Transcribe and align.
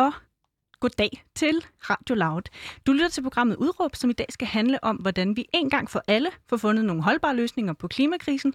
og 0.00 0.12
goddag 0.80 1.24
til 1.34 1.64
Radio 1.80 2.14
Loud. 2.14 2.42
Du 2.86 2.92
lytter 2.92 3.08
til 3.08 3.22
programmet 3.22 3.56
Udråb, 3.56 3.96
som 3.96 4.10
i 4.10 4.12
dag 4.12 4.26
skal 4.30 4.48
handle 4.48 4.84
om, 4.84 4.96
hvordan 4.96 5.36
vi 5.36 5.44
en 5.54 5.70
gang 5.70 5.90
for 5.90 6.02
alle 6.06 6.30
får 6.48 6.56
fundet 6.56 6.84
nogle 6.84 7.02
holdbare 7.02 7.36
løsninger 7.36 7.72
på 7.72 7.88
klimakrisen. 7.88 8.54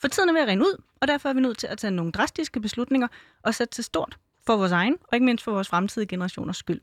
For 0.00 0.08
tiden 0.08 0.28
er 0.28 0.32
ved 0.32 0.40
at 0.40 0.48
rende 0.48 0.64
ud, 0.64 0.82
og 1.00 1.08
derfor 1.08 1.28
er 1.28 1.32
vi 1.32 1.40
nødt 1.40 1.58
til 1.58 1.66
at 1.66 1.78
tage 1.78 1.90
nogle 1.90 2.12
drastiske 2.12 2.60
beslutninger 2.60 3.08
og 3.42 3.54
sætte 3.54 3.74
til 3.74 3.84
stort 3.84 4.18
for 4.46 4.56
vores 4.56 4.72
egen, 4.72 4.96
og 5.02 5.14
ikke 5.14 5.24
mindst 5.24 5.44
for 5.44 5.52
vores 5.52 5.68
fremtidige 5.68 6.08
generationers 6.08 6.56
skyld. 6.56 6.80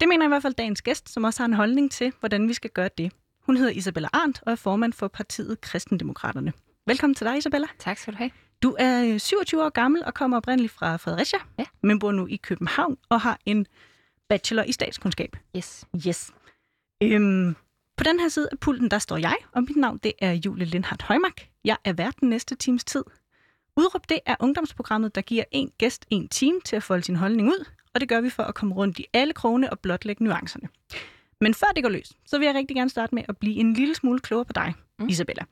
Det 0.00 0.08
mener 0.08 0.24
i 0.24 0.28
hvert 0.28 0.42
fald 0.42 0.54
dagens 0.54 0.82
gæst, 0.82 1.08
som 1.08 1.24
også 1.24 1.42
har 1.42 1.46
en 1.46 1.54
holdning 1.54 1.90
til, 1.90 2.12
hvordan 2.20 2.48
vi 2.48 2.52
skal 2.52 2.70
gøre 2.70 2.90
det. 2.98 3.12
Hun 3.42 3.56
hedder 3.56 3.72
Isabella 3.72 4.08
Arndt 4.12 4.42
og 4.46 4.52
er 4.52 4.56
formand 4.56 4.92
for 4.92 5.08
partiet 5.08 5.60
Kristendemokraterne. 5.60 6.52
Velkommen 6.86 7.14
til 7.14 7.26
dig, 7.26 7.38
Isabella. 7.38 7.66
Tak 7.78 7.98
skal 7.98 8.12
du 8.12 8.18
have. 8.18 8.45
Du 8.62 8.76
er 8.78 9.18
27 9.18 9.64
år 9.64 9.68
gammel 9.68 10.04
og 10.04 10.14
kommer 10.14 10.36
oprindeligt 10.36 10.72
fra 10.72 10.96
Fredericia, 10.96 11.38
ja. 11.58 11.64
men 11.82 11.98
bor 11.98 12.12
nu 12.12 12.26
i 12.26 12.36
København 12.36 12.98
og 13.08 13.20
har 13.20 13.38
en 13.46 13.66
bachelor 14.28 14.62
i 14.62 14.72
statskundskab. 14.72 15.36
Yes. 15.56 15.84
Yes. 16.06 16.32
Øhm, 17.02 17.56
på 17.96 18.04
den 18.04 18.20
her 18.20 18.28
side 18.28 18.48
af 18.52 18.58
pulten, 18.58 18.90
der 18.90 18.98
står 18.98 19.16
jeg, 19.16 19.36
og 19.52 19.62
mit 19.62 19.76
navn 19.76 19.98
det 19.98 20.12
er 20.18 20.32
Julie 20.32 20.66
Lindhardt 20.66 21.02
Højmark. 21.02 21.48
Jeg 21.64 21.76
er 21.84 21.92
vært 21.92 22.14
den 22.20 22.28
næste 22.28 22.54
times 22.54 22.84
tid. 22.84 23.04
Udråb 23.76 24.08
det 24.08 24.18
er 24.26 24.36
ungdomsprogrammet, 24.40 25.14
der 25.14 25.20
giver 25.20 25.44
en 25.52 25.70
gæst 25.78 26.06
en 26.10 26.28
time 26.28 26.60
til 26.64 26.76
at 26.76 26.82
folde 26.82 27.02
sin 27.04 27.16
holdning 27.16 27.48
ud, 27.48 27.64
og 27.94 28.00
det 28.00 28.08
gør 28.08 28.20
vi 28.20 28.30
for 28.30 28.42
at 28.42 28.54
komme 28.54 28.74
rundt 28.74 28.98
i 28.98 29.06
alle 29.12 29.32
krone 29.32 29.70
og 29.70 29.80
blotlægge 29.80 30.24
nuancerne. 30.24 30.68
Men 31.40 31.54
før 31.54 31.66
det 31.74 31.82
går 31.82 31.90
løs, 31.90 32.12
så 32.26 32.38
vil 32.38 32.46
jeg 32.46 32.54
rigtig 32.54 32.76
gerne 32.76 32.90
starte 32.90 33.14
med 33.14 33.22
at 33.28 33.36
blive 33.36 33.56
en 33.56 33.72
lille 33.72 33.94
smule 33.94 34.18
klogere 34.20 34.44
på 34.44 34.52
dig, 34.52 34.74
mm. 34.98 35.08
Isabella. 35.08 35.44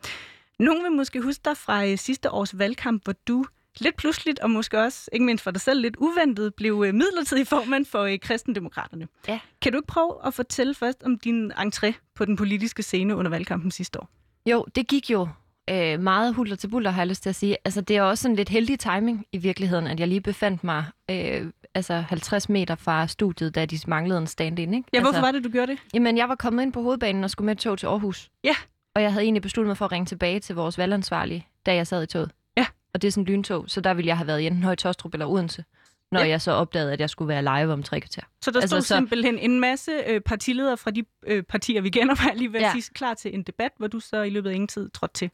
Nogen 0.58 0.84
vil 0.84 0.92
måske 0.92 1.20
huske 1.20 1.41
dig 1.44 1.56
fra 1.56 1.86
øh, 1.86 1.98
sidste 1.98 2.30
års 2.30 2.58
valgkamp, 2.58 3.05
hvor 3.05 3.14
du 3.28 3.44
lidt 3.80 3.97
pludseligt, 3.97 4.38
og 4.38 4.50
måske 4.50 4.80
også, 4.80 5.08
ikke 5.12 5.24
mindst 5.24 5.44
for 5.44 5.50
dig 5.50 5.60
selv, 5.60 5.80
lidt 5.80 5.97
uventet, 5.97 6.55
blev 6.55 6.84
øh, 6.86 6.94
midlertidig 6.94 7.47
formand 7.47 7.86
for 7.86 8.02
øh, 8.02 8.19
Kristendemokraterne. 8.19 9.08
Ja. 9.28 9.38
Kan 9.62 9.72
du 9.72 9.78
ikke 9.78 9.86
prøve 9.86 10.27
at 10.27 10.34
fortælle 10.34 10.75
først 10.75 11.02
om 11.02 11.19
din 11.19 11.52
entré 11.52 11.92
på 12.14 12.25
den 12.25 12.36
politiske 12.36 12.82
scene 12.82 13.16
under 13.16 13.30
valgkampen 13.30 13.70
sidste 13.70 14.00
år? 14.00 14.08
Jo, 14.47 14.66
det 14.75 14.88
gik 14.88 15.10
jo 15.10 15.28
øh, 15.70 16.00
meget 16.00 16.34
hulter 16.34 16.56
til 16.56 16.69
buller, 16.69 16.91
har 16.91 17.02
jeg 17.02 17.08
lyst 17.08 17.22
til 17.22 17.28
at 17.28 17.36
sige. 17.36 17.56
Altså, 17.64 17.80
det 17.80 17.97
er 17.97 18.02
også 18.02 18.22
sådan 18.22 18.36
lidt 18.36 18.48
heldig 18.48 18.78
timing 18.78 19.27
i 19.32 19.38
virkeligheden, 19.38 19.86
at 19.86 20.00
jeg 20.00 20.08
lige 20.08 20.20
befandt 20.20 20.64
mig 20.64 20.84
øh, 21.10 21.50
altså 21.75 21.94
50 21.94 22.48
meter 22.48 22.75
fra 22.75 23.06
studiet, 23.06 23.55
da 23.55 23.66
de 23.66 23.78
manglede 23.86 24.19
en 24.19 24.27
stand-in. 24.27 24.75
Ikke? 24.75 24.88
Ja, 24.92 25.00
hvorfor 25.00 25.08
altså, 25.08 25.20
var 25.20 25.32
det, 25.32 25.44
du 25.44 25.48
gjorde 25.48 25.72
det? 25.72 25.78
Jamen, 25.94 26.16
jeg 26.16 26.28
var 26.28 26.34
kommet 26.34 26.62
ind 26.62 26.72
på 26.72 26.82
hovedbanen 26.82 27.25
og 27.25 27.30
skulle 27.30 27.47
med 27.47 27.56
tog 27.56 27.78
til 27.78 27.86
Aarhus. 27.86 28.30
Ja. 28.44 28.55
Og 28.95 29.03
jeg 29.03 29.12
havde 29.12 29.25
egentlig 29.25 29.42
besluttet 29.42 29.69
mig 29.69 29.77
for 29.77 29.84
at 29.84 29.92
ringe 29.92 30.06
tilbage 30.06 30.41
til 30.41 30.55
vores 30.55 30.78
valgansvarlige, 30.78 31.47
da 31.67 31.75
jeg 31.75 31.87
sad 31.87 32.03
i 32.03 32.06
toget. 32.06 32.31
Ja. 32.56 32.67
Og 32.95 33.03
det 33.03 33.09
er 33.09 33.12
sådan 33.12 33.23
en 33.23 33.33
lyntog, 33.33 33.64
så 33.69 33.81
der 33.81 33.95
ville 33.95 34.09
jeg 34.09 34.17
have 34.17 34.27
været 34.27 34.41
i 34.41 34.47
enten 34.47 34.62
Høje 34.62 34.77
Tostrup 34.77 35.14
eller 35.14 35.27
Odense, 35.27 35.64
når 36.12 36.20
ja. 36.20 36.28
jeg 36.28 36.41
så 36.41 36.53
opdagede, 36.53 36.92
at 36.92 37.00
jeg 37.00 37.11
skulle 37.11 37.28
være 37.28 37.42
live 37.42 37.72
om 37.72 37.83
tre 37.83 38.00
kvarter. 38.00 38.22
Så 38.42 38.50
der 38.50 38.61
stod 38.61 38.62
Altså, 38.62 38.81
så- 38.89 38.97
simpelthen 38.97 39.39
en 39.39 39.61
masse 39.61 39.92
øh, 40.06 40.20
partiledere 40.20 40.77
fra 40.77 40.91
de 40.91 41.05
øh, 41.27 41.42
partier, 41.42 41.81
vi 41.81 41.91
kender, 41.91 42.15
var 42.25 42.33
lige 42.34 42.53
ved 42.53 42.61
Ja. 42.61 42.72
sige, 42.72 42.84
klar 42.95 43.15
til 43.15 43.34
en 43.34 43.42
debat, 43.42 43.70
hvor 43.78 43.87
du 43.87 44.00
så 44.00 44.22
i 44.22 44.31
løbet 44.31 44.50
af 44.50 44.55
ingen 44.55 44.69
tid 44.69 44.91
trådte 44.91 45.15
til. 45.15 45.31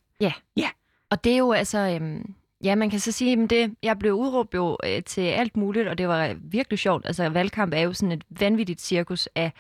Og 1.10 1.24
det 1.24 1.32
er 1.32 1.36
jo 1.36 1.52
altså... 1.52 1.78
Øhm, 1.78 2.34
ja, 2.64 2.74
man 2.74 2.90
kan 2.90 3.00
så 3.00 3.12
sige, 3.12 3.42
at 3.42 3.50
det, 3.50 3.74
jeg 3.82 3.98
blev 3.98 4.12
udråbt 4.14 4.54
jo 4.54 4.78
øh, 4.84 5.02
til 5.02 5.20
alt 5.20 5.56
muligt, 5.56 5.88
og 5.88 5.98
det 5.98 6.08
var 6.08 6.36
virkelig 6.40 6.78
sjovt. 6.78 7.06
Altså, 7.06 7.28
valgkamp 7.28 7.74
er 7.74 7.80
jo 7.80 7.92
sådan 7.92 8.12
et 8.12 8.24
vanvittigt 8.30 8.80
cirkus 8.80 9.28
af 9.34 9.52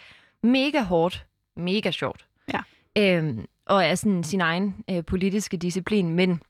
mega 0.42 0.80
hårdt, 0.82 1.26
mega 1.56 1.90
sjovt. 1.90 2.26
Ja. 2.54 2.60
Øhm, 2.98 3.46
og 3.70 3.84
er 3.84 3.94
sådan 3.94 4.24
sin 4.24 4.40
egen 4.40 4.74
øh, 4.90 5.04
politiske 5.04 5.56
disciplin. 5.56 6.14
Men, 6.14 6.40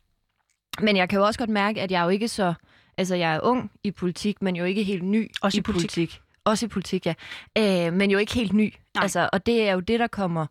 men 0.80 0.96
jeg 0.96 1.08
kan 1.08 1.18
jo 1.18 1.24
også 1.26 1.38
godt 1.38 1.50
mærke, 1.50 1.80
at 1.80 1.90
jeg 1.90 2.00
er 2.00 2.04
jo 2.04 2.10
ikke 2.10 2.28
så... 2.28 2.54
Altså, 2.98 3.14
jeg 3.14 3.34
er 3.34 3.40
ung 3.42 3.70
i 3.84 3.90
politik, 3.90 4.42
men 4.42 4.56
jo 4.56 4.64
ikke 4.64 4.82
helt 4.84 5.02
ny 5.02 5.30
Også 5.42 5.58
i 5.58 5.62
politik. 5.62 5.90
politik. 5.90 6.20
Også 6.44 6.66
i 6.66 6.68
politik, 6.68 7.06
ja. 7.06 7.14
Øh, 7.58 7.92
men 7.92 8.10
jo 8.10 8.18
ikke 8.18 8.34
helt 8.34 8.52
ny. 8.52 8.74
Nej. 8.94 9.02
Altså, 9.02 9.28
og 9.32 9.46
det 9.46 9.68
er 9.68 9.72
jo 9.72 9.80
det, 9.80 10.00
der 10.00 10.06
kommer 10.06 10.46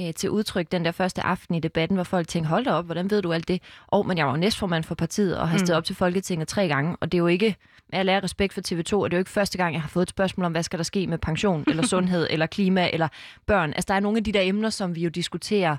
øh, 0.00 0.14
til 0.14 0.30
udtryk 0.30 0.72
den 0.72 0.84
der 0.84 0.90
første 0.92 1.22
aften 1.22 1.54
i 1.54 1.60
debatten, 1.60 1.96
hvor 1.96 2.04
folk 2.04 2.28
tænker, 2.28 2.48
hold 2.48 2.64
da 2.64 2.70
op, 2.72 2.84
hvordan 2.84 3.10
ved 3.10 3.22
du 3.22 3.32
alt 3.32 3.48
det? 3.48 3.62
Og 3.86 4.06
men 4.06 4.18
jeg 4.18 4.26
var 4.26 4.32
jo 4.32 4.38
næstformand 4.38 4.84
for 4.84 4.94
partiet 4.94 5.38
og 5.38 5.48
har 5.48 5.58
Mm. 5.58 5.66
stået 5.66 5.76
op 5.76 5.84
til 5.84 5.96
Folketinget 5.96 6.48
tre 6.48 6.68
gange, 6.68 6.96
og 7.00 7.12
det 7.12 7.18
er 7.18 7.22
jo 7.22 7.26
ikke, 7.26 7.56
med 7.92 7.98
al 7.98 8.10
respekt 8.20 8.54
for 8.54 8.60
TV2, 8.60 8.92
og 8.94 9.10
det 9.10 9.14
er 9.16 9.18
jo 9.18 9.20
ikke 9.20 9.30
første 9.30 9.58
gang, 9.58 9.74
jeg 9.74 9.82
har 9.82 9.88
fået 9.88 10.02
et 10.02 10.10
spørgsmål 10.10 10.44
om, 10.46 10.52
hvad 10.52 10.62
skal 10.62 10.78
der 10.78 10.82
ske 10.82 11.06
med 11.06 11.18
pension, 11.18 11.64
eller 11.66 11.86
sundhed, 11.94 12.26
eller 12.30 12.46
klima, 12.46 12.90
eller 12.92 13.08
børn. 13.46 13.70
Altså, 13.72 13.84
der 13.88 13.94
er 13.94 14.00
nogle 14.00 14.18
af 14.18 14.24
de 14.24 14.32
der 14.32 14.40
emner, 14.42 14.70
som 14.70 14.94
vi 14.94 15.00
jo 15.02 15.08
diskuterer 15.08 15.76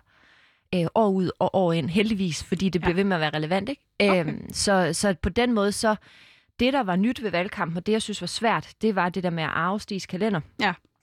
øh, 0.76 0.86
år 0.96 1.10
ud 1.10 1.32
og 1.40 1.56
år 1.56 1.74
ind, 1.74 1.90
heldigvis, 1.90 2.44
fordi 2.44 2.70
det 2.70 2.82
bliver 2.82 2.94
Ja. 2.94 2.96
ved 2.96 3.04
med 3.04 3.16
at 3.16 3.22
være 3.22 3.30
relevant, 3.34 3.70
ikke? 3.70 3.82
Okay. 4.00 4.26
Øhm, 4.26 4.54
så, 4.54 4.90
så 4.94 5.16
på 5.22 5.30
den 5.30 5.54
måde, 5.54 5.72
så 5.72 5.96
det, 6.60 6.74
der 6.74 6.84
var 6.84 6.96
nyt 6.96 7.24
ved 7.24 7.32
valgkampen, 7.32 7.78
og 7.78 7.86
det, 7.86 7.92
jeg 7.92 8.02
synes 8.02 8.22
var 8.22 8.28
svært, 8.28 8.70
det 8.82 8.96
var 8.96 9.10
det 9.10 9.24
der 9.24 9.30
med 9.30 9.44
at 9.44 9.50
arve 9.54 9.80
Stigs 9.80 10.06
kalender. 10.06 10.42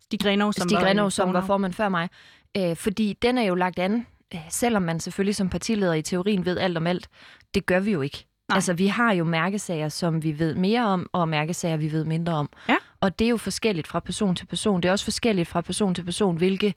Stig 0.02 0.20
Grenov, 0.20 0.52
som 0.52 0.68
Stig 0.68 0.76
var, 0.76 0.82
Grenov, 0.84 1.06
øh, 1.06 1.12
som 1.12 1.32
var 1.32 1.46
formand 1.46 1.72
før 1.72 1.88
mig. 1.88 2.08
Øh, 2.56 2.76
fordi 2.76 3.12
den 3.22 3.38
er 3.38 3.42
jo 3.42 3.54
lagt 3.54 3.78
an, 3.78 4.06
øh, 4.34 4.40
selvom 4.50 4.82
man 4.82 5.00
selvfølgelig 5.00 5.36
som 5.36 5.48
partileder 5.48 5.94
i 5.94 6.02
teorien 6.02 6.44
ved 6.44 6.58
alt 6.58 6.76
om 6.76 6.86
alt. 6.86 7.08
Det 7.54 7.66
gør 7.66 7.80
vi 7.80 7.92
jo 7.92 8.00
ikke. 8.00 8.24
Nej. 8.48 8.56
Altså, 8.56 8.72
vi 8.72 8.86
har 8.86 9.12
jo 9.12 9.24
mærkesager, 9.24 9.88
som 9.88 10.22
vi 10.22 10.38
ved 10.38 10.54
mere 10.54 10.86
om, 10.86 11.10
og 11.12 11.28
mærkesager, 11.28 11.76
vi 11.76 11.92
ved 11.92 12.04
mindre 12.04 12.32
om. 12.32 12.48
Ja. 12.68 12.76
Og 13.00 13.18
det 13.18 13.24
er 13.24 13.28
jo 13.28 13.36
forskelligt 13.36 13.86
fra 13.86 14.00
person 14.00 14.36
til 14.36 14.46
person. 14.46 14.80
Det 14.80 14.88
er 14.88 14.92
også 14.92 15.04
forskelligt 15.04 15.48
fra 15.48 15.60
person 15.60 15.94
til 15.94 16.04
person, 16.04 16.36
hvilke, 16.36 16.74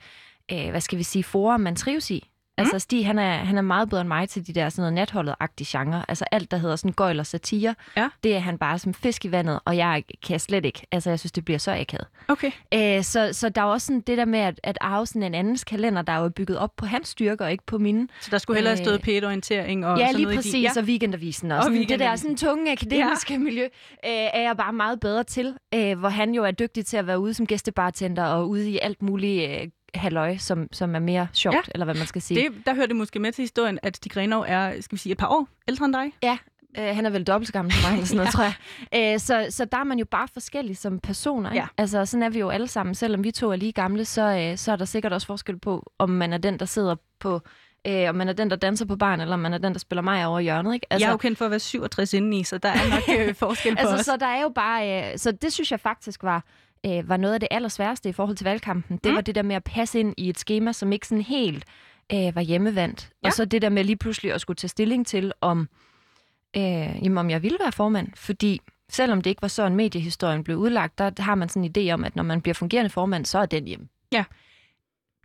øh, 0.52 0.70
hvad 0.70 0.82
skal 0.82 0.98
vi 0.98 1.04
sige, 1.04 1.24
forer 1.24 1.58
man 1.58 1.76
trives 1.76 2.12
i. 2.12 2.30
Altså, 2.60 2.80
Stig, 2.80 3.06
han 3.06 3.20
er, 3.20 3.32
han 3.34 3.58
er 3.58 3.62
meget 3.62 3.90
bedre 3.90 4.02
end 4.02 4.08
mig 4.08 4.30
til 4.30 4.48
de 4.48 4.54
der 4.54 4.70
sådan 4.70 4.82
noget 4.82 4.94
natholdet-agtige 4.94 5.78
genre. 5.78 6.06
Altså, 6.08 6.26
alt, 6.32 6.52
der 6.52 6.58
hedder 6.58 6.76
sådan 6.76 6.92
gøjl 6.92 7.20
og 7.20 7.26
satire, 7.26 7.76
Ja. 7.98 8.10
det 8.24 8.36
er 8.36 8.40
han 8.40 8.58
bare 8.58 8.80
som 8.80 8.94
fisk 8.94 9.26
i 9.26 9.32
vandet, 9.32 9.60
og 9.66 9.78
jeg 9.78 10.04
kan 10.28 10.40
slet 10.40 10.66
ikke. 10.66 10.88
Altså, 10.92 11.10
jeg 11.10 11.20
synes, 11.20 11.32
det 11.32 11.46
bliver 11.46 11.58
så 11.58 11.72
akavet. 11.72 12.08
Okay. 12.28 12.52
Øh, 12.74 13.04
så, 13.04 13.30
så 13.34 13.50
der 13.50 13.62
er 13.62 13.66
også 13.66 13.88
sådan 13.88 14.02
det 14.02 14.18
der 14.18 14.26
med 14.26 14.40
at, 14.40 14.60
at 14.64 14.78
arve 14.82 15.06
sådan 15.06 15.24
en 15.24 15.34
andens 15.36 15.64
kalender, 15.64 16.02
der 16.02 16.14
er 16.14 16.22
jo 16.22 16.30
bygget 16.30 16.58
op 16.58 16.76
på 16.78 16.86
hans 16.86 17.08
styrker, 17.08 17.46
og 17.46 17.52
ikke 17.52 17.66
på 17.66 17.78
mine. 17.78 18.08
Så 18.22 18.28
der 18.32 18.38
skulle 18.38 18.58
hellere 18.58 18.76
have 18.76 18.86
stået 18.86 19.08
Øh, 19.08 19.18
P1-orientering 19.18 19.86
og 19.86 19.98
ja, 20.00 20.06
sådan 20.06 20.16
lige 20.16 20.24
noget 20.26 20.34
i 20.34 20.38
præcis, 20.38 20.54
de, 20.54 20.60
ja. 20.60 20.72
og 20.78 20.84
weekendavisen 20.84 21.52
og, 21.52 21.58
Og 21.58 21.64
sådan, 21.64 21.86
det 21.90 22.00
der 22.00 22.16
sådan 22.16 22.38
tunge 22.38 22.72
akademiske 22.72 23.34
ja. 23.34 23.40
miljø, 23.40 23.64
øh, 23.64 23.70
er 24.12 24.42
jeg 24.42 24.58
bare 24.58 24.74
meget 24.74 25.00
bedre 25.00 25.24
til, 25.24 25.54
øh, 25.76 26.00
hvor 26.00 26.10
han 26.10 26.34
jo 26.34 26.44
er 26.44 26.52
dygtig 26.52 26.86
til 26.86 26.98
at 26.98 27.08
være 27.08 27.20
ude 27.20 27.34
som 27.34 27.46
gæstebartender 27.48 28.24
og 28.26 28.50
ude 28.50 28.70
i 28.70 28.80
alt 28.82 29.02
muligt 29.02 29.50
øh, 29.50 29.68
halløj, 29.96 30.38
som, 30.38 30.68
som 30.72 30.96
er 30.96 31.00
mere 31.00 31.28
sjovt, 31.34 31.54
Ja. 31.54 31.58
ja. 31.58 31.72
eller 31.74 31.86
hvad 31.86 31.96
man 31.96 32.08
skal 32.08 32.22
sige. 32.22 32.50
Det, 32.50 32.66
der 32.66 32.74
hørte 32.76 32.88
det 32.88 32.96
måske 32.96 33.20
med 33.20 33.32
til 33.32 33.42
historien, 33.42 33.80
at 33.84 33.98
Stig 33.98 34.12
Grenov 34.12 34.46
er, 34.48 34.82
skal 34.82 34.96
vi 34.96 35.00
sige, 35.00 35.12
et 35.12 35.18
par 35.18 35.28
år 35.28 35.48
ældre 35.68 35.86
end 35.86 35.94
dig. 35.94 36.14
Ja, 36.24 36.38
øh, 36.78 36.96
han 36.96 37.06
er 37.06 37.10
vel 37.10 37.24
dobbelt 37.24 37.48
så 37.48 37.54
gammel 37.54 37.74
som 37.74 37.82
mig, 37.92 37.94
eller 37.94 38.06
sådan 38.06 38.18
noget, 38.18 38.34
tror 38.36 38.44
jeg. 38.44 39.14
Øh, 39.14 39.20
så, 39.20 39.48
så 39.50 39.66
der 39.66 39.78
er 39.78 39.84
man 39.84 40.00
jo 40.00 40.06
bare 40.06 40.28
forskellig 40.34 40.78
som 40.78 41.00
personer. 41.00 41.52
Ikke? 41.52 41.62
Ja. 41.62 41.68
Altså, 41.78 42.06
sådan 42.06 42.24
er 42.24 42.30
vi 42.30 42.40
jo 42.40 42.50
alle 42.50 42.68
sammen. 42.68 42.96
Selvom 42.96 43.24
vi 43.24 43.32
to 43.32 43.52
er 43.52 43.56
lige 43.56 43.72
gamle, 43.72 44.06
så, 44.06 44.22
øh, 44.52 44.58
så 44.58 44.72
er 44.72 44.76
der 44.76 44.86
sikkert 44.86 45.14
også 45.14 45.28
forskel 45.28 45.60
på, 45.60 45.92
om 46.00 46.10
man 46.10 46.34
er 46.34 46.38
den, 46.38 46.60
der 46.60 46.66
sidder 46.66 46.96
på... 47.20 47.42
Øh, 47.88 48.10
om 48.10 48.16
man 48.16 48.30
er 48.30 48.34
den, 48.34 48.50
der 48.50 48.56
danser 48.56 48.86
på 48.86 48.96
barn, 48.96 49.22
eller 49.22 49.34
om 49.34 49.40
man 49.40 49.54
er 49.54 49.58
den, 49.58 49.74
der 49.74 49.80
spiller 49.80 50.02
mig 50.02 50.26
over 50.26 50.40
hjørnet. 50.40 50.74
Ikke? 50.74 50.86
Altså, 50.90 51.06
jeg 51.06 51.10
er 51.10 51.14
jo 51.14 51.18
kendt 51.18 51.38
for 51.38 51.46
at 51.46 51.52
være 51.52 51.60
67 51.60 52.14
indeni, 52.14 52.44
så 52.44 52.58
der 52.58 52.70
er 52.70 52.90
nok 52.90 53.20
øh, 53.28 53.36
forskel 53.36 53.76
på 53.76 53.80
altså, 53.80 53.96
os. 53.96 54.06
så 54.06 54.18
der 54.18 54.26
er 54.26 54.42
jo 54.42 54.50
bare... 54.56 55.12
Øh, 55.12 55.18
så 55.18 55.32
det 55.32 55.54
synes 55.54 55.72
jeg 55.72 55.80
faktisk 55.80 56.24
var, 56.24 56.44
øh, 56.86 57.10
var 57.10 57.18
noget 57.18 57.34
af 57.34 57.40
det 57.40 57.48
allersværeste 57.52 58.10
i 58.10 58.12
forhold 58.12 58.38
til 58.38 58.44
valgkampen. 58.44 58.98
Det 59.04 59.12
Mm. 59.12 59.16
var 59.16 59.22
det 59.22 59.36
der 59.36 59.42
med 59.42 59.56
at 59.56 59.64
passe 59.64 60.00
ind 60.00 60.14
i 60.18 60.30
et 60.30 60.40
schema, 60.40 60.72
som 60.72 60.92
ikke 60.92 61.08
sådan 61.08 61.22
helt 61.22 61.66
øh, 62.14 62.36
var 62.36 62.42
hjemmevandt. 62.42 63.10
Ja. 63.24 63.28
Og 63.28 63.34
så 63.34 63.46
det 63.46 63.62
der 63.62 63.70
med 63.70 63.84
lige 63.84 63.96
pludselig 63.96 64.34
at 64.34 64.42
skulle 64.42 64.56
tage 64.58 64.70
stilling 64.70 65.08
til, 65.08 65.32
om, 65.42 65.70
øh, 66.58 66.62
jamen, 66.64 67.18
om 67.18 67.30
jeg 67.30 67.44
ville 67.44 67.58
være 67.62 67.72
formand. 67.72 68.08
Fordi 68.16 68.62
selvom 68.90 69.22
det 69.22 69.30
ikke 69.30 69.42
var 69.42 69.48
sådan, 69.48 69.76
mediehistorien 69.76 70.44
blev 70.44 70.58
udlagt, 70.58 70.98
der 70.98 71.12
har 71.22 71.36
man 71.36 71.50
sådan 71.50 71.64
en 71.64 71.72
idé 71.90 71.94
om, 71.94 72.04
at 72.04 72.16
når 72.16 72.24
man 72.24 72.42
bliver 72.42 72.54
fungerende 72.56 72.90
formand, 72.90 73.26
så 73.26 73.40
er 73.40 73.46
den 73.46 73.66
hjem. 73.68 73.88
Ja. 74.12 74.24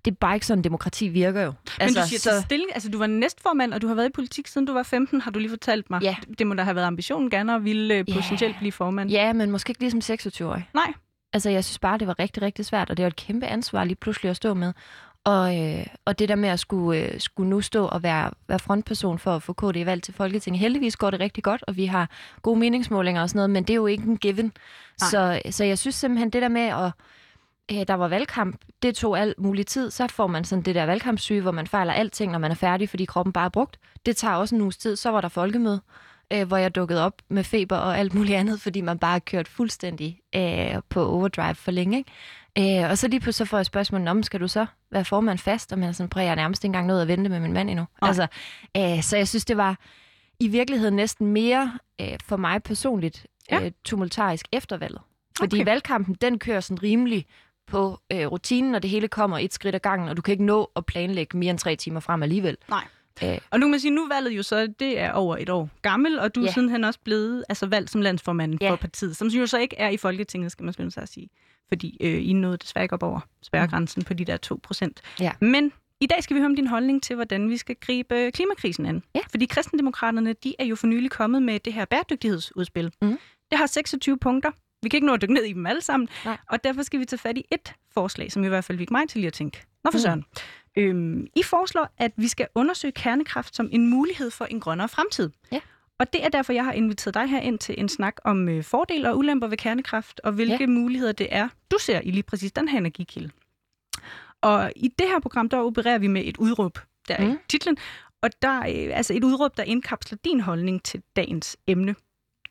Det 0.05 0.11
er 0.11 0.15
bare 0.15 0.35
ikke 0.37 0.47
sådan, 0.47 0.65
demokrati 0.65 1.09
virker 1.09 1.43
jo. 1.43 1.53
Men 1.79 1.89
du 1.89 1.95
siger 2.09 2.19
så... 2.19 2.31
stilling, 2.45 2.71
altså 2.75 2.89
du 2.91 2.99
var 2.99 3.07
næstformand, 3.07 3.75
og 3.75 3.83
du 3.83 3.87
har 3.89 3.95
været 3.95 4.09
i 4.09 4.13
politik 4.13 4.47
siden 4.47 4.67
du 4.67 4.73
var 4.73 4.83
15, 4.83 5.21
har 5.21 5.31
du 5.31 5.39
lige 5.39 5.51
fortalt 5.51 5.91
mig. 5.91 6.03
Ja. 6.03 6.17
Det 6.39 6.47
må 6.47 6.55
da 6.55 6.63
have 6.63 6.77
været 6.77 6.87
ambitionen 6.87 7.31
gerne 7.31 7.55
at 7.55 7.65
ville 7.65 7.95
øh, 7.95 8.05
Ja. 8.09 8.15
potentielt 8.15 8.57
blive 8.59 8.73
formand. 8.73 9.11
Ja, 9.11 9.33
men 9.33 9.51
måske 9.51 9.71
ikke 9.71 9.81
ligesom 9.81 10.01
26-årig. 10.15 10.69
Nej. 10.75 10.93
Altså, 11.35 11.51
jeg 11.51 11.65
synes 11.65 11.79
bare, 11.79 11.99
det 11.99 12.07
var 12.07 12.19
rigtig, 12.19 12.43
rigtig 12.43 12.65
svært, 12.65 12.91
og 12.91 12.97
det 12.97 13.03
var 13.03 13.07
et 13.07 13.17
kæmpe 13.17 13.47
ansvar 13.47 13.85
lige 13.85 13.97
pludselig 13.97 14.31
at 14.31 14.37
stå 14.37 14.55
med. 14.55 14.73
Og, 15.25 15.61
øh, 15.63 15.87
og 16.05 16.19
det 16.19 16.29
der 16.29 16.35
med 16.35 16.49
at 16.49 16.61
skulle, 16.61 17.01
øh, 17.01 17.21
skulle 17.21 17.51
nu 17.51 17.61
stå 17.61 17.87
og 17.87 18.03
være, 18.03 18.31
være 18.49 18.59
frontperson 18.59 19.19
for 19.19 19.37
at 19.37 19.43
få 19.43 19.53
KD 19.53 19.85
valgt 19.85 20.05
til 20.05 20.15
Folketinget. 20.15 20.61
Heldigvis 20.61 20.97
går 20.97 21.11
det 21.11 21.21
rigtig 21.21 21.45
godt, 21.45 21.65
og 21.67 21.77
vi 21.77 21.87
har 21.87 22.11
gode 22.43 22.59
meningsmålinger 22.59 23.23
og 23.23 23.29
sådan 23.29 23.39
noget, 23.39 23.51
men 23.51 23.65
det 23.65 23.71
er 23.71 23.75
jo 23.75 23.87
ikke 23.87 24.05
en 24.05 24.17
given. 24.17 24.53
Så, 24.99 25.41
så 25.51 25.65
jeg 25.65 25.79
synes 25.79 25.95
simpelthen, 25.95 26.31
det 26.31 26.43
der 26.43 26.49
med 26.49 26.63
at 26.63 26.93
øh, 27.73 27.87
der 27.89 27.95
var 27.95 28.09
valgkamp, 28.09 28.57
det 28.83 28.95
tog 28.95 29.19
alt 29.19 29.39
mulig 29.39 29.67
tid, 29.67 29.91
så 29.91 30.07
får 30.07 30.27
man 30.27 30.45
sådan 30.45 30.63
det 30.63 30.75
der 30.75 30.87
valgkampssyge, 30.87 31.41
hvor 31.41 31.51
man 31.51 31.67
fejler 31.67 31.93
alting, 31.93 32.33
når 32.33 32.39
man 32.39 32.51
er 32.51 32.55
færdig, 32.55 32.89
fordi 32.89 33.05
kroppen 33.05 33.33
bare 33.33 33.45
er 33.45 33.49
brugt. 33.49 33.79
Det 34.07 34.17
tager 34.17 34.35
også 34.35 34.55
en 34.55 34.61
uges 34.61 34.77
tid, 34.77 34.97
så 34.97 35.11
var 35.11 35.21
der 35.21 35.29
folkemøde, 35.29 35.81
øh, 36.33 36.47
hvor 36.49 36.57
jeg 36.57 36.75
dukkede 36.75 37.05
op 37.05 37.23
med 37.29 37.45
feber 37.45 37.77
og 37.77 37.99
alt 37.99 38.15
muligt 38.15 38.37
andet, 38.37 38.61
fordi 38.61 38.81
man 38.81 38.99
bare 38.99 39.13
har 39.13 39.19
kørt 39.19 39.49
fuldstændig 39.49 40.21
øh, 40.37 40.75
på 40.89 41.07
overdrive 41.09 41.55
for 41.55 41.71
længe. 41.71 42.05
Ikke? 42.57 42.83
Øh, 42.83 42.91
og 42.91 42.99
så 42.99 43.09
lige 43.09 43.21
pludselig 43.21 43.47
så 43.47 43.51
får 43.51 43.59
jeg 43.59 43.67
spørgsmålet, 43.67 44.09
om 44.09 44.23
skal 44.23 44.41
du 44.41 44.49
så 44.49 44.67
være 44.91 45.05
formand 45.05 45.39
fast? 45.39 45.73
Og 45.73 45.79
man 45.79 45.89
er 45.89 45.93
sådan, 45.93 46.09
prøv, 46.11 46.23
jeg 46.23 46.31
er 46.31 46.35
nærmest 46.35 46.65
ikke 46.65 46.69
engang 46.69 46.87
nået 46.87 47.03
at 47.03 47.09
vente 47.09 47.31
med 47.31 47.41
min 47.41 47.53
mand 47.53 47.71
endnu. 47.71 47.85
Nej. 48.03 48.09
Altså, 48.09 48.27
øh, 48.77 49.03
så 49.03 49.17
jeg 49.17 49.29
synes, 49.29 49.45
det 49.45 49.57
var 49.57 49.79
i 50.41 50.49
virkeligheden 50.49 50.97
næsten 50.97 51.27
mere 51.27 51.79
øh, 52.01 52.19
for 52.25 52.37
mig 52.37 52.63
personligt 52.63 53.27
Ja. 53.51 53.65
øh, 53.65 53.71
tumultarisk 53.85 54.47
efter 54.53 54.77
valget. 54.77 55.01
Fordi 55.39 55.57
Okay. 55.57 55.65
valgkampen, 55.65 56.15
den 56.21 56.39
kører 56.39 56.61
sådan 56.61 56.83
rimelig 56.83 57.27
på 57.67 58.01
øh, 58.13 58.27
rutinen, 58.27 58.75
og 58.75 58.83
det 58.83 58.91
hele 58.91 59.09
kommer 59.09 59.39
et 59.39 59.55
skridt 59.55 59.75
ad 59.75 59.81
gangen, 59.81 60.09
og 60.09 60.17
du 60.17 60.23
kan 60.23 60.33
ikke 60.33 60.45
nå 60.45 60.71
at 60.77 60.87
planlægge 60.87 61.39
mere 61.39 61.51
end 61.51 61.59
tre 61.59 61.77
timer 61.77 62.01
frem 62.01 62.23
alligevel. 62.23 62.57
Nej. 62.69 62.85
Øh, 63.23 63.39
Og 63.51 63.61
nu 63.61 63.67
kan 63.67 63.71
man 63.71 63.81
sige, 63.81 63.91
nu 63.91 64.05
er 64.05 64.09
valget 64.15 64.31
jo 64.37 64.43
så, 64.43 64.67
det 64.67 64.99
er 65.01 65.13
over 65.13 65.37
et 65.37 65.49
år 65.51 65.71
gammel, 65.83 66.19
og 66.19 66.35
du 66.35 66.41
er 66.41 66.45
Ja. 66.45 66.53
sidenhen 66.53 66.85
også 66.85 67.01
blevet 67.05 67.45
altså, 67.49 67.67
valgt 67.67 67.91
som 67.91 68.01
landsformand 68.01 68.59
Ja. 68.61 68.71
for 68.71 68.77
partiet, 68.77 69.17
som 69.17 69.29
jo 69.29 69.47
så 69.47 69.59
ikke 69.59 69.77
er 69.79 69.89
i 69.89 69.97
Folketinget, 69.97 70.53
skal 70.53 70.65
man 70.65 70.73
skynde 70.73 70.91
sig 70.91 71.03
at 71.03 71.09
sige. 71.09 71.29
Fordi 71.69 71.97
øh, 72.01 72.29
I 72.29 72.33
nåede 72.33 72.57
desværre 72.57 72.85
ikke 72.85 72.93
op 72.93 73.03
over 73.03 73.21
spærregrænsen 73.43 74.03
på 74.05 74.15
de 74.15 74.25
der 74.25 74.37
2 74.37 74.61
procent. 74.63 75.01
Ja. 75.21 75.33
Men 75.41 75.73
i 76.01 76.07
dag 76.07 76.23
skal 76.23 76.35
vi 76.35 76.41
høre 76.41 76.47
om 76.47 76.57
din 76.57 76.67
holdning 76.67 77.03
til, 77.03 77.17
hvordan 77.17 77.51
vi 77.51 77.57
skal 77.57 77.77
gribe 77.81 78.31
klimakrisen 78.35 78.87
an. 78.87 79.03
Ja. 79.15 79.21
Fordi 79.31 79.47
kristendemokraterne, 79.47 80.33
de 80.33 80.55
er 80.59 80.65
jo 80.65 80.77
for 80.77 80.87
nylig 80.87 81.11
kommet 81.11 81.43
med 81.43 81.61
det 81.61 81.73
her 81.73 81.85
bæredygtighedsudspil. 81.85 82.93
Mhm. 83.03 83.19
Det 83.51 83.59
har 83.59 83.67
26 83.67 84.19
punkter. 84.19 84.51
Vi 84.83 84.89
kan 84.89 84.97
ikke 84.97 85.07
nå 85.07 85.15
at 85.15 85.23
dykke 85.23 85.35
ned 85.35 85.43
i 85.45 85.53
dem 85.53 85.67
alle 85.67 85.81
sammen, 85.83 86.09
Nej. 86.25 86.37
og 86.51 86.65
derfor 86.65 86.83
skal 86.83 87.01
vi 87.01 87.05
tage 87.05 87.19
fat 87.19 87.39
i 87.39 87.45
et 87.53 87.73
forslag, 87.95 88.33
som 88.33 88.45
i 88.45 88.49
hvert 88.49 88.65
fald 88.65 88.79
fik 88.79 88.91
mig 88.91 89.09
til 89.09 89.19
lige 89.21 89.27
at 89.27 89.33
tænke, 89.33 89.63
nå 89.85 89.91
for 89.91 89.99
Mhm. 89.99 90.03
søren. 90.03 90.25
Øhm, 90.77 91.27
I 91.37 91.43
foreslår, 91.43 91.95
at 91.99 92.13
vi 92.17 92.29
skal 92.29 92.47
undersøge 92.55 92.93
kernekraft 92.93 93.57
som 93.57 93.69
en 93.73 93.91
mulighed 93.91 94.31
for 94.31 94.45
en 94.45 94.61
grønnere 94.61 94.89
fremtid. 94.89 95.31
Ja. 95.53 95.61
Og 95.99 96.13
det 96.13 96.25
er 96.25 96.29
derfor, 96.29 96.53
jeg 96.53 96.65
har 96.65 96.73
inviteret 96.73 97.15
dig 97.15 97.27
her 97.27 97.41
ind 97.41 97.59
til 97.59 97.75
en 97.79 97.89
snak 97.89 98.17
om 98.25 98.49
øh, 98.49 98.65
fordele 98.65 99.11
og 99.11 99.19
ulemper 99.19 99.47
ved 99.49 99.57
kernekraft, 99.57 100.21
og 100.25 100.33
hvilke 100.33 100.57
Ja. 100.61 100.67
muligheder 100.67 101.13
det 101.13 101.27
er, 101.31 101.49
du 101.71 101.79
ser 101.79 102.01
i 102.01 102.11
lige 102.11 102.23
præcis 102.23 102.53
den 102.53 102.69
her 102.69 102.79
energikilde. 102.79 103.31
Og 104.43 104.73
i 104.77 104.89
det 104.99 105.07
her 105.09 105.21
program, 105.21 105.49
der 105.49 105.59
opererer 105.59 105.99
vi 105.99 106.07
med 106.07 106.23
et 106.25 106.37
udråb, 106.37 106.79
der 107.09 107.15
er 107.17 107.25
mm. 107.27 107.33
i 107.33 107.37
titlen, 107.49 107.77
og 108.23 108.31
der 108.43 108.49
er 108.49 108.87
øh, 108.89 108.97
altså 108.97 109.15
et 109.15 109.25
udråb, 109.25 109.57
der 109.57 109.63
indkapsler 109.63 110.19
din 110.25 110.41
holdning 110.41 110.83
til 110.83 111.03
dagens 111.17 111.57
emne. 111.67 111.95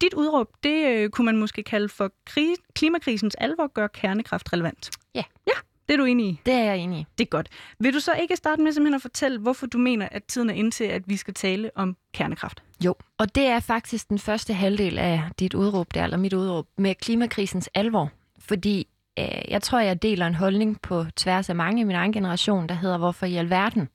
Dit 0.01 0.13
udråb, 0.13 0.47
det 0.63 0.87
øh, 0.87 1.09
kunne 1.09 1.25
man 1.25 1.37
måske 1.37 1.63
kalde 1.63 1.89
for 1.89 2.11
kri- 2.29 2.71
klimakrisens 2.75 3.35
alvor 3.35 3.67
gør 3.67 3.87
kernekraft 3.87 4.53
relevant. 4.53 4.89
Ja. 5.15 5.23
Ja, 5.47 5.53
det 5.87 5.93
er 5.93 5.97
du 5.97 6.05
enig 6.05 6.25
i. 6.25 6.39
det 6.45 6.53
er 6.53 6.63
jeg 6.63 6.77
enig 6.77 6.99
i. 6.99 7.05
Det 7.17 7.23
er 7.25 7.29
godt. 7.29 7.49
Vil 7.79 7.93
du 7.93 7.99
så 7.99 8.13
ikke 8.13 8.35
starte 8.35 8.61
med 8.61 8.71
simpelthen 8.71 8.95
at 8.95 9.01
fortælle, 9.01 9.39
hvorfor 9.39 9.67
du 9.67 9.77
mener, 9.77 10.07
at 10.11 10.23
tiden 10.23 10.49
er 10.49 10.53
inde 10.53 10.71
til, 10.71 10.83
at 10.83 11.03
vi 11.05 11.17
skal 11.17 11.33
tale 11.33 11.71
om 11.75 11.97
kernekraft? 12.13 12.63
Jo, 12.85 12.95
og 13.17 13.35
det 13.35 13.45
er 13.45 13.59
faktisk 13.59 14.09
den 14.09 14.19
første 14.19 14.53
halvdel 14.53 14.99
af 14.99 15.21
dit 15.39 15.53
udråb 15.53 15.93
der, 15.93 16.03
eller 16.03 16.17
mit 16.17 16.33
udråb, 16.33 16.67
med 16.77 16.95
klimakrisens 16.95 17.69
alvor. 17.73 18.11
Fordi 18.39 18.87
øh, 19.19 19.25
jeg 19.47 19.61
tror, 19.61 19.79
jeg 19.79 20.01
deler 20.01 20.27
en 20.27 20.35
holdning 20.35 20.81
på 20.81 21.05
tværs 21.15 21.49
af 21.49 21.55
mange 21.55 21.81
i 21.81 21.83
min 21.83 21.95
egen 21.95 22.11
generation, 22.11 22.69
der 22.69 22.75
hedder, 22.75 22.97
hvorfor 22.97 23.25
i 23.25 23.35
alverden 23.35 23.89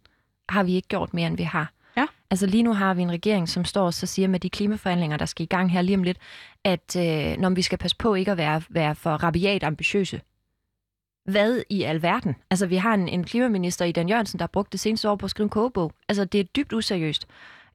har 0.48 0.62
vi 0.62 0.74
ikke 0.74 0.88
gjort 0.88 1.14
mere, 1.14 1.26
end 1.26 1.36
vi 1.36 1.42
har? 1.42 1.72
Ja. 1.96 2.06
Altså 2.30 2.46
lige 2.46 2.62
nu 2.62 2.72
har 2.72 2.94
vi 2.94 3.02
en 3.02 3.10
regering, 3.10 3.48
som 3.48 3.64
står 3.64 3.84
og 3.84 3.94
så 3.94 4.06
siger 4.06 4.28
med 4.28 4.40
de 4.40 4.50
klimaforhandlinger, 4.50 5.16
der 5.16 5.26
skal 5.26 5.42
i 5.42 5.46
gang 5.46 5.72
her 5.72 5.82
lige 5.82 5.96
om 5.96 6.02
lidt, 6.02 6.18
at 6.64 6.96
øh, 6.96 7.36
når 7.38 7.50
vi 7.50 7.62
skal 7.62 7.78
passe 7.78 7.96
på 7.96 8.14
ikke 8.14 8.30
at 8.30 8.36
være, 8.36 8.62
være 8.68 8.94
for 8.94 9.10
rabiat 9.10 9.64
ambitiøse. 9.64 10.20
Hvad 11.28 11.62
i 11.70 11.82
alverden? 11.82 12.36
Altså 12.50 12.66
vi 12.66 12.76
har 12.76 12.94
en, 12.94 13.08
en 13.08 13.24
klimaminister 13.24 13.84
i 13.84 13.92
Dan 13.92 14.08
Jørgensen, 14.08 14.38
der 14.38 14.42
har 14.42 14.50
brugt 14.52 14.72
det 14.72 14.80
seneste 14.80 15.10
år 15.10 15.16
på 15.16 15.26
at 15.26 15.30
skrive 15.30 15.44
en 15.44 15.50
kogebog. 15.50 15.92
Altså 16.08 16.24
det 16.24 16.40
er 16.40 16.44
dybt 16.44 16.72
useriøst. 16.72 17.26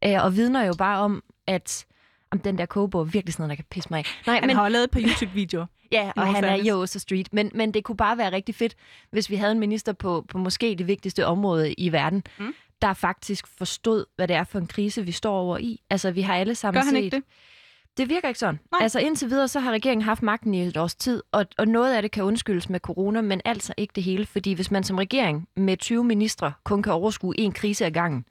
Øh, 0.06 0.24
og 0.24 0.36
vidner 0.36 0.64
jo 0.64 0.74
bare 0.78 1.00
om, 1.00 1.24
at 1.48 1.86
om 2.32 2.40
den 2.40 2.58
der 2.58 2.66
kogebog 2.66 3.02
er 3.02 3.06
virkelig 3.06 3.34
sådan 3.34 3.42
noget, 3.44 3.50
der 3.50 3.56
kan 3.56 3.66
pisse 3.70 3.90
mig 3.90 3.98
af. 3.98 4.06
Nej, 4.28 4.40
Han 4.40 4.50
har 4.50 4.70
lavet 4.70 4.84
et 4.84 4.92
par 4.92 5.00
YouTube-videoer. 5.00 5.66
Ja, 5.92 6.12
og 6.16 6.36
han 6.36 6.44
er 6.44 6.56
i 6.56 6.68
Aarhus 6.68 6.90
Street. 6.90 7.34
Men, 7.34 7.52
men 7.54 7.74
det 7.74 7.84
kunne 7.84 7.98
bare 7.98 8.18
være 8.18 8.32
rigtig 8.32 8.56
fedt, 8.56 8.76
hvis 9.12 9.30
vi 9.30 9.36
havde 9.36 9.52
en 9.52 9.60
minister 9.60 9.94
på, 9.94 10.26
på 10.30 10.38
måske 10.38 10.76
det 10.78 10.88
vigtigste 10.88 11.26
område 11.26 11.74
i 11.74 11.92
verden, 11.92 12.24
mm. 12.40 12.54
der 12.82 12.94
faktisk 12.94 13.48
forstod, 13.58 14.06
hvad 14.16 14.28
det 14.28 14.36
er 14.36 14.44
for 14.44 14.60
en 14.60 14.68
krise, 14.68 15.06
vi 15.06 15.12
står 15.12 15.38
over 15.38 15.58
i. 15.58 15.82
Altså, 15.90 16.12
vi 16.12 16.22
har 16.22 16.36
alle 16.36 16.56
sammen 16.56 16.82
Gør 16.82 16.86
han 16.86 16.96
set... 16.96 17.04
ikke 17.04 17.16
det? 17.16 17.24
Det 17.98 18.10
virker 18.10 18.28
ikke 18.28 18.40
sådan. 18.40 18.60
Nej. 18.72 18.80
Altså 18.82 19.00
indtil 19.00 19.30
videre, 19.30 19.48
så 19.48 19.60
har 19.60 19.72
regeringen 19.72 20.04
haft 20.04 20.24
magten 20.24 20.54
i 20.54 20.62
et 20.62 20.78
års 20.78 20.96
tid, 20.96 21.24
og, 21.32 21.46
og 21.58 21.68
noget 21.68 21.96
af 21.96 22.02
det 22.02 22.12
kan 22.12 22.24
undskyldes 22.24 22.70
med 22.70 22.80
corona, 22.80 23.22
men 23.22 23.42
altså 23.46 23.74
ikke 23.78 23.92
det 23.96 24.04
hele. 24.04 24.26
Fordi 24.26 24.54
hvis 24.54 24.72
man 24.72 24.84
som 24.84 24.98
regering 24.98 25.48
med 25.56 25.78
20 25.78 26.04
ministre 26.04 26.54
kun 26.64 26.84
kan 26.84 26.94
overskue 26.94 27.40
en 27.40 27.52
krise 27.52 27.86
ad 27.86 27.92
gangen, 27.92 28.26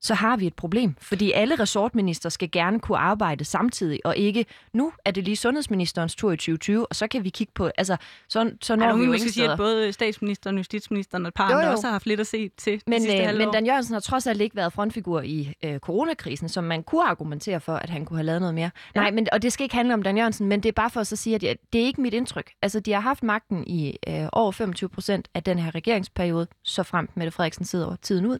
så 0.00 0.14
har 0.14 0.36
vi 0.36 0.46
et 0.46 0.54
problem. 0.54 0.96
Fordi 1.00 1.32
alle 1.32 1.54
resortminister 1.54 2.28
skal 2.28 2.50
gerne 2.50 2.80
kunne 2.80 2.98
arbejde 2.98 3.44
samtidig, 3.44 4.00
og 4.04 4.16
ikke, 4.16 4.46
nu 4.72 4.92
er 5.04 5.10
det 5.10 5.24
lige 5.24 5.36
sundhedsministerens 5.36 6.14
tur 6.14 6.32
i 6.32 6.36
2020, 6.36 6.86
og 6.86 6.96
så 6.96 7.06
kan 7.06 7.24
vi 7.24 7.28
kigge 7.30 7.52
på, 7.54 7.70
altså, 7.78 7.96
så, 8.28 8.50
så 8.62 8.76
når 8.76 8.86
Ej, 8.86 8.96
vi 8.96 9.04
jo 9.04 9.12
måske 9.12 9.30
sige, 9.30 9.50
at 9.50 9.58
både 9.58 9.92
statsministeren, 9.92 10.56
justitsministeren 10.56 11.24
og 11.24 11.28
et 11.28 11.34
par 11.34 11.50
Jo, 11.50 11.56
andre 11.56 11.66
jo. 11.66 11.72
også 11.72 11.86
har 11.86 11.92
haft 11.92 12.06
lidt 12.06 12.20
at 12.20 12.26
se 12.26 12.48
til 12.48 12.82
Men, 12.86 12.92
de 12.92 13.02
sidste 13.02 13.28
øh, 13.28 13.36
men. 13.36 13.52
Dan 13.52 13.66
Jørgensen 13.66 13.92
har 13.92 14.00
trods 14.00 14.26
alt 14.26 14.40
ikke 14.40 14.56
været 14.56 14.72
frontfigur 14.72 15.20
i 15.20 15.54
øh, 15.64 15.78
coronakrisen, 15.78 16.48
som 16.48 16.64
man 16.64 16.82
kunne 16.82 17.04
argumentere 17.04 17.60
for, 17.60 17.74
at 17.74 17.90
han 17.90 18.04
kunne 18.04 18.16
have 18.16 18.26
lavet 18.26 18.40
noget 18.40 18.54
mere. 18.54 18.70
Ja. 18.94 19.00
Nej, 19.00 19.10
men, 19.10 19.28
og 19.32 19.42
det 19.42 19.52
skal 19.52 19.64
ikke 19.64 19.74
handle 19.74 19.94
om 19.94 20.02
Dan 20.02 20.16
Jørgensen, 20.16 20.46
men 20.46 20.62
det 20.62 20.68
er 20.68 20.72
bare 20.72 20.90
for 20.90 21.00
at 21.00 21.06
så 21.06 21.16
sige, 21.16 21.34
at 21.34 21.42
jeg, 21.42 21.56
det 21.72 21.80
er 21.80 21.84
ikke 21.84 22.00
mit 22.00 22.14
indtryk. 22.14 22.52
Altså, 22.62 22.80
de 22.80 22.92
har 22.92 23.00
haft 23.00 23.22
magten 23.22 23.64
i 23.66 23.96
øh, 24.08 24.28
over 24.32 24.52
25 24.52 24.88
procent 24.88 25.28
af 25.34 25.42
den 25.42 25.58
her 25.58 25.74
regeringsperiode, 25.74 26.46
så 26.62 26.82
frem 26.82 27.08
Mette 27.14 27.30
Frederiksen 27.30 27.64
sidder 27.64 27.86
over 27.86 27.96
tiden 27.96 28.26
ud. 28.26 28.38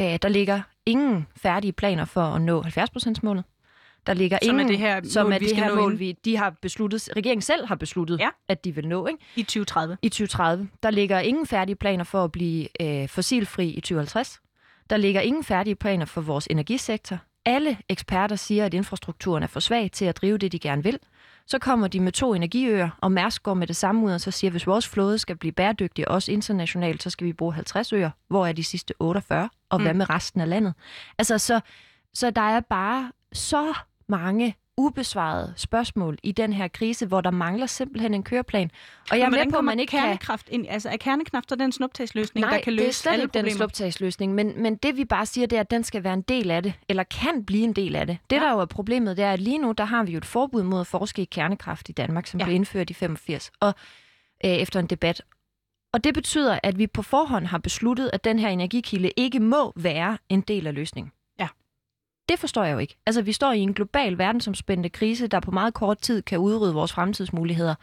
Øh, 0.00 0.18
der 0.22 0.28
ligger 0.28 0.60
ingen 0.86 1.26
færdige 1.36 1.72
planer 1.72 2.04
for 2.04 2.22
at 2.22 2.42
nå 2.42 2.62
70 2.62 2.90
procents 2.90 3.22
målet. 3.22 3.44
Der 4.06 4.14
ligger 4.14 4.38
Som 4.42 4.56
er 4.56 4.60
ingen, 4.60 4.68
det 4.68 4.78
her 4.78 5.00
som 5.04 5.26
mål, 5.26 5.32
er 5.32 5.38
vi 5.38 5.46
det 5.46 5.56
her 5.56 5.74
mål, 5.74 5.98
vi, 5.98 6.12
de 6.24 6.36
har 6.36 6.50
besluttet, 6.62 7.08
regeringen 7.16 7.42
selv 7.42 7.66
har 7.66 7.74
besluttet, 7.74 8.18
Ja. 8.20 8.28
at 8.48 8.64
de 8.64 8.74
vil 8.74 8.88
nå. 8.88 9.06
Ikke? 9.06 9.18
I 9.36 9.42
2030. 9.42 9.96
i 10.02 10.08
2030. 10.08 10.68
Der 10.82 10.90
ligger 10.90 11.20
ingen 11.20 11.46
færdige 11.46 11.76
planer 11.76 12.04
for 12.04 12.24
at 12.24 12.32
blive 12.32 12.68
øh, 12.82 13.08
fossilfri 13.08 13.68
i 13.68 13.80
2050. 13.80 14.40
Der 14.90 14.96
ligger 14.96 15.20
ingen 15.20 15.44
færdige 15.44 15.74
planer 15.74 16.04
for 16.04 16.20
vores 16.20 16.46
energisektor. 16.50 17.18
Alle 17.44 17.78
eksperter 17.88 18.36
siger, 18.36 18.66
at 18.66 18.74
infrastrukturen 18.74 19.42
er 19.42 19.46
for 19.46 19.60
svag 19.60 19.90
til 19.92 20.04
at 20.04 20.16
drive 20.16 20.38
det, 20.38 20.52
de 20.52 20.58
gerne 20.58 20.82
vil. 20.82 20.98
Så 21.46 21.58
kommer 21.58 21.88
de 21.88 22.00
med 22.00 22.12
to 22.12 22.34
energiøer, 22.34 22.88
og 23.00 23.12
Mærsk 23.12 23.42
går 23.42 23.54
med 23.54 23.66
det 23.66 23.76
samme 23.76 24.06
ud 24.06 24.12
og 24.12 24.20
så 24.20 24.30
siger, 24.30 24.48
at 24.48 24.52
hvis 24.52 24.66
vores 24.66 24.88
flåde 24.88 25.18
skal 25.18 25.36
blive 25.36 25.52
bæredygtig, 25.52 26.08
også 26.08 26.32
internationalt, 26.32 27.02
så 27.02 27.10
skal 27.10 27.26
vi 27.26 27.32
bruge 27.32 27.54
50 27.54 27.92
øer. 27.92 28.10
Hvor 28.28 28.46
er 28.46 28.52
de 28.52 28.64
sidste 28.64 28.94
48? 28.98 29.48
Og 29.70 29.78
Mm. 29.78 29.84
hvad 29.84 29.94
med 29.94 30.10
resten 30.10 30.40
af 30.40 30.48
landet? 30.48 30.74
Altså, 31.18 31.38
så, 31.38 31.60
så 32.14 32.30
der 32.30 32.40
er 32.42 32.60
bare 32.60 33.12
så 33.32 33.74
mange 34.08 34.54
ubesvarede 34.76 35.52
spørgsmål 35.56 36.18
i 36.22 36.32
den 36.32 36.52
her 36.52 36.68
krise, 36.68 37.06
hvor 37.06 37.20
der 37.20 37.30
mangler 37.30 37.66
simpelthen 37.66 38.14
en 38.14 38.22
køreplan. 38.22 38.70
Og 39.10 39.18
jeg 39.18 39.24
er 39.26 39.30
med 39.30 39.50
på, 39.52 39.58
at 39.58 39.64
man 39.64 39.80
ikke 39.80 39.90
kan... 39.90 40.00
kernekraft 40.00 40.48
ind? 40.48 40.66
Altså, 40.68 40.88
er 40.88 40.96
kernekraft 40.96 41.48
så 41.48 41.54
den 41.56 41.72
snuptagsløsning, 41.72 42.46
Nej, 42.46 42.56
der 42.56 42.62
kan 42.64 42.72
det 42.72 42.80
er 42.80 42.86
løse 42.86 42.98
slet 43.00 43.12
alle 43.12 43.22
ikke 43.22 43.32
den 43.34 43.40
problemer? 43.42 43.56
sluptagsløsning, 43.56 44.34
men, 44.34 44.62
men 44.62 44.76
det 44.76 44.96
vi 44.96 45.04
bare 45.04 45.26
siger, 45.26 45.46
det 45.46 45.56
er, 45.56 45.60
at 45.60 45.70
den 45.70 45.84
skal 45.84 46.04
være 46.04 46.14
en 46.14 46.22
del 46.22 46.50
af 46.50 46.62
det, 46.62 46.72
eller 46.88 47.02
kan 47.02 47.44
blive 47.44 47.64
en 47.64 47.72
del 47.72 47.96
af 47.96 48.06
det. 48.06 48.18
Det, 48.30 48.36
Ja. 48.36 48.42
der 48.42 48.50
jo 48.52 48.58
er 48.60 48.64
problemet, 48.64 49.16
det 49.16 49.24
er, 49.24 49.32
at 49.32 49.40
lige 49.40 49.58
nu, 49.58 49.72
der 49.72 49.84
har 49.84 50.02
vi 50.02 50.12
jo 50.12 50.18
et 50.18 50.24
forbud 50.24 50.62
mod 50.62 50.80
at 50.80 50.86
forske 50.86 51.22
i 51.22 51.24
kernekraft 51.24 51.88
i 51.88 51.92
Danmark, 51.92 52.26
som 52.26 52.40
ja. 52.40 52.44
blev 52.44 52.54
indført 52.56 52.90
i 52.90 52.94
85, 52.94 53.50
og 53.60 53.74
øh, 54.44 54.50
efter 54.50 54.80
en 54.80 54.86
debat. 54.86 55.22
Og 55.92 56.04
det 56.04 56.14
betyder, 56.14 56.58
at 56.62 56.78
vi 56.78 56.86
på 56.86 57.02
forhånd 57.02 57.46
har 57.46 57.58
besluttet, 57.58 58.10
at 58.12 58.24
den 58.24 58.38
her 58.38 58.48
energikilde 58.48 59.10
ikke 59.16 59.40
må 59.40 59.72
være 59.76 60.18
en 60.28 60.40
del 60.40 60.66
af 60.66 60.74
løsningen. 60.74 61.12
Ja. 61.40 61.48
Det 62.28 62.38
forstår 62.38 62.64
jeg 62.64 62.72
jo 62.74 62.78
ikke. 62.78 62.96
Altså, 63.06 63.22
vi 63.22 63.32
står 63.32 63.52
i 63.52 63.58
en 63.58 63.74
global 63.74 64.18
verdensomspændende 64.18 64.88
krise, 64.88 65.26
der 65.26 65.40
på 65.40 65.50
meget 65.50 65.74
kort 65.74 65.98
tid 65.98 66.22
kan 66.22 66.38
udrydde 66.38 66.74
vores 66.74 66.92
fremtidsmuligheder, 66.92 67.74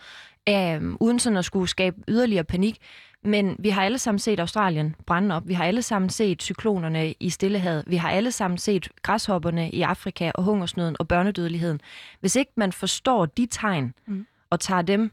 øh, 0.49 0.81
uden 0.99 1.19
sådan 1.19 1.37
at 1.37 1.45
skulle 1.45 1.67
skabe 1.67 1.97
yderligere 2.07 2.43
panik. 2.43 2.77
Men 3.23 3.55
vi 3.59 3.69
har 3.69 3.83
alle 3.83 3.97
sammen 3.97 4.19
set 4.19 4.39
Australien 4.39 4.95
brænde 5.05 5.35
op. 5.35 5.47
Vi 5.47 5.53
har 5.53 5.63
alle 5.65 5.81
sammen 5.81 6.09
set 6.09 6.43
cyklonerne 6.43 7.13
i 7.19 7.29
Stillehavet. 7.29 7.83
Vi 7.87 7.95
har 7.95 8.09
alle 8.09 8.31
sammen 8.31 8.57
set 8.57 8.89
græshopperne 9.01 9.71
i 9.71 9.81
Afrika 9.81 10.31
og 10.35 10.43
hungersnøden 10.43 10.95
og 10.99 11.07
børnedødeligheden. 11.07 11.81
Hvis 12.19 12.35
ikke 12.35 12.51
man 12.55 12.71
forstår 12.71 13.25
de 13.25 13.45
tegn 13.45 13.93
Mm. 14.05 14.27
og 14.49 14.59
tager 14.59 14.81
dem 14.81 15.11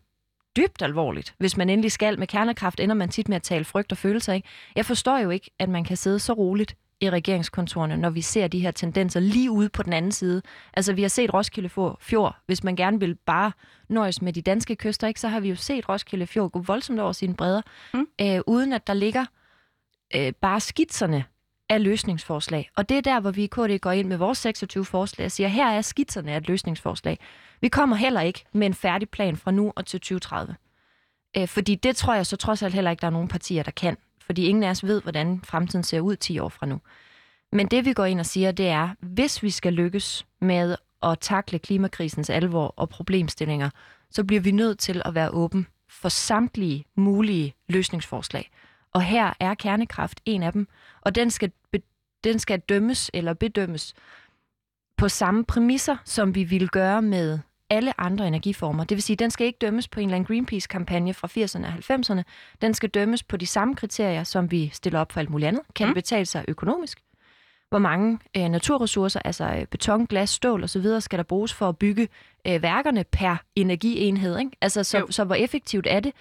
dybt 0.57 0.83
alvorligt, 0.83 1.35
hvis 1.39 1.57
man 1.57 1.71
endelig 1.71 1.93
skal 1.93 2.19
med 2.19 2.27
kernekraft, 2.27 2.81
ender 2.81 2.95
man 2.95 3.09
tit 3.09 3.29
med 3.29 3.37
at 3.37 3.43
tale 3.43 3.65
frygt 3.65 3.93
og 3.93 3.99
følelser. 3.99 4.33
Ikke? 4.33 4.49
Jeg 4.77 4.87
forstår 4.87 5.19
jo 5.19 5.31
ikke, 5.31 5.51
at 5.59 5.69
man 5.69 5.85
kan 5.85 5.97
sidde 5.97 6.19
så 6.19 6.33
roligt 6.33 6.77
i 7.01 7.11
regeringskontorene, 7.11 7.97
når 7.97 8.11
vi 8.11 8.21
ser 8.21 8.49
de 8.49 8.59
her 8.61 8.71
tendenser 8.71 9.21
lige 9.21 9.51
ude 9.51 9.69
på 9.69 9.83
den 9.83 9.93
anden 9.93 10.13
side. 10.13 10.43
Altså, 10.75 10.93
vi 10.93 11.03
har 11.03 11.09
set 11.09 11.35
Roskilde 11.35 11.69
Fjord. 12.01 12.37
Hvis 12.47 12.65
man 12.65 12.77
gerne 12.77 13.01
vil 13.01 13.15
bare 13.15 13.53
nøjes 13.89 14.23
med 14.23 14.33
de 14.33 14.43
danske 14.43 14.77
kyster, 14.77 15.07
ikke, 15.09 15.21
så 15.21 15.29
har 15.29 15.41
vi 15.41 15.49
jo 15.49 15.57
set 15.57 15.89
Roskilde 15.89 16.27
Fjord 16.27 16.51
gå 16.51 16.59
voldsomt 16.59 17.01
over 17.01 17.13
sine 17.13 17.35
bredder, 17.35 17.63
Mm. 17.95 18.07
øh, 18.21 18.41
uden 18.47 18.73
at 18.73 18.87
der 18.87 18.95
ligger 18.95 19.25
øh, 20.17 20.33
bare 20.41 20.61
skitserne 20.61 21.25
af 21.69 21.85
løsningsforslag. 21.85 22.71
Og 22.77 22.89
det 22.89 22.97
er 22.97 23.01
der, 23.01 23.21
hvor 23.21 23.31
vi 23.31 23.45
i 23.45 23.47
KD 23.47 23.81
går 23.81 23.91
ind 23.91 24.09
med 24.09 24.17
vores 24.17 24.39
26 24.39 24.85
forslag 24.85 25.25
og 25.25 25.33
siger, 25.33 25.49
her 25.49 25.67
er 25.67 25.81
skitserne 25.81 26.33
af 26.33 26.37
et 26.37 26.49
løsningsforslag. 26.49 27.19
Vi 27.61 27.69
kommer 27.69 27.97
heller 27.97 28.21
ikke 28.21 28.45
med 28.53 28.67
en 28.67 28.75
færdig 28.75 29.09
plan 29.09 29.37
fra 29.37 29.51
nu 29.51 29.73
og 29.77 29.87
til 29.87 30.01
2030. 30.01 30.57
Øh, 31.37 31.49
fordi 31.49 31.75
det 31.75 31.97
tror 31.97 32.15
jeg 32.15 32.27
så 32.27 32.37
trods 32.37 32.63
alt 32.63 32.75
heller 32.75 32.91
ikke, 32.91 33.01
der 33.01 33.07
er 33.07 33.11
nogen 33.11 33.29
partier, 33.29 33.63
der 33.63 33.71
kan. 33.71 33.97
Fordi 34.27 34.47
ingen 34.47 34.65
af 34.65 34.71
os 34.71 34.85
ved, 34.85 35.03
hvordan 35.03 35.41
fremtiden 35.45 35.85
ser 35.85 36.01
ud 36.01 36.17
10 36.17 36.39
år 36.39 36.49
fra 36.49 36.67
nu. 36.67 36.81
Men 37.53 37.67
det 37.67 37.85
vi 37.85 37.93
går 37.93 38.05
ind 38.05 38.21
og 38.21 38.27
siger, 38.27 38.53
det 38.53 38.69
er, 38.69 38.89
hvis 39.01 39.43
vi 39.43 39.51
skal 39.51 39.73
lykkes 39.73 40.27
med 40.41 40.77
at 41.03 41.19
takle 41.21 41.59
klimakrisens 41.59 42.31
alvor 42.31 42.75
og 42.77 42.89
problemstillinger, 42.89 43.71
så 44.11 44.25
bliver 44.25 44.41
vi 44.41 44.51
nødt 44.51 44.79
til 44.79 45.03
at 45.05 45.15
være 45.15 45.31
åben 45.31 45.67
for 45.89 46.09
samtlige 46.09 46.85
mulige 46.97 47.55
løsningsforslag. 47.69 48.51
Og 48.95 49.03
her 49.03 49.33
er 49.41 49.55
kernekraft 49.55 50.21
en 50.25 50.43
af 50.43 50.53
dem, 50.53 50.69
og 51.01 51.15
den 51.15 51.31
skal, 51.31 51.53
be, 51.73 51.83
den 52.25 52.39
skal 52.39 52.61
dømmes 52.61 53.11
eller 53.15 53.35
bedømmes 53.35 53.95
på 54.97 55.09
samme 55.09 55.45
præmisser, 55.45 55.97
som 56.05 56.35
vi 56.35 56.45
ville 56.45 56.69
gøre 56.69 57.03
med 57.03 57.39
alle 57.71 58.01
andre 58.01 58.27
energiformer. 58.27 58.85
Det 58.85 58.97
vil 58.97 59.03
sige, 59.03 59.17
den 59.17 59.31
skal 59.31 59.47
ikke 59.47 59.59
dømmes 59.61 59.89
på 59.89 60.01
en 60.01 60.07
eller 60.07 60.17
anden 60.17 60.27
Greenpeace-kampagne 60.27 61.15
fra 61.15 61.29
80'erne 61.29 61.67
og 61.67 61.95
90'erne. 61.95 62.23
Den 62.61 62.75
skal 62.75 62.89
dømmes 62.89 63.23
på 63.23 63.37
de 63.37 63.47
samme 63.47 63.75
kriterier, 63.75 64.25
som 64.25 64.51
vi 64.51 64.71
stiller 64.73 65.01
op 65.01 65.13
for 65.13 65.21
alt 65.21 65.31
muligt 65.31 65.49
andet. 65.49 65.63
Kan 65.75 65.87
mm. 65.87 65.95
det 65.95 65.95
betale 65.95 66.27
sig 66.27 66.45
økonomisk? 66.49 66.99
Hvor 67.69 67.79
mange 67.79 68.19
øh, 68.37 68.49
naturressourcer, 68.49 69.21
altså 69.25 69.45
øh, 69.45 69.67
beton, 69.67 70.07
glas, 70.07 70.31
stål 70.31 70.65
osv., 70.65 71.01
skal 71.01 71.19
der 71.19 71.23
bruges 71.23 71.55
for 71.55 71.69
at 71.69 71.79
bygge 71.79 72.09
øh, 72.47 72.63
værkerne 72.63 73.05
per 73.05 73.37
energienhed? 73.57 74.39
Ikke? 74.39 74.51
Altså, 74.61 74.85
så, 74.85 75.07
så 75.11 75.25
hvor 75.25 75.35
effektivt 75.35 75.87
er 75.91 76.01
det? 76.01 76.13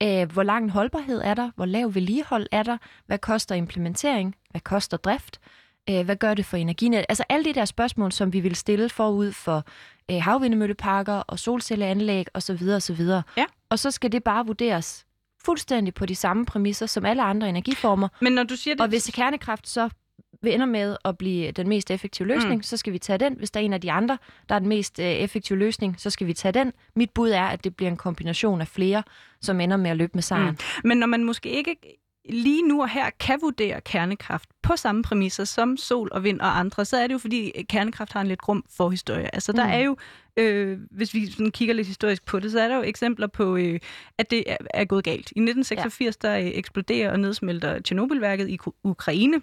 Æh, 0.00 0.32
hvor 0.32 0.42
lang 0.42 0.70
holdbarhed 0.70 1.20
er 1.24 1.34
der? 1.34 1.50
Hvor 1.56 1.64
lav 1.64 1.94
vedligehold 1.94 2.46
er 2.52 2.62
der? 2.62 2.78
Hvad 3.06 3.18
koster 3.18 3.54
implementering? 3.54 4.36
Hvad 4.50 4.60
koster 4.60 4.96
drift? 4.96 5.40
Æh, 5.88 6.04
hvad 6.04 6.16
gør 6.16 6.34
det 6.34 6.44
for 6.44 6.56
energinet? 6.56 7.04
Altså 7.08 7.24
alle 7.28 7.44
de 7.44 7.54
der 7.54 7.64
spørgsmål, 7.64 8.12
som 8.12 8.32
vi 8.32 8.40
vil 8.40 8.56
stille 8.56 8.88
forud 8.88 9.32
for 9.32 9.64
øh, 10.10 10.22
havvindemølleparker 10.22 11.14
og 11.14 11.38
solcelleanlæg 11.38 12.26
osv. 12.34 12.68
osv. 12.76 13.00
Ja. 13.36 13.44
Og 13.70 13.78
så 13.78 13.90
skal 13.90 14.12
det 14.12 14.24
bare 14.24 14.46
vurderes 14.46 15.04
fuldstændig 15.44 15.94
på 15.94 16.06
de 16.06 16.14
samme 16.14 16.46
præmisser 16.46 16.86
som 16.86 17.04
alle 17.04 17.22
andre 17.22 17.48
energiformer. 17.48 18.08
Men 18.20 18.32
når 18.32 18.42
du 18.42 18.56
siger 18.56 18.74
det... 18.74 18.80
Og 18.80 18.88
hvis 18.88 19.10
kernekraft 19.14 19.68
så 19.68 19.88
vi 20.42 20.52
ender 20.52 20.66
med 20.66 20.96
at 21.04 21.18
blive 21.18 21.50
den 21.50 21.68
mest 21.68 21.90
effektive 21.90 22.28
løsning, 22.28 22.56
mm. 22.56 22.62
så 22.62 22.76
skal 22.76 22.92
vi 22.92 22.98
tage 22.98 23.18
den. 23.18 23.34
Hvis 23.34 23.50
der 23.50 23.60
er 23.60 23.64
en 23.64 23.72
af 23.72 23.80
de 23.80 23.92
andre, 23.92 24.18
der 24.48 24.54
er 24.54 24.58
den 24.58 24.68
mest 24.68 24.98
øh, 24.98 25.06
effektive 25.06 25.58
løsning, 25.58 26.00
så 26.00 26.10
skal 26.10 26.26
vi 26.26 26.32
tage 26.32 26.52
den. 26.52 26.72
Mit 26.96 27.10
bud 27.10 27.30
er, 27.30 27.44
at 27.44 27.64
det 27.64 27.76
bliver 27.76 27.90
en 27.90 27.96
kombination 27.96 28.60
af 28.60 28.68
flere, 28.68 29.02
som 29.40 29.60
ender 29.60 29.76
med 29.76 29.90
at 29.90 29.96
løbe 29.96 30.12
med 30.14 30.22
sejren. 30.22 30.58
Mm. 30.82 30.88
Men 30.88 30.98
når 30.98 31.06
man 31.06 31.24
måske 31.24 31.50
ikke 31.50 31.76
lige 32.28 32.68
nu 32.68 32.82
og 32.82 32.88
her 32.88 33.10
kan 33.20 33.38
vurdere 33.42 33.80
kernekraft 33.80 34.48
på 34.62 34.76
samme 34.76 35.02
præmisser 35.02 35.44
som 35.44 35.76
sol 35.76 36.08
og 36.12 36.24
vind 36.24 36.40
og 36.40 36.58
andre, 36.58 36.84
så 36.84 36.96
er 36.96 37.06
det 37.06 37.14
jo 37.14 37.18
fordi 37.18 37.52
kernekraft 37.68 38.12
har 38.12 38.20
en 38.20 38.26
lidt 38.26 38.40
grum 38.40 38.64
forhistorie. 38.76 39.34
Altså 39.34 39.52
der 39.52 39.64
mm. 39.64 39.72
er 39.72 39.78
jo, 39.78 39.96
øh, 40.36 40.78
hvis 40.90 41.14
vi 41.14 41.30
sådan 41.30 41.50
kigger 41.50 41.74
lidt 41.74 41.86
historisk 41.86 42.24
på 42.24 42.40
det, 42.40 42.52
så 42.52 42.60
er 42.60 42.68
der 42.68 42.76
jo 42.76 42.82
eksempler 42.82 43.26
på, 43.26 43.56
øh, 43.56 43.80
at 44.18 44.30
det 44.30 44.44
er, 44.46 44.56
er 44.74 44.84
gået 44.84 45.04
galt. 45.04 45.32
I 45.36 45.40
1986 45.40 46.18
ja. 46.22 46.28
der 46.28 46.38
øh, 46.38 46.46
eksploderer 46.46 47.12
og 47.12 47.20
nedsmelter 47.20 47.78
Tjernobylværket 47.78 48.48
i 48.48 48.58
Ukraine. 48.84 49.42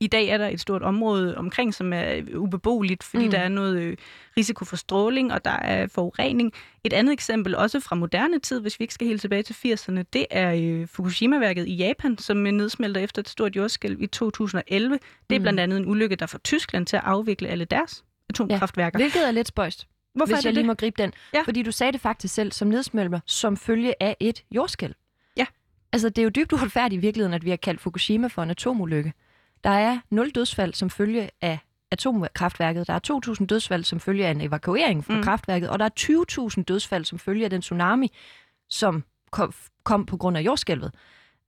I 0.00 0.06
dag 0.06 0.26
er 0.26 0.38
der 0.38 0.48
et 0.48 0.60
stort 0.60 0.82
område 0.82 1.38
omkring, 1.38 1.74
som 1.74 1.92
er 1.92 2.20
ubeboeligt, 2.36 3.02
fordi 3.02 3.24
mm. 3.24 3.30
der 3.30 3.38
er 3.38 3.48
noget 3.48 3.76
øh, 3.76 3.96
risiko 4.36 4.64
for 4.64 4.76
stråling, 4.76 5.32
og 5.32 5.44
der 5.44 5.50
er 5.50 5.86
forurening. 5.86 6.52
Et 6.84 6.92
andet 6.92 7.12
eksempel, 7.12 7.56
også 7.56 7.80
fra 7.80 7.96
moderne 7.96 8.38
tid, 8.38 8.60
hvis 8.60 8.80
vi 8.80 8.82
ikke 8.82 8.94
skal 8.94 9.06
helt 9.06 9.20
tilbage 9.20 9.42
til 9.42 9.54
80'erne, 9.54 10.02
det 10.12 10.26
er 10.30 10.54
øh, 10.54 10.86
Fukushima-værket 10.86 11.68
i 11.68 11.74
Japan, 11.74 12.18
som 12.18 12.36
nedsmelter 12.36 13.00
efter 13.00 13.22
et 13.22 13.28
stort 13.28 13.56
jordskælv 13.56 14.02
i 14.02 14.06
2011. 14.06 14.98
Det 15.30 15.36
er 15.36 15.38
mm. 15.38 15.42
blandt 15.42 15.60
andet 15.60 15.76
en 15.76 15.86
ulykke, 15.86 16.16
der 16.16 16.26
får 16.26 16.38
Tyskland 16.38 16.86
til 16.86 16.96
at 16.96 17.02
afvikle 17.04 17.48
alle 17.48 17.64
deres 17.64 18.04
atomkraftværker. 18.28 18.98
Ja, 18.98 19.02
hvilket 19.02 19.28
er 19.28 19.30
lidt 19.30 19.48
spøjst. 19.48 19.86
Hvorfor 20.14 20.34
hvis 20.34 20.44
er 20.44 20.48
jeg 20.48 20.54
lige 20.54 20.62
det? 20.62 20.66
må 20.66 20.74
gribe 20.74 21.02
den. 21.02 21.12
Ja. 21.34 21.42
Fordi 21.42 21.62
du 21.62 21.72
sagde 21.72 21.92
det 21.92 22.00
faktisk 22.00 22.34
selv 22.34 22.52
som 22.52 22.68
nedsmelter, 22.68 23.20
som 23.26 23.56
følge 23.56 24.02
af 24.02 24.16
et 24.20 24.44
jordskælv. 24.50 24.94
Ja. 25.36 25.46
Altså, 25.92 26.08
det 26.08 26.18
er 26.18 26.22
jo 26.22 26.28
dybt 26.28 26.52
uretfærdigt 26.52 26.98
i 26.98 27.00
virkeligheden, 27.00 27.34
at 27.34 27.44
vi 27.44 27.50
har 27.50 27.56
kaldt 27.56 27.80
Fukushima 27.80 28.26
for 28.26 28.42
en 28.42 28.50
atomulykke. 28.50 29.12
Der 29.64 29.70
er 29.70 29.98
0 30.10 30.30
dødsfald 30.30 30.74
som 30.74 30.90
følge 30.90 31.30
af 31.40 31.58
atomkraftværket. 31.90 32.86
Der 32.86 32.92
er 32.92 33.34
2.000 33.40 33.46
dødsfald 33.46 33.84
som 33.84 34.00
følge 34.00 34.26
af 34.26 34.30
en 34.30 34.40
evakuering 34.40 35.04
fra 35.04 35.14
mm. 35.14 35.22
kraftværket, 35.22 35.68
og 35.68 35.78
der 35.78 35.84
er 35.84 36.50
20.000 36.56 36.62
dødsfald 36.62 37.04
som 37.04 37.18
følge 37.18 37.44
af 37.44 37.50
den 37.50 37.60
tsunami, 37.60 38.12
som 38.68 39.04
kom, 39.30 39.52
kom 39.84 40.06
på 40.06 40.16
grund 40.16 40.36
af 40.36 40.40
jordskælvet. 40.40 40.94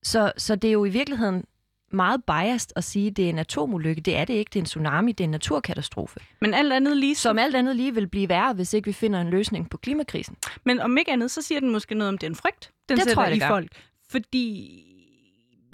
Så, 0.03 0.33
så 0.37 0.57
det 0.57 0.69
er 0.69 0.73
jo 0.73 0.85
i 0.85 0.89
virkeligheden 0.89 1.45
meget 1.93 2.25
biased 2.25 2.71
at 2.77 2.85
sige, 2.85 3.07
at 3.07 3.17
det 3.17 3.25
er 3.25 3.29
en 3.29 3.39
atomulykke. 3.39 4.01
Det 4.01 4.17
er 4.17 4.25
det 4.25 4.35
ikke. 4.35 4.49
Det 4.49 4.57
er 4.57 4.63
en 4.63 4.67
tsunami. 4.67 5.13
Det 5.13 5.25
er 5.25 5.27
en 5.27 5.31
naturkatastrofe. 5.31 6.21
Men 6.41 6.55
alt 6.55 6.73
andet 6.73 6.97
lige... 6.97 7.15
Som 7.15 7.39
alt 7.39 7.57
andet 7.57 7.77
lige 7.77 7.95
vil 7.95 8.07
blive 8.09 8.29
værre, 8.29 8.55
hvis 8.55 8.75
ikke 8.75 8.87
vi 8.87 8.93
finder 8.93 9.21
en 9.21 9.31
løsning 9.31 9.71
på 9.71 9.77
klimakrisen. 9.77 10.37
Men 10.65 10.81
om 10.81 10.99
ikke 10.99 11.13
andet, 11.13 11.31
så 11.31 11.43
siger 11.43 11.61
den 11.61 11.71
måske 11.71 11.95
noget 11.95 12.09
om 12.09 12.19
den 12.19 12.35
frygt, 12.35 12.71
den 12.89 12.97
Det 12.97 13.05
sætter 13.05 13.15
tror 13.15 13.25
jeg, 13.25 13.37
i 13.37 13.41
folk. 13.41 13.83
Fordi 14.11 14.83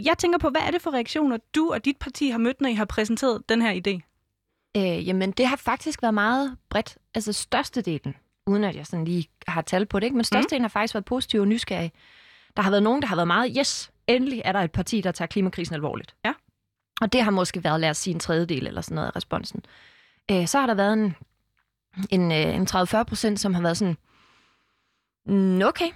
jeg 0.04 0.18
tænker 0.18 0.38
på, 0.38 0.49
hvad 0.50 0.61
er 0.61 0.71
det 0.71 0.82
for 0.82 0.90
reaktioner, 0.90 1.38
du 1.54 1.73
og 1.73 1.85
dit 1.85 1.97
parti 1.97 2.28
har 2.28 2.38
mødt, 2.38 2.61
når 2.61 2.68
I 2.68 2.75
har 2.75 2.85
præsenteret 2.85 3.49
den 3.49 3.62
her 3.62 3.80
idé? 3.87 4.00
Øh, 4.76 5.09
jamen, 5.09 5.30
det 5.30 5.47
har 5.47 5.56
faktisk 5.56 6.02
været 6.02 6.14
meget 6.14 6.56
bredt. 6.71 6.99
Altså 7.14 7.32
størstedelen, 7.32 8.14
uden 8.47 8.64
at 8.64 8.76
jeg 8.76 8.87
sådan 8.87 9.04
lige 9.04 9.28
har 9.49 9.62
tal 9.62 9.87
på 9.87 10.00
det, 10.00 10.06
ikke? 10.06 10.16
men 10.16 10.25
størstedelen 10.25 10.61
mm. 10.62 10.64
har 10.64 10.68
faktisk 10.68 10.94
været 10.94 11.04
positiv 11.04 11.40
og 11.40 11.49
nysgerrig. 11.49 11.92
Der 12.56 12.62
har 12.62 12.71
været 12.71 12.82
nogen, 12.82 13.02
der 13.02 13.09
har 13.09 13.16
været 13.16 13.26
meget, 13.26 13.54
yes, 13.59 13.92
endelig 14.06 14.42
er 14.44 14.52
der 14.52 14.61
et 14.61 14.73
parti, 14.73 15.00
der 15.00 15.12
tager 15.12 15.26
klimakrisen 15.26 15.75
alvorligt. 15.75 16.14
Ja. 16.25 16.32
Og 17.00 17.12
det 17.12 17.23
har 17.23 17.30
måske 17.30 17.64
været, 17.64 17.80
lad 17.80 17.90
os 17.90 17.97
sige, 17.97 18.14
en 18.14 18.21
tredjedel 18.21 18.66
eller 18.66 18.80
sådan 18.80 18.94
noget 18.94 19.09
af 19.09 19.16
responsen. 19.16 19.64
Øh, 20.30 20.47
så 20.47 20.59
har 20.59 20.66
der 20.66 20.75
været 20.75 20.92
en, 20.92 21.16
en, 22.11 22.32
øh, 22.32 22.54
en 22.54 22.66
30-40 22.71 23.02
procent, 23.02 23.40
som 23.40 23.54
har 23.54 23.62
været 23.62 23.76
sådan, 23.76 23.97
"Mm, 25.26 25.62
okay, 25.62 25.90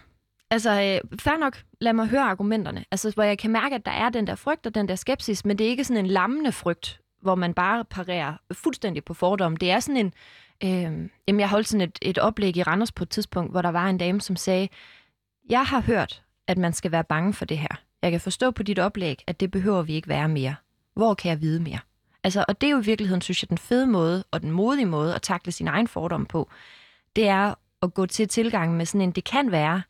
altså 0.51 0.71
øh, 0.71 1.19
fair 1.21 1.37
nok, 1.37 1.63
lad 1.81 1.93
mig 1.93 2.07
høre 2.07 2.23
argumenterne. 2.23 2.85
Altså, 2.91 3.11
hvor 3.11 3.23
jeg 3.23 3.39
kan 3.39 3.51
mærke, 3.51 3.75
at 3.75 3.87
der 3.87 3.93
er 3.93 4.09
den 4.09 4.27
der 4.27 4.35
frygt 4.35 4.67
og 4.67 4.75
den 4.75 4.89
der 4.89 4.95
skepsis, 4.95 5.45
men 5.45 5.59
det 5.59 5.67
er 5.67 5.71
ikke 5.71 5.85
sådan 5.85 6.05
en 6.05 6.11
lammende 6.11 6.53
frygt, 6.53 7.01
hvor 7.23 7.35
man 7.35 7.55
bare 7.55 7.85
parerer 7.85 8.35
fuldstændig 8.53 9.05
på 9.05 9.15
fordomme. 9.15 9.59
Det 9.61 9.71
er 9.71 9.81
sådan 9.81 9.97
en... 9.97 10.15
Øh, 10.65 11.09
jamen, 11.29 11.41
jeg 11.41 11.49
holdt 11.49 11.69
sådan 11.69 11.89
et, 11.89 11.99
et 12.03 12.19
oplæg 12.19 12.57
i 12.57 12.63
Randers 12.63 12.93
på 12.93 13.05
et 13.05 13.11
tidspunkt, 13.11 13.51
hvor 13.51 13.63
der 13.63 13.69
var 13.69 13.89
en 13.89 13.99
dame, 13.99 14.21
som 14.21 14.37
sagde, 14.37 14.69
jeg 15.51 15.65
har 15.65 15.81
hørt, 15.81 16.23
at 16.47 16.59
man 16.59 16.73
skal 16.73 16.93
være 16.93 17.05
bange 17.05 17.33
for 17.33 17.45
det 17.45 17.59
her. 17.59 17.83
Jeg 18.03 18.11
kan 18.11 18.21
forstå 18.21 18.51
på 18.51 18.63
dit 18.63 18.79
oplæg, 18.79 19.25
at 19.27 19.41
det 19.41 19.51
behøver 19.51 19.83
vi 19.83 19.95
ikke 19.95 20.09
være 20.09 20.29
mere. 20.29 20.55
Hvor 20.95 21.15
kan 21.15 21.31
jeg 21.31 21.41
vide 21.41 21.61
mere? 21.61 21.79
Altså, 22.25 22.45
og 22.49 22.61
det 22.61 22.67
er 22.67 22.71
jo 22.71 22.81
i 22.81 22.85
virkeligheden, 22.85 23.23
synes 23.23 23.43
jeg, 23.43 23.49
den 23.49 23.59
fede 23.59 23.87
måde 23.87 24.25
og 24.31 24.43
den 24.43 24.51
modige 24.51 24.87
måde 24.87 25.15
at 25.15 25.23
takle 25.23 25.53
sin 25.53 25.69
egen 25.69 25.89
fordom 25.89 26.27
på, 26.27 26.51
det 27.17 27.29
er 27.29 27.55
at 27.83 27.95
gå 27.95 28.07
til 28.07 28.29
tilgangen 28.29 28.79
med 28.79 28.87
sådan 28.87 29.01
en, 29.01 29.11
det 29.11 29.25
kan 29.25 29.53
være, 29.53 29.83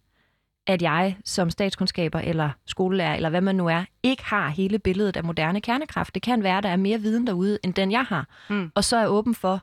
at 0.67 0.83
jeg 0.83 1.17
som 1.25 1.51
statskundskaber 1.51 2.19
eller 2.19 2.51
skolelærer, 2.67 3.15
eller 3.15 3.31
hvad 3.31 3.41
man 3.41 3.55
nu 3.55 3.69
er, 3.69 3.85
ikke 4.03 4.25
har 4.25 4.49
hele 4.49 4.79
billedet 4.79 5.17
af 5.17 5.25
moderne 5.25 5.61
kernekraft. 5.61 6.15
Det 6.15 6.23
kan 6.23 6.43
være, 6.43 6.59
at 6.59 6.63
der 6.63 6.69
er 6.69 6.77
mere 6.77 6.99
viden 6.99 7.27
derude, 7.27 7.59
end 7.65 7.75
den 7.75 7.93
jeg 7.93 8.05
har. 8.05 8.27
Mm. 8.51 8.73
Og 8.75 8.85
så 8.85 8.97
er 8.97 9.01
jeg 9.01 9.11
åben 9.11 9.35
for 9.35 9.63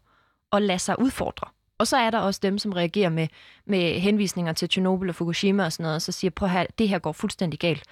at 0.51 0.61
lade 0.61 0.79
sig 0.79 0.99
udfordre. 0.99 1.47
Og 1.77 1.87
så 1.87 1.97
er 1.97 2.09
der 2.09 2.19
også 2.19 2.39
dem, 2.43 2.57
som 2.57 2.71
reagerer 2.71 3.09
med, 3.09 3.27
med 3.65 3.99
henvisninger 3.99 4.53
til 4.53 4.69
Tjernobyl 4.69 5.09
og 5.09 5.15
Fukushima 5.15 5.65
og 5.65 5.73
sådan 5.73 5.83
noget, 5.83 5.95
og 5.95 6.01
så 6.01 6.11
siger, 6.11 6.31
prøv 6.31 6.45
at 6.45 6.51
høre, 6.51 6.67
det 6.77 6.89
her 6.89 6.99
går 6.99 7.11
fuldstændig 7.11 7.59
galt. 7.59 7.83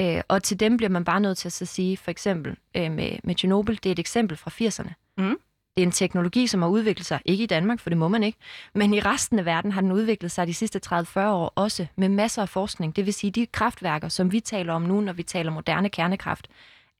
Øh, 0.00 0.20
og 0.28 0.42
til 0.42 0.60
dem 0.60 0.76
bliver 0.76 0.90
man 0.90 1.04
bare 1.04 1.20
nødt 1.20 1.38
til 1.38 1.48
at 1.48 1.52
så 1.52 1.66
sige, 1.66 1.96
for 1.96 2.10
eksempel 2.10 2.56
øh, 2.76 2.92
med, 2.92 3.10
med 3.24 3.34
Tjernobyl, 3.34 3.74
det 3.74 3.86
er 3.86 3.92
et 3.92 3.98
eksempel 3.98 4.36
fra 4.36 4.50
80'erne. 4.50 4.92
Mm. 5.18 5.36
Det 5.76 5.82
er 5.82 5.86
en 5.86 5.92
teknologi, 5.92 6.46
som 6.46 6.62
har 6.62 6.68
udviklet 6.68 7.06
sig, 7.06 7.20
ikke 7.24 7.44
i 7.44 7.46
Danmark, 7.46 7.80
for 7.80 7.90
det 7.90 7.98
må 7.98 8.08
man 8.08 8.22
ikke, 8.22 8.38
men 8.74 8.94
i 8.94 9.00
resten 9.00 9.38
af 9.38 9.44
verden 9.44 9.72
har 9.72 9.80
den 9.80 9.92
udviklet 9.92 10.30
sig 10.30 10.46
de 10.46 10.54
sidste 10.54 10.80
30-40 10.86 11.20
år 11.20 11.52
også 11.54 11.86
med 11.96 12.08
masser 12.08 12.42
af 12.42 12.48
forskning. 12.48 12.96
Det 12.96 13.06
vil 13.06 13.14
sige, 13.14 13.30
de 13.30 13.46
kraftværker, 13.46 14.08
som 14.08 14.32
vi 14.32 14.40
taler 14.40 14.72
om 14.72 14.82
nu, 14.82 15.00
når 15.00 15.12
vi 15.12 15.22
taler 15.22 15.50
moderne 15.50 15.88
kernekraft, 15.88 16.48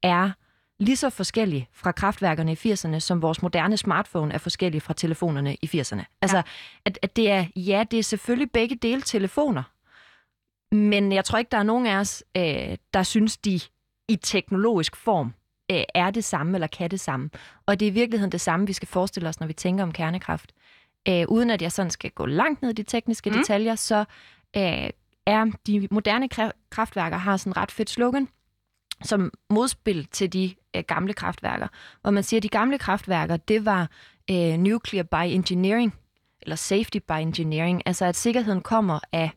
er 0.02 0.30
lige 0.78 0.96
så 0.96 1.10
forskellige 1.10 1.68
fra 1.72 1.92
kraftværkerne 1.92 2.52
i 2.52 2.72
80'erne, 2.72 2.98
som 2.98 3.22
vores 3.22 3.42
moderne 3.42 3.76
smartphone 3.76 4.34
er 4.34 4.38
forskellige 4.38 4.80
fra 4.80 4.94
telefonerne 4.94 5.56
i 5.62 5.66
80'erne. 5.66 6.04
Altså, 6.22 6.36
ja. 6.36 6.42
at, 6.84 6.98
at 7.02 7.16
det 7.16 7.30
er, 7.30 7.46
ja, 7.56 7.84
det 7.90 7.98
er 7.98 8.02
selvfølgelig 8.02 8.50
begge 8.50 8.76
dele 8.76 9.02
telefoner, 9.02 9.62
men 10.74 11.12
jeg 11.12 11.24
tror 11.24 11.38
ikke, 11.38 11.50
der 11.50 11.58
er 11.58 11.62
nogen 11.62 11.86
af 11.86 11.96
os, 11.96 12.24
øh, 12.36 12.76
der 12.94 13.02
synes, 13.02 13.36
de 13.36 13.60
i 14.08 14.16
teknologisk 14.16 14.96
form 14.96 15.34
øh, 15.70 15.82
er 15.94 16.10
det 16.10 16.24
samme 16.24 16.54
eller 16.56 16.66
kan 16.66 16.90
det 16.90 17.00
samme. 17.00 17.30
Og 17.66 17.80
det 17.80 17.86
er 17.86 17.90
i 17.90 17.94
virkeligheden 17.94 18.32
det 18.32 18.40
samme, 18.40 18.66
vi 18.66 18.72
skal 18.72 18.88
forestille 18.88 19.28
os, 19.28 19.40
når 19.40 19.46
vi 19.46 19.52
tænker 19.52 19.82
om 19.84 19.92
kernekraft. 19.92 20.52
Øh, 21.08 21.24
uden 21.28 21.50
at 21.50 21.62
jeg 21.62 21.72
sådan 21.72 21.90
skal 21.90 22.10
gå 22.10 22.26
langt 22.26 22.62
ned 22.62 22.70
i 22.70 22.74
de 22.74 22.82
tekniske 22.82 23.30
Mm. 23.30 23.36
detaljer, 23.36 23.74
så 23.74 23.98
øh, 24.56 24.90
er 25.26 25.50
de 25.66 25.88
moderne 25.90 26.28
kra- 26.34 26.68
kraftværker 26.70 27.16
har 27.16 27.36
sådan 27.36 27.56
ret 27.56 27.70
fedt 27.70 27.90
slogan, 27.90 28.28
som 29.02 29.32
modspil 29.50 30.04
til 30.06 30.32
de 30.32 30.54
øh, 30.76 30.84
gamle 30.86 31.12
kraftværker. 31.12 31.68
Hvor 32.02 32.10
man 32.10 32.22
siger, 32.22 32.38
at 32.38 32.42
de 32.42 32.48
gamle 32.48 32.78
kraftværker, 32.78 33.36
det 33.36 33.64
var 33.64 33.90
øh, 34.30 34.58
nuclear 34.58 35.02
by 35.04 35.34
engineering, 35.34 35.94
eller 36.42 36.56
safety 36.56 36.98
by 37.08 37.12
engineering, 37.12 37.82
altså 37.86 38.04
at 38.04 38.16
sikkerheden 38.16 38.60
kommer 38.60 39.00
af 39.12 39.30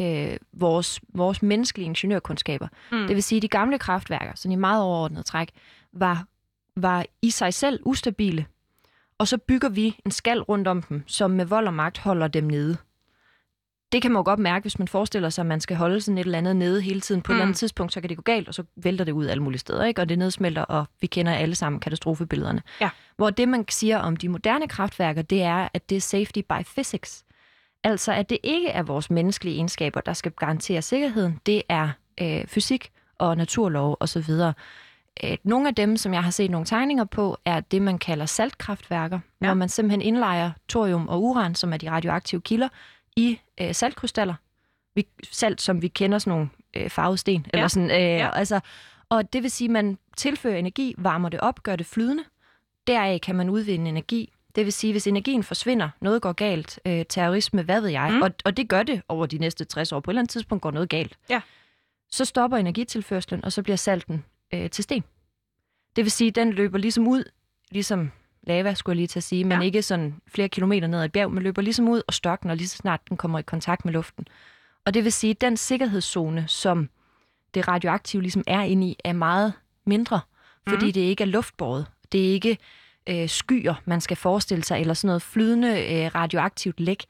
øh, 0.00 0.36
vores, 0.52 1.00
vores 1.14 1.42
menneskelige 1.42 1.86
ingeniørkundskaber. 1.86 2.68
Mm. 2.92 3.06
Det 3.06 3.14
vil 3.14 3.22
sige, 3.22 3.36
at 3.36 3.42
de 3.42 3.48
gamle 3.48 3.78
kraftværker, 3.78 4.32
sådan 4.34 4.52
i 4.52 4.56
meget 4.56 4.82
overordnet 4.82 5.24
træk, 5.26 5.50
var, 5.92 6.24
var 6.76 7.06
i 7.22 7.30
sig 7.30 7.54
selv 7.54 7.80
ustabile. 7.84 8.46
Og 9.18 9.28
så 9.28 9.38
bygger 9.38 9.68
vi 9.68 9.96
en 10.04 10.10
skal 10.10 10.40
rundt 10.42 10.68
om 10.68 10.82
dem, 10.82 11.02
som 11.06 11.30
med 11.30 11.44
vold 11.44 11.66
og 11.66 11.74
magt 11.74 11.98
holder 11.98 12.28
dem 12.28 12.44
nede. 12.44 12.76
Det 13.92 14.02
kan 14.02 14.10
man 14.12 14.18
jo 14.18 14.24
godt 14.24 14.38
mærke, 14.40 14.62
hvis 14.64 14.78
man 14.78 14.88
forestiller 14.88 15.30
sig, 15.30 15.42
at 15.42 15.46
man 15.46 15.60
skal 15.60 15.76
holde 15.76 16.00
sådan 16.00 16.18
et 16.18 16.24
eller 16.24 16.38
andet 16.38 16.56
nede 16.56 16.80
hele 16.82 17.00
tiden. 17.00 17.22
På 17.22 17.32
mm. 17.32 17.34
et 17.34 17.36
eller 17.36 17.44
Mm. 17.44 17.48
andet 17.48 17.58
tidspunkt, 17.58 17.92
så 17.92 18.00
kan 18.00 18.08
det 18.08 18.16
gå 18.16 18.22
galt, 18.22 18.48
og 18.48 18.54
så 18.54 18.62
vælter 18.76 19.04
det 19.04 19.12
ud 19.12 19.26
alle 19.26 19.42
mulige 19.42 19.58
steder, 19.58 19.84
ikke? 19.84 20.00
og 20.00 20.08
det 20.08 20.18
nedsmelter, 20.18 20.62
og 20.62 20.84
vi 21.00 21.06
kender 21.06 21.32
alle 21.32 21.54
sammen 21.54 21.80
katastrofebillederne. 21.80 22.62
Ja. 22.80 22.90
Hvor 23.16 23.30
det, 23.30 23.48
man 23.48 23.64
siger 23.68 23.98
om 23.98 24.16
de 24.16 24.28
moderne 24.28 24.68
kraftværker, 24.68 25.22
det 25.22 25.42
er, 25.42 25.68
at 25.74 25.90
det 25.90 25.96
er 25.96 26.00
safety 26.00 26.38
by 26.38 26.64
physics. 26.74 27.24
Altså, 27.84 28.12
at 28.12 28.30
det 28.30 28.38
ikke 28.42 28.68
er 28.68 28.82
vores 28.82 29.10
menneskelige 29.10 29.56
egenskaber, 29.56 30.00
der 30.00 30.12
skal 30.12 30.32
garantere 30.32 30.82
sikkerheden. 30.82 31.40
Det 31.46 31.62
er 31.68 31.90
øh, 32.20 32.46
fysik 32.46 32.90
og 33.18 33.36
naturlov 33.36 33.96
osv. 34.00 34.30
Øh, 35.24 35.36
nogle 35.44 35.68
af 35.68 35.74
dem, 35.74 35.96
som 35.96 36.14
jeg 36.14 36.24
har 36.24 36.30
set 36.30 36.50
nogle 36.50 36.66
tegninger 36.66 37.04
på, 37.04 37.38
er 37.44 37.60
det, 37.60 37.82
man 37.82 37.98
kalder 37.98 38.26
saltkraftværker, 38.26 39.20
ja. 39.40 39.46
hvor 39.46 39.54
man 39.54 39.68
simpelthen 39.68 40.02
indlejer 40.02 40.50
thorium 40.68 41.08
og 41.08 41.22
uran, 41.22 41.54
som 41.54 41.72
er 41.72 41.76
de 41.76 41.90
radioaktive 41.90 42.40
kilder, 42.40 42.68
i 43.16 43.40
øh, 43.60 43.74
saltkrystaller. 43.74 44.34
Vi, 44.94 45.06
salt, 45.32 45.62
som 45.62 45.82
vi 45.82 45.88
kender 45.88 46.18
sådan 46.18 46.30
nogle 46.30 46.48
øh, 46.76 46.90
farvede 46.90 47.18
sten. 47.18 47.46
Ja. 47.52 47.58
Eller 47.58 47.68
sådan, 47.68 47.90
øh, 47.90 47.96
ja. 47.96 48.30
altså, 48.30 48.60
og 49.08 49.32
det 49.32 49.42
vil 49.42 49.50
sige, 49.50 49.68
at 49.68 49.72
man 49.72 49.98
tilfører 50.16 50.56
energi, 50.56 50.94
varmer 50.98 51.28
det 51.28 51.40
op, 51.40 51.62
gør 51.62 51.76
det 51.76 51.86
flydende. 51.86 52.24
Deraf 52.86 53.20
kan 53.20 53.36
man 53.36 53.50
udvinde 53.50 53.88
energi. 53.88 54.32
Det 54.56 54.64
vil 54.64 54.72
sige, 54.72 54.92
hvis 54.92 55.06
energien 55.06 55.42
forsvinder, 55.42 55.88
noget 56.00 56.22
går 56.22 56.32
galt, 56.32 56.80
øh, 56.86 57.04
terrorisme, 57.08 57.62
hvad 57.62 57.80
ved 57.80 57.88
jeg, 57.88 58.10
mm. 58.12 58.22
og, 58.22 58.30
og 58.44 58.56
det 58.56 58.68
gør 58.68 58.82
det 58.82 59.02
over 59.08 59.26
de 59.26 59.38
næste 59.38 59.64
60 59.64 59.92
år. 59.92 60.00
På 60.00 60.10
et 60.10 60.12
eller 60.12 60.20
andet 60.20 60.30
tidspunkt 60.30 60.62
går 60.62 60.70
noget 60.70 60.88
galt. 60.88 61.18
Ja. 61.30 61.40
Så 62.10 62.24
stopper 62.24 62.56
energitilførslen, 62.56 63.44
og 63.44 63.52
så 63.52 63.62
bliver 63.62 63.76
salten 63.76 64.24
øh, 64.54 64.70
til 64.70 64.84
sten. 64.84 65.04
Det 65.96 66.04
vil 66.04 66.10
sige, 66.10 66.30
den 66.30 66.52
løber 66.52 66.78
ligesom 66.78 67.08
ud, 67.08 67.24
ligesom 67.70 68.10
lava, 68.42 68.74
skulle 68.74 68.94
jeg 68.94 68.96
lige 68.96 69.06
til 69.06 69.18
at 69.18 69.24
sige, 69.24 69.44
men 69.44 69.58
ja. 69.58 69.64
ikke 69.64 69.82
sådan 69.82 70.14
flere 70.28 70.48
kilometer 70.48 70.86
ned 70.86 70.98
ad 70.98 71.04
et 71.04 71.12
bjerg, 71.12 71.32
men 71.32 71.42
løber 71.42 71.62
ligesom 71.62 71.88
ud 71.88 72.02
og 72.06 72.14
størkner 72.14 72.54
lige 72.54 72.68
så 72.68 72.76
snart 72.76 73.00
den 73.08 73.16
kommer 73.16 73.38
i 73.38 73.42
kontakt 73.42 73.84
med 73.84 73.92
luften. 73.92 74.28
Og 74.84 74.94
det 74.94 75.04
vil 75.04 75.12
sige, 75.12 75.30
at 75.30 75.40
den 75.40 75.56
sikkerhedszone, 75.56 76.48
som 76.48 76.88
det 77.54 77.68
radioaktive 77.68 78.22
ligesom 78.22 78.44
er 78.46 78.60
inde 78.60 78.86
i, 78.86 78.96
er 79.04 79.12
meget 79.12 79.52
mindre, 79.86 80.20
fordi 80.68 80.86
mm. 80.86 80.92
det 80.92 81.00
ikke 81.00 81.24
er 81.24 81.28
luftbåret. 81.28 81.86
Det 82.12 82.28
er 82.28 82.32
ikke 82.32 82.58
øh, 83.08 83.28
skyer, 83.28 83.74
man 83.84 84.00
skal 84.00 84.16
forestille 84.16 84.64
sig, 84.64 84.80
eller 84.80 84.94
sådan 84.94 85.08
noget 85.08 85.22
flydende 85.22 85.68
øh, 85.68 86.14
radioaktivt 86.14 86.80
læk. 86.80 87.04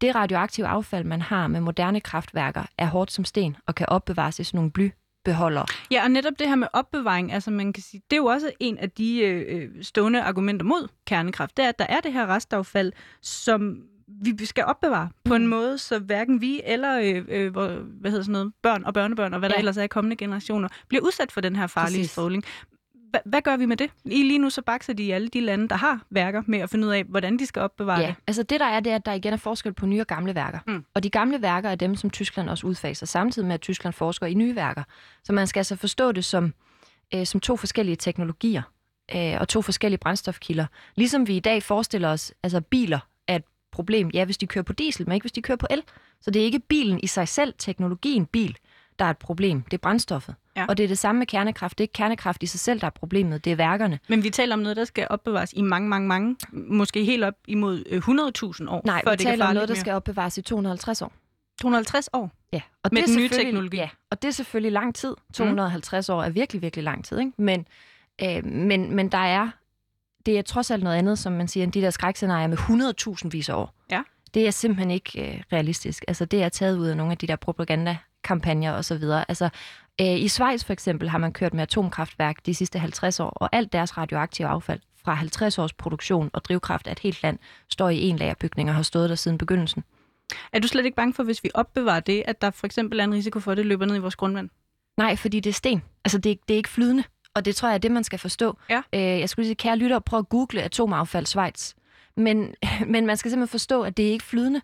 Det 0.00 0.14
radioaktive 0.14 0.66
affald, 0.66 1.04
man 1.04 1.22
har 1.22 1.46
med 1.46 1.60
moderne 1.60 2.00
kraftværker, 2.00 2.62
er 2.78 2.86
hårdt 2.86 3.12
som 3.12 3.24
sten 3.24 3.56
og 3.66 3.74
kan 3.74 3.88
opbevares 3.88 4.40
i 4.40 4.44
sådan 4.44 4.58
nogle 4.58 4.70
bly 4.70 4.90
beholder. 5.24 5.64
Ja, 5.90 6.04
og 6.04 6.10
netop 6.10 6.32
det 6.38 6.48
her 6.48 6.56
med 6.56 6.68
opbevaring, 6.72 7.32
altså 7.32 7.50
man 7.50 7.72
kan 7.72 7.82
sige, 7.82 8.02
det 8.10 8.16
er 8.16 8.20
jo 8.20 8.26
også 8.26 8.52
en 8.60 8.78
af 8.78 8.90
de 8.90 9.20
øh, 9.20 9.44
øh, 9.48 9.84
stående 9.84 10.22
argumenter 10.22 10.66
mod 10.66 10.88
kernekraft, 11.06 11.56
det 11.56 11.64
er, 11.64 11.68
at 11.68 11.78
der 11.78 11.86
er 11.88 12.00
det 12.00 12.12
her 12.12 12.26
restaffald, 12.26 12.92
som 13.22 13.82
vi 14.22 14.46
skal 14.46 14.64
opbevare 14.64 15.08
på 15.24 15.34
en 15.34 15.42
mm. 15.42 15.48
måde, 15.48 15.78
så 15.78 15.98
hverken 15.98 16.40
vi 16.40 16.60
eller 16.64 16.98
øh, 16.98 17.24
øh, 17.28 17.52
hvad 17.52 18.10
hedder 18.10 18.22
sådan 18.22 18.32
noget, 18.32 18.52
børn 18.62 18.84
og 18.84 18.94
børnebørn 18.94 19.32
og 19.32 19.38
hvad 19.38 19.48
ja. 19.48 19.52
der 19.52 19.58
ellers 19.58 19.76
er 19.76 19.86
kommende 19.86 20.16
generationer, 20.16 20.68
bliver 20.88 21.04
udsat 21.04 21.32
for 21.32 21.40
den 21.40 21.56
her 21.56 21.66
farlige 21.66 22.08
stråling 22.08 22.44
hvad 23.24 23.42
gør 23.42 23.56
vi 23.56 23.66
med 23.66 23.76
det? 23.76 23.90
I 24.04 24.22
lige 24.22 24.38
nu 24.38 24.50
så 24.50 24.62
bakser 24.62 24.92
de 24.92 25.02
i 25.02 25.10
alle 25.10 25.28
de 25.28 25.40
lande, 25.40 25.68
der 25.68 25.76
har 25.76 26.00
værker 26.10 26.42
med 26.46 26.58
at 26.58 26.70
finde 26.70 26.86
ud 26.86 26.92
af, 26.92 27.04
hvordan 27.04 27.38
de 27.38 27.46
skal 27.46 27.62
opbevare 27.62 28.00
ja, 28.00 28.06
det. 28.06 28.14
altså 28.26 28.42
det 28.42 28.60
der 28.60 28.66
er, 28.66 28.80
det 28.80 28.92
er, 28.92 28.96
at 28.96 29.06
der 29.06 29.12
igen 29.12 29.32
er 29.32 29.36
forskel 29.36 29.72
på 29.72 29.86
nye 29.86 30.00
og 30.00 30.06
gamle 30.06 30.34
værker. 30.34 30.58
Mm. 30.66 30.84
Og 30.94 31.02
de 31.02 31.10
gamle 31.10 31.42
værker 31.42 31.70
er 31.70 31.74
dem, 31.74 31.96
som 31.96 32.10
Tyskland 32.10 32.50
også 32.50 32.66
udfaser, 32.66 33.06
samtidig 33.06 33.46
med, 33.46 33.54
at 33.54 33.60
Tyskland 33.60 33.92
forsker 33.94 34.26
i 34.26 34.34
nye 34.34 34.56
værker. 34.56 34.82
Så 35.24 35.32
man 35.32 35.46
skal 35.46 35.60
altså 35.60 35.76
forstå 35.76 36.12
det 36.12 36.24
som, 36.24 36.54
øh, 37.14 37.26
som 37.26 37.40
to 37.40 37.56
forskellige 37.56 37.96
teknologier 37.96 38.62
øh, 39.16 39.36
og 39.40 39.48
to 39.48 39.62
forskellige 39.62 39.98
brændstofkilder. 39.98 40.66
Ligesom 40.94 41.28
vi 41.28 41.36
i 41.36 41.40
dag 41.40 41.62
forestiller 41.62 42.08
os, 42.08 42.32
altså 42.42 42.60
biler 42.60 42.98
er 43.28 43.36
et 43.36 43.44
problem, 43.72 44.10
ja, 44.14 44.24
hvis 44.24 44.38
de 44.38 44.46
kører 44.46 44.62
på 44.62 44.72
diesel, 44.72 45.06
men 45.06 45.14
ikke 45.14 45.24
hvis 45.24 45.32
de 45.32 45.42
kører 45.42 45.56
på 45.56 45.66
el. 45.70 45.82
Så 46.20 46.30
det 46.30 46.42
er 46.42 46.46
ikke 46.46 46.60
bilen 46.60 47.00
i 47.02 47.06
sig 47.06 47.28
selv, 47.28 47.54
teknologien 47.58 48.26
bil, 48.26 48.56
der 49.02 49.06
er 49.06 49.10
et 49.10 49.18
problem. 49.18 49.62
Det 49.62 49.74
er 49.74 49.78
brændstoffet. 49.78 50.34
Ja. 50.56 50.66
Og 50.68 50.76
det 50.76 50.84
er 50.84 50.88
det 50.88 50.98
samme 50.98 51.18
med 51.18 51.26
kernekraft. 51.26 51.78
Det 51.78 51.82
er 51.82 51.84
ikke 51.84 51.92
kernekraft 51.92 52.42
i 52.42 52.46
sig 52.46 52.60
selv, 52.60 52.80
der 52.80 52.86
er 52.86 52.90
problemet. 52.90 53.44
Det 53.44 53.52
er 53.52 53.56
værkerne. 53.56 53.98
Men 54.08 54.22
vi 54.24 54.30
taler 54.30 54.54
om 54.54 54.60
noget, 54.60 54.76
der 54.76 54.84
skal 54.84 55.06
opbevares 55.10 55.52
i 55.52 55.62
mange, 55.62 55.88
mange, 55.88 56.08
mange, 56.08 56.36
måske 56.52 57.04
helt 57.04 57.24
op 57.24 57.34
imod 57.46 57.84
100.000 58.58 58.64
øh, 58.64 58.72
år. 58.72 58.82
Nej, 58.84 59.02
før 59.04 59.10
vi 59.10 59.16
det 59.16 59.26
taler 59.26 59.46
om 59.46 59.54
noget, 59.54 59.68
der 59.68 59.74
mere. 59.74 59.80
skal 59.80 59.92
opbevares 59.92 60.38
i 60.38 60.42
250 60.42 61.02
år. 61.02 61.12
250 61.60 62.08
år? 62.12 62.30
Ja. 62.52 62.60
Og 62.82 62.90
med 62.92 63.02
det 63.02 63.08
den 63.08 63.16
nye 63.16 63.28
teknologi? 63.28 63.76
Ja, 63.76 63.88
og 64.10 64.22
det 64.22 64.28
er 64.28 64.32
selvfølgelig 64.32 64.72
lang 64.72 64.94
tid. 64.94 65.14
250 65.34 66.08
mm. 66.08 66.14
år 66.14 66.22
er 66.22 66.30
virkelig, 66.30 66.62
virkelig 66.62 66.84
lang 66.84 67.04
tid. 67.04 67.18
Ikke? 67.18 67.32
Men, 67.38 67.66
øh, 68.22 68.46
men, 68.46 68.96
men 68.96 69.08
der 69.08 69.18
er, 69.18 69.50
det 70.26 70.38
er 70.38 70.42
trods 70.42 70.70
alt 70.70 70.82
noget 70.82 70.96
andet, 70.96 71.18
som 71.18 71.32
man 71.32 71.48
siger, 71.48 71.64
end 71.64 71.72
de 71.72 71.80
der 71.80 71.90
skrækscenarier 71.90 72.46
med 72.46 72.58
100.000 72.58 73.28
vis 73.28 73.48
år. 73.48 73.74
Ja. 73.90 74.02
Det 74.34 74.46
er 74.46 74.50
simpelthen 74.50 74.90
ikke 74.90 75.34
øh, 75.34 75.42
realistisk. 75.52 76.04
Altså, 76.08 76.24
det 76.24 76.42
er 76.42 76.48
taget 76.48 76.78
ud 76.78 76.86
af 76.86 76.96
nogle 76.96 77.12
af 77.12 77.18
de 77.18 77.26
der 77.26 77.36
propaganda 77.36 77.96
kampagner 78.24 78.72
osv. 78.72 79.02
Altså, 79.28 79.48
øh, 80.00 80.20
I 80.20 80.28
Schweiz 80.28 80.64
for 80.64 80.72
eksempel 80.72 81.08
har 81.08 81.18
man 81.18 81.32
kørt 81.32 81.54
med 81.54 81.62
atomkraftværk 81.62 82.46
de 82.46 82.54
sidste 82.54 82.78
50 82.78 83.20
år, 83.20 83.30
og 83.30 83.48
alt 83.52 83.72
deres 83.72 83.98
radioaktive 83.98 84.48
affald 84.48 84.80
fra 85.04 85.14
50 85.14 85.58
års 85.58 85.72
produktion 85.72 86.30
og 86.32 86.44
drivkraft 86.44 86.86
af 86.86 86.92
et 86.92 86.98
helt 86.98 87.22
land 87.22 87.38
står 87.68 87.88
i 87.88 88.00
en 88.00 88.16
lagerbygning 88.16 88.68
og 88.68 88.74
har 88.74 88.82
stået 88.82 89.10
der 89.10 89.16
siden 89.16 89.38
begyndelsen. 89.38 89.84
Er 90.52 90.58
du 90.58 90.68
slet 90.68 90.84
ikke 90.84 90.96
bange 90.96 91.14
for, 91.14 91.22
hvis 91.22 91.44
vi 91.44 91.50
opbevarer 91.54 92.00
det, 92.00 92.22
at 92.26 92.42
der 92.42 92.50
for 92.50 92.66
eksempel 92.66 93.00
er 93.00 93.04
en 93.04 93.14
risiko 93.14 93.40
for, 93.40 93.52
at 93.52 93.56
det 93.56 93.66
løber 93.66 93.86
ned 93.86 93.96
i 93.96 93.98
vores 93.98 94.16
grundvand? 94.16 94.50
Nej, 94.96 95.16
fordi 95.16 95.40
det 95.40 95.50
er 95.50 95.54
sten. 95.54 95.82
Altså, 96.04 96.18
det 96.18 96.32
er, 96.32 96.36
det 96.48 96.54
er 96.54 96.58
ikke 96.58 96.68
flydende. 96.68 97.04
Og 97.34 97.44
det 97.44 97.56
tror 97.56 97.68
jeg 97.68 97.74
er 97.74 97.78
det, 97.78 97.90
man 97.90 98.04
skal 98.04 98.18
forstå. 98.18 98.58
Ja. 98.70 98.82
Øh, 98.92 99.00
jeg 99.00 99.28
skulle 99.28 99.46
sige, 99.46 99.54
kære 99.54 99.76
lytter, 99.76 99.98
prøv 99.98 100.18
at 100.18 100.28
google 100.28 100.62
atomaffald 100.62 101.26
Schweiz. 101.26 101.74
Men, 102.16 102.54
men 102.92 103.06
man 103.06 103.16
skal 103.16 103.30
simpelthen 103.30 103.50
forstå, 103.50 103.82
at 103.82 103.96
det 103.96 104.06
er 104.06 104.10
ikke 104.10 104.24
flydende 104.24 104.60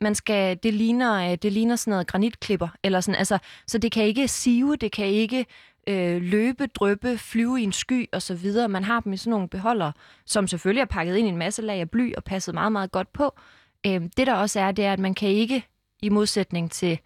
man 0.00 0.14
skal, 0.14 0.58
det 0.62 0.74
ligner, 0.74 1.30
øh, 1.30 1.38
det 1.42 1.52
ligner 1.52 1.76
sådan 1.76 1.90
noget 1.90 2.06
granitklipper, 2.06 2.68
eller 2.82 3.00
sådan, 3.00 3.18
altså, 3.18 3.38
så 3.66 3.78
det 3.78 3.92
kan 3.92 4.04
ikke 4.04 4.28
sive, 4.28 4.76
det 4.76 4.92
kan 4.92 5.06
ikke 5.06 5.46
øh, 5.86 6.22
løbe, 6.22 6.66
drøbe, 6.66 7.18
flyve 7.18 7.60
i 7.60 7.64
en 7.64 7.72
sky 7.72 8.06
og 8.12 8.22
så 8.22 8.34
videre. 8.34 8.68
Man 8.68 8.84
har 8.84 9.00
dem 9.00 9.12
i 9.12 9.16
sådan 9.16 9.30
nogle 9.30 9.48
beholdere, 9.48 9.92
som 10.24 10.48
selvfølgelig 10.48 10.80
er 10.80 10.86
pakket 10.86 11.16
ind 11.16 11.26
i 11.26 11.30
en 11.30 11.36
masse 11.36 11.62
lag 11.62 11.80
af 11.80 11.90
bly 11.90 12.14
og 12.14 12.24
passet 12.24 12.54
meget, 12.54 12.72
meget 12.72 12.92
godt 12.92 13.12
på. 13.12 13.34
Øh, 13.86 14.02
det 14.16 14.26
der 14.26 14.34
også 14.34 14.60
er, 14.60 14.72
det 14.72 14.84
er, 14.84 14.92
at 14.92 14.98
man 14.98 15.14
kan 15.14 15.28
ikke, 15.28 15.66
i 16.02 16.08
modsætning 16.08 16.70
til 16.70 16.98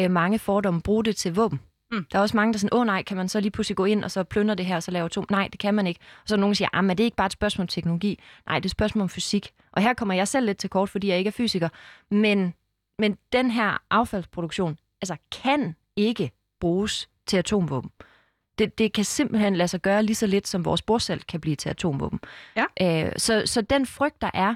øh, 0.00 0.10
mange 0.10 0.38
fordomme, 0.38 0.82
bruge 0.82 1.04
det 1.04 1.16
til 1.16 1.34
våben. 1.34 1.60
Mm. 1.92 2.06
Der 2.12 2.18
er 2.18 2.22
også 2.22 2.36
mange, 2.36 2.52
der 2.52 2.58
siger, 2.58 2.74
åh 2.74 2.86
nej, 2.86 3.02
kan 3.02 3.16
man 3.16 3.28
så 3.28 3.40
lige 3.40 3.50
pludselig 3.50 3.76
gå 3.76 3.84
ind 3.84 4.04
og 4.04 4.10
så 4.10 4.24
plyndre 4.24 4.54
det 4.54 4.66
her 4.66 4.76
og 4.76 4.82
så 4.82 4.90
lave 4.90 5.04
atom? 5.04 5.26
Nej, 5.30 5.48
det 5.52 5.60
kan 5.60 5.74
man 5.74 5.86
ikke. 5.86 6.00
Og 6.22 6.28
så 6.28 6.34
er 6.34 6.38
nogen, 6.38 6.50
der 6.50 6.56
siger, 6.56 6.68
ah, 6.72 6.84
men 6.84 6.98
det 6.98 7.04
er 7.04 7.04
ikke 7.04 7.16
bare 7.16 7.26
et 7.26 7.32
spørgsmål 7.32 7.62
om 7.62 7.68
teknologi. 7.68 8.20
Nej, 8.46 8.58
det 8.58 8.64
er 8.64 8.66
et 8.66 8.70
spørgsmål 8.70 9.02
om 9.02 9.08
fysik. 9.08 9.52
Og 9.72 9.82
her 9.82 9.94
kommer 9.94 10.14
jeg 10.14 10.28
selv 10.28 10.46
lidt 10.46 10.58
til 10.58 10.70
kort, 10.70 10.88
fordi 10.88 11.08
jeg 11.08 11.18
ikke 11.18 11.28
er 11.28 11.32
fysiker. 11.32 11.68
Men, 12.10 12.54
men 12.98 13.18
den 13.32 13.50
her 13.50 13.82
affaldsproduktion 13.90 14.78
altså, 15.02 15.16
kan 15.42 15.76
ikke 15.96 16.32
bruges 16.60 17.08
til 17.26 17.36
atomvåben. 17.36 17.90
Det, 18.58 18.78
det 18.78 18.92
kan 18.92 19.04
simpelthen 19.04 19.56
lade 19.56 19.68
sig 19.68 19.80
gøre 19.80 20.02
lige 20.02 20.16
så 20.16 20.26
lidt, 20.26 20.48
som 20.48 20.64
vores 20.64 20.82
borsalt 20.82 21.26
kan 21.26 21.40
blive 21.40 21.56
til 21.56 21.68
atomvåben. 21.68 22.20
Ja. 22.56 22.64
Øh, 23.06 23.12
så, 23.16 23.42
så 23.46 23.60
den 23.60 23.86
frygt, 23.86 24.22
der 24.22 24.30
er, 24.34 24.54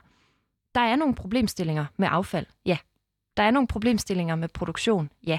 der 0.75 0.81
er 0.81 0.97
nogle 0.97 1.15
problemstillinger 1.15 1.87
med 1.97 2.09
affald, 2.11 2.47
ja. 2.67 2.79
Der 3.37 3.43
er 3.43 3.51
nogle 3.51 3.69
problemstillinger 3.69 4.35
med 4.35 4.49
produktion, 4.49 5.11
ja. 5.27 5.39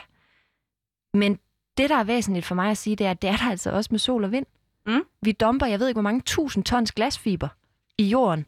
Men 1.13 1.39
det, 1.77 1.89
der 1.89 1.95
er 1.95 2.03
væsentligt 2.03 2.45
for 2.45 2.55
mig 2.55 2.71
at 2.71 2.77
sige, 2.77 2.95
det 2.95 3.07
er, 3.07 3.11
at 3.11 3.21
det 3.21 3.29
er 3.29 3.37
der 3.37 3.49
altså 3.49 3.71
også 3.71 3.87
med 3.91 3.99
sol 3.99 4.23
og 4.23 4.31
vind. 4.31 4.45
Mm. 4.87 5.03
Vi 5.21 5.31
dumper, 5.31 5.65
jeg 5.65 5.79
ved 5.79 5.87
ikke, 5.87 5.95
hvor 5.95 6.09
mange 6.09 6.21
tusind 6.21 6.63
tons 6.63 6.91
glasfiber 6.91 7.47
i 7.97 8.03
jorden 8.03 8.45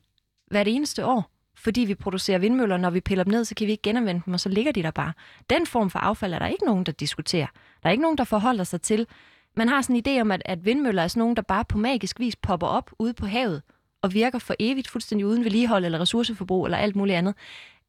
hvert 0.47 0.67
eneste 0.67 1.05
år, 1.05 1.31
fordi 1.57 1.81
vi 1.81 1.95
producerer 1.95 2.39
vindmøller, 2.39 2.77
når 2.77 2.89
vi 2.89 3.01
piller 3.01 3.23
dem 3.23 3.31
ned, 3.31 3.45
så 3.45 3.55
kan 3.55 3.67
vi 3.67 3.71
ikke 3.71 3.81
genanvende 3.81 4.21
dem, 4.25 4.33
og 4.33 4.39
så 4.39 4.49
ligger 4.49 4.71
de 4.71 4.83
der 4.83 4.91
bare. 4.91 5.13
Den 5.49 5.65
form 5.65 5.89
for 5.89 5.99
affald 5.99 6.33
er 6.33 6.39
der 6.39 6.47
ikke 6.47 6.65
nogen, 6.65 6.83
der 6.83 6.91
diskuterer. 6.91 7.47
Der 7.83 7.89
er 7.89 7.91
ikke 7.91 8.01
nogen, 8.01 8.17
der 8.17 8.23
forholder 8.23 8.63
sig 8.63 8.81
til. 8.81 9.07
Man 9.55 9.69
har 9.69 9.81
sådan 9.81 9.95
en 9.95 10.03
idé 10.07 10.21
om, 10.21 10.31
at, 10.31 10.41
at 10.45 10.65
vindmøller 10.65 11.03
er 11.03 11.07
sådan 11.07 11.21
nogen, 11.21 11.35
der 11.35 11.41
bare 11.41 11.65
på 11.65 11.77
magisk 11.77 12.19
vis 12.19 12.35
popper 12.35 12.67
op 12.67 12.91
ude 12.99 13.13
på 13.13 13.25
havet 13.25 13.61
og 14.01 14.13
virker 14.13 14.39
for 14.39 14.55
evigt, 14.59 14.87
fuldstændig 14.87 15.27
uden 15.27 15.43
vedligehold 15.43 15.85
eller 15.85 15.99
ressourceforbrug 15.99 16.65
eller 16.65 16.77
alt 16.77 16.95
muligt 16.95 17.17
andet. 17.17 17.35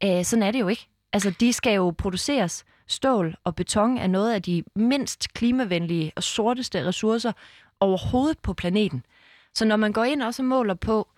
Æh, 0.01 0.25
sådan 0.25 0.43
er 0.43 0.51
det 0.51 0.61
jo 0.61 0.69
ikke. 0.69 0.89
Altså, 1.13 1.31
de 1.41 1.53
skal 1.53 1.75
jo 1.75 1.91
produceres. 1.91 2.65
Stål 2.91 3.37
og 3.45 3.55
beton 3.55 3.99
er 3.99 4.07
noget 4.07 4.33
af 4.33 4.43
de 4.43 4.65
mindst 4.75 5.33
klimavenlige 5.35 6.13
og 6.17 6.23
sorteste 6.23 6.87
ressourcer 6.87 7.33
overhovedet 7.81 8.39
på 8.39 8.53
planeten. 8.53 9.05
Så 9.55 9.65
når 9.65 9.77
man 9.77 9.93
går 9.93 10.05
ind 10.05 10.23
og 10.23 10.35
så 10.35 10.43
måler 10.43 10.75
på, 10.75 11.09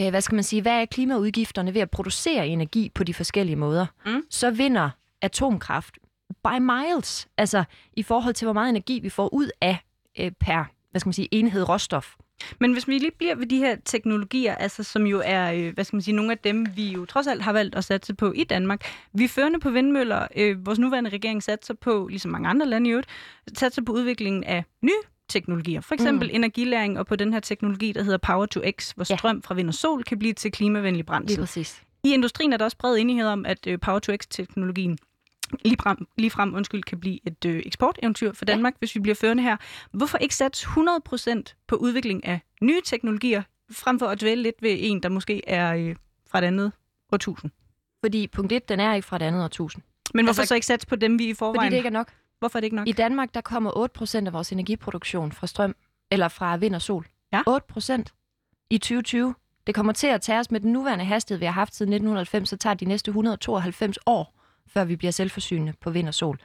øh, 0.00 0.10
hvad 0.10 0.20
skal 0.20 0.34
man 0.34 0.44
sige, 0.44 0.62
hvad 0.62 0.80
er 0.80 0.84
klimaudgifterne 0.84 1.74
ved 1.74 1.80
at 1.80 1.90
producere 1.90 2.48
energi 2.48 2.90
på 2.94 3.04
de 3.04 3.14
forskellige 3.14 3.56
måder, 3.56 3.86
mm. 4.06 4.22
så 4.30 4.50
vinder 4.50 4.90
atomkraft 5.20 5.98
by 6.44 6.58
miles, 6.60 7.28
altså 7.36 7.64
i 7.92 8.02
forhold 8.02 8.34
til, 8.34 8.46
hvor 8.46 8.52
meget 8.52 8.68
energi 8.68 8.98
vi 8.98 9.08
får 9.08 9.34
ud 9.34 9.50
af 9.60 9.78
øh, 10.18 10.32
per, 10.40 10.64
hvad 10.90 11.00
skal 11.00 11.08
man 11.08 11.12
sige, 11.12 11.28
enhed 11.32 11.68
råstof. 11.68 12.14
Men 12.60 12.72
hvis 12.72 12.88
vi 12.88 12.98
lige 12.98 13.10
bliver 13.18 13.34
ved 13.34 13.46
de 13.46 13.58
her 13.58 13.76
teknologier, 13.84 14.54
altså 14.54 14.82
som 14.82 15.06
jo 15.06 15.22
er, 15.24 15.52
øh, 15.52 15.74
hvad 15.74 15.84
skal 15.84 15.96
man 15.96 16.02
sige, 16.02 16.14
nogle 16.14 16.32
af 16.32 16.38
dem, 16.38 16.66
vi 16.76 16.92
jo 16.92 17.04
trods 17.04 17.26
alt 17.26 17.42
har 17.42 17.52
valgt 17.52 17.74
at 17.74 17.84
satse 17.84 18.14
på 18.14 18.32
i 18.32 18.44
Danmark. 18.44 18.84
Vi 19.12 19.28
førende 19.28 19.60
på 19.60 19.70
vindmøller. 19.70 20.26
Øh, 20.36 20.66
vores 20.66 20.78
nuværende 20.78 21.10
regering 21.10 21.42
satser 21.42 21.74
på, 21.74 22.06
ligesom 22.10 22.30
mange 22.30 22.48
andre 22.48 22.66
lande 22.66 22.88
i 22.88 22.90
øvrigt, 22.90 23.08
satser 23.54 23.82
på 23.82 23.92
udviklingen 23.92 24.44
af 24.44 24.64
nye 24.82 24.90
teknologier. 25.28 25.80
For 25.80 25.94
eksempel 25.94 26.28
mm. 26.28 26.34
energilæring 26.34 26.98
og 26.98 27.06
på 27.06 27.16
den 27.16 27.32
her 27.32 27.40
teknologi, 27.40 27.92
der 27.92 28.02
hedder 28.02 28.18
Power 28.18 28.46
to 28.46 28.60
X, 28.80 28.90
hvor 28.90 29.06
ja. 29.10 29.16
strøm 29.16 29.42
fra 29.42 29.54
vind 29.54 29.68
og 29.68 29.74
sol 29.74 30.02
kan 30.02 30.18
blive 30.18 30.32
til 30.32 30.52
klimavenlig 30.52 31.06
brændsel. 31.06 31.36
Lige 31.36 31.42
præcis. 31.42 31.82
I 32.04 32.14
industrien 32.14 32.52
er 32.52 32.56
der 32.56 32.64
også 32.64 32.76
bred 32.76 32.96
enighed 32.96 33.26
om, 33.26 33.46
at 33.46 33.66
øh, 33.66 33.80
Power 33.80 33.98
to 33.98 34.12
X-teknologien 34.16 34.98
lige 35.64 35.76
frem, 35.82 36.06
lige 36.18 36.30
frem 36.30 36.54
undskyld, 36.54 36.82
kan 36.82 37.00
blive 37.00 37.18
et 37.26 37.44
øh, 37.44 37.62
eksporteventyr 37.66 38.32
for 38.32 38.44
Danmark, 38.44 38.72
ja. 38.72 38.78
hvis 38.78 38.94
vi 38.94 39.00
bliver 39.00 39.14
førende 39.14 39.42
her. 39.42 39.56
Hvorfor 39.92 40.18
ikke 40.18 40.34
sætte 40.34 40.58
100% 40.58 41.42
på 41.68 41.76
udvikling 41.76 42.26
af 42.26 42.40
nye 42.62 42.80
teknologier, 42.84 43.42
frem 43.72 43.98
for 43.98 44.06
at 44.06 44.20
dvæle 44.20 44.42
lidt 44.42 44.62
ved 44.62 44.76
en, 44.78 45.02
der 45.02 45.08
måske 45.08 45.48
er 45.48 45.74
øh, 45.74 45.96
fra 46.30 46.38
et 46.38 46.44
andet 46.44 46.72
årtusind? 47.12 47.50
Fordi 48.04 48.26
punkt 48.26 48.52
1, 48.52 48.68
den 48.68 48.80
er 48.80 48.94
ikke 48.94 49.06
fra 49.06 49.16
et 49.16 49.22
andet 49.22 49.44
årtusind. 49.44 49.82
Men 50.14 50.24
hvorfor 50.24 50.40
altså, 50.40 50.48
så 50.48 50.54
ikke 50.54 50.66
sætte 50.66 50.86
på 50.86 50.96
dem, 50.96 51.18
vi 51.18 51.28
i 51.28 51.34
forvejen... 51.34 51.66
Fordi 51.66 51.70
det 51.70 51.76
ikke 51.76 51.86
er 51.86 51.90
nok. 51.90 52.12
Hvorfor 52.38 52.58
er 52.58 52.60
det 52.60 52.64
ikke 52.64 52.76
nok? 52.76 52.88
I 52.88 52.92
Danmark, 52.92 53.34
der 53.34 53.40
kommer 53.40 53.88
8% 54.22 54.26
af 54.26 54.32
vores 54.32 54.52
energiproduktion 54.52 55.32
fra 55.32 55.46
strøm 55.46 55.74
eller 56.10 56.28
fra 56.28 56.56
vind 56.56 56.74
og 56.74 56.82
sol. 56.82 57.06
Ja. 57.32 57.42
8 57.46 57.66
procent 57.68 58.14
i 58.70 58.78
2020. 58.78 59.34
Det 59.66 59.74
kommer 59.74 59.92
til 59.92 60.06
at 60.06 60.20
tage 60.20 60.38
os 60.38 60.50
med 60.50 60.60
den 60.60 60.72
nuværende 60.72 61.04
hastighed, 61.04 61.38
vi 61.38 61.44
har 61.44 61.52
haft 61.52 61.74
siden 61.74 61.92
1990, 61.92 62.48
så 62.48 62.56
tager 62.56 62.74
de 62.74 62.84
næste 62.84 63.08
192 63.08 63.98
år, 64.06 64.40
før 64.68 64.84
vi 64.84 64.96
bliver 64.96 65.12
selvforsynende 65.12 65.72
på 65.80 65.90
vind 65.90 66.08
og 66.08 66.14
sol. 66.14 66.38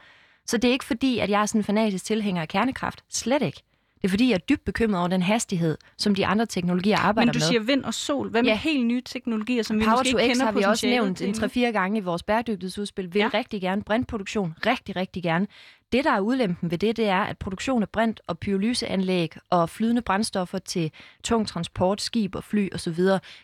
Så 0.45 0.58
det 0.58 0.67
er 0.67 0.71
ikke 0.71 0.86
fordi, 0.86 1.19
at 1.19 1.29
jeg 1.29 1.41
er 1.41 1.45
sådan 1.45 1.60
en 1.60 1.63
fanatisk 1.65 2.05
tilhænger 2.05 2.41
af 2.41 2.47
kernekraft. 2.47 3.03
Slet 3.10 3.41
ikke. 3.41 3.62
Det 4.01 4.08
er 4.08 4.10
fordi, 4.10 4.29
jeg 4.29 4.36
er 4.36 4.39
dybt 4.39 4.65
bekymret 4.65 4.99
over 4.99 5.08
den 5.08 5.21
hastighed, 5.21 5.77
som 5.97 6.15
de 6.15 6.25
andre 6.25 6.45
teknologier 6.45 6.97
arbejder 6.97 7.25
Men 7.25 7.34
du 7.34 7.38
med. 7.38 7.47
siger 7.47 7.60
vind 7.60 7.84
og 7.84 7.93
sol. 7.93 8.29
Hvad 8.29 8.43
med 8.43 8.49
Ja. 8.49 8.58
helt 8.58 8.86
nye 8.86 9.01
teknologier, 9.01 9.63
som 9.63 9.79
vi 9.79 9.84
Power 9.84 9.97
måske 9.97 10.12
to 10.12 10.17
ikke 10.17 10.34
X 10.34 10.38
kender 10.38 10.45
har 10.45 10.51
vi 10.51 10.63
også 10.63 10.88
nævnt 10.88 11.21
en 11.21 11.27
endnu? 11.27 11.47
3-4 11.47 11.60
gange 11.71 11.97
i 11.97 12.01
vores 12.01 12.23
bæredygtighedsudspil. 12.23 13.13
Vil 13.13 13.19
ja. 13.19 13.29
rigtig 13.34 13.62
gerne 13.62 13.84
brintproduktion. 13.84 14.55
Rigtig, 14.65 14.95
rigtig 14.95 15.23
gerne. 15.23 15.47
Det, 15.91 16.03
der 16.03 16.12
er 16.12 16.19
ulempen 16.19 16.71
ved 16.71 16.77
det, 16.77 16.97
det 16.97 17.08
er, 17.08 17.21
at 17.21 17.38
produktion 17.38 17.82
af 17.82 17.89
brint 17.89 18.21
og 18.27 18.39
pyrolyseanlæg 18.39 19.34
og 19.49 19.69
flydende 19.69 20.01
brændstoffer 20.01 20.58
til 20.60 20.91
tung 21.23 21.47
transport, 21.47 22.01
skib 22.01 22.36
og 22.36 22.43
fly 22.43 22.69
osv. 22.73 22.99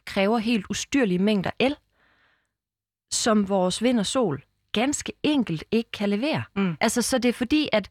kræver 0.05 0.37
helt 0.37 0.65
ustyrlige 0.69 1.19
mængder 1.19 1.51
el, 1.59 1.75
som 3.11 3.49
vores 3.49 3.83
vind 3.83 3.99
og 3.99 4.05
sol 4.05 4.43
ganske 4.75 5.13
enkelt 5.23 5.63
ikke 5.71 5.91
kan 5.91 6.09
levere. 6.09 6.43
Mm. 6.55 6.77
Altså, 6.81 7.01
så 7.01 7.17
det 7.17 7.29
er 7.29 7.33
fordi, 7.33 7.69
at, 7.71 7.89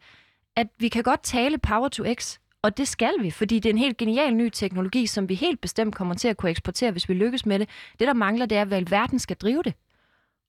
at 0.57 0.67
vi 0.79 0.89
kan 0.89 1.03
godt 1.03 1.23
tale 1.23 1.59
Power 1.59 1.89
to 1.89 2.05
X, 2.15 2.39
og 2.63 2.77
det 2.77 2.89
skal 2.89 3.15
vi, 3.21 3.31
fordi 3.31 3.59
det 3.59 3.67
er 3.67 3.73
en 3.73 3.79
helt 3.79 3.97
genial 3.97 4.35
ny 4.35 4.49
teknologi, 4.49 5.07
som 5.07 5.29
vi 5.29 5.35
helt 5.35 5.61
bestemt 5.61 5.95
kommer 5.95 6.15
til 6.15 6.29
at 6.29 6.37
kunne 6.37 6.51
eksportere, 6.51 6.91
hvis 6.91 7.09
vi 7.09 7.15
lykkes 7.15 7.47
med 7.47 7.59
det. 7.59 7.69
Det, 7.99 8.09
der 8.09 8.15
mangler, 8.15 8.47
det 8.47 8.59
er, 8.59 8.65
hvad 8.65 8.83
verden 8.83 9.19
skal 9.19 9.37
drive 9.37 9.63
det. 9.63 9.75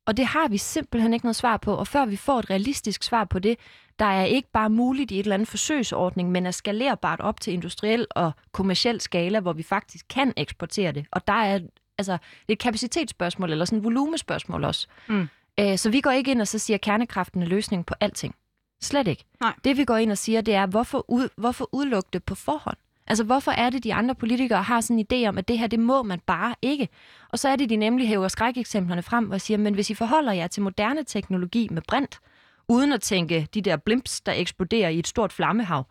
Og 0.06 0.18
det 0.18 0.26
har 0.26 0.48
vi 0.48 0.58
simpelthen 0.58 1.14
ikke 1.14 1.26
noget 1.26 1.36
svar 1.36 1.58
på. 1.58 1.74
Og 1.74 1.88
før 1.88 2.06
vi 2.06 2.16
får 2.16 2.40
et 2.40 2.50
realistisk 2.50 3.04
svar 3.04 3.24
på 3.24 3.40
det, 3.40 3.58
der 4.00 4.06
er 4.06 4.26
ikke 4.26 4.50
bare 4.54 4.70
muligt 4.70 5.12
i 5.12 5.20
et 5.20 5.24
eller 5.24 5.34
andet 5.34 5.48
forsøgsordning, 5.48 6.32
men 6.32 6.46
er 6.46 6.52
skalerbart 6.52 7.20
op 7.20 7.42
til 7.42 7.54
industriel 7.54 8.08
og 8.10 8.32
kommersiel 8.52 9.02
skala, 9.02 9.40
hvor 9.40 9.54
vi 9.54 9.64
faktisk 9.64 10.06
kan 10.10 10.34
eksportere 10.38 10.92
det. 10.92 11.06
Og 11.12 11.28
der 11.28 11.34
er 11.34 11.60
altså, 11.98 12.12
det 12.12 12.50
er 12.50 12.54
et 12.54 12.60
kapacitetsspørgsmål, 12.60 13.52
eller 13.52 13.66
sådan 13.66 13.78
et 13.78 13.84
volumespørgsmål 13.84 14.64
også. 14.64 14.88
Mm. 15.08 15.28
Øh, 15.60 15.78
så 15.78 15.90
vi 15.90 16.02
går 16.02 16.12
ikke 16.12 16.32
ind 16.32 16.42
og 16.42 16.48
så 16.48 16.60
siger, 16.60 16.76
at 16.76 16.82
kernekraften 16.82 17.42
er 17.42 17.46
løsningen 17.46 17.84
på 17.84 17.94
alting. 18.00 18.36
Slet 18.82 19.08
ikke. 19.08 19.26
Nej. 19.42 19.54
Det 19.64 19.78
vi 19.78 19.86
går 19.86 19.98
ind 19.98 20.12
og 20.12 20.18
siger, 20.18 20.42
det 20.42 20.54
er, 20.54 20.66
hvorfor, 20.66 21.06
ud, 21.08 21.30
hvorfor 21.38 21.70
udelukke 21.72 22.10
det 22.14 22.24
på 22.24 22.36
forhånd? 22.36 22.78
Altså, 23.08 23.24
hvorfor 23.24 23.52
er 23.52 23.70
det, 23.70 23.84
de 23.84 23.94
andre 23.94 24.16
politikere 24.16 24.64
har 24.64 24.82
sådan 24.82 25.00
en 25.00 25.06
idé 25.14 25.28
om, 25.28 25.38
at 25.38 25.48
det 25.48 25.60
her, 25.60 25.68
det 25.68 25.80
må 25.80 26.04
man 26.04 26.20
bare 26.20 26.56
ikke? 26.62 26.90
Og 27.30 27.40
så 27.40 27.50
er 27.50 27.56
det, 27.56 27.70
de 27.70 27.76
nemlig 27.76 28.08
hæver 28.08 28.28
skrækeksemplerne 28.28 29.04
frem 29.04 29.32
og 29.32 29.42
siger, 29.42 29.58
men 29.58 29.74
hvis 29.74 29.90
I 29.90 29.94
forholder 29.94 30.32
jer 30.32 30.48
til 30.48 30.64
moderne 30.64 31.04
teknologi 31.04 31.68
med 31.72 31.82
brint, 31.88 32.20
uden 32.68 32.92
at 32.92 33.02
tænke 33.02 33.48
de 33.54 33.62
der 33.62 33.78
blimps, 33.78 34.22
der 34.22 34.34
eksploderer 34.36 34.90
i 34.90 35.00
et 35.00 35.08
stort 35.08 35.34
flammehav, 35.34 35.86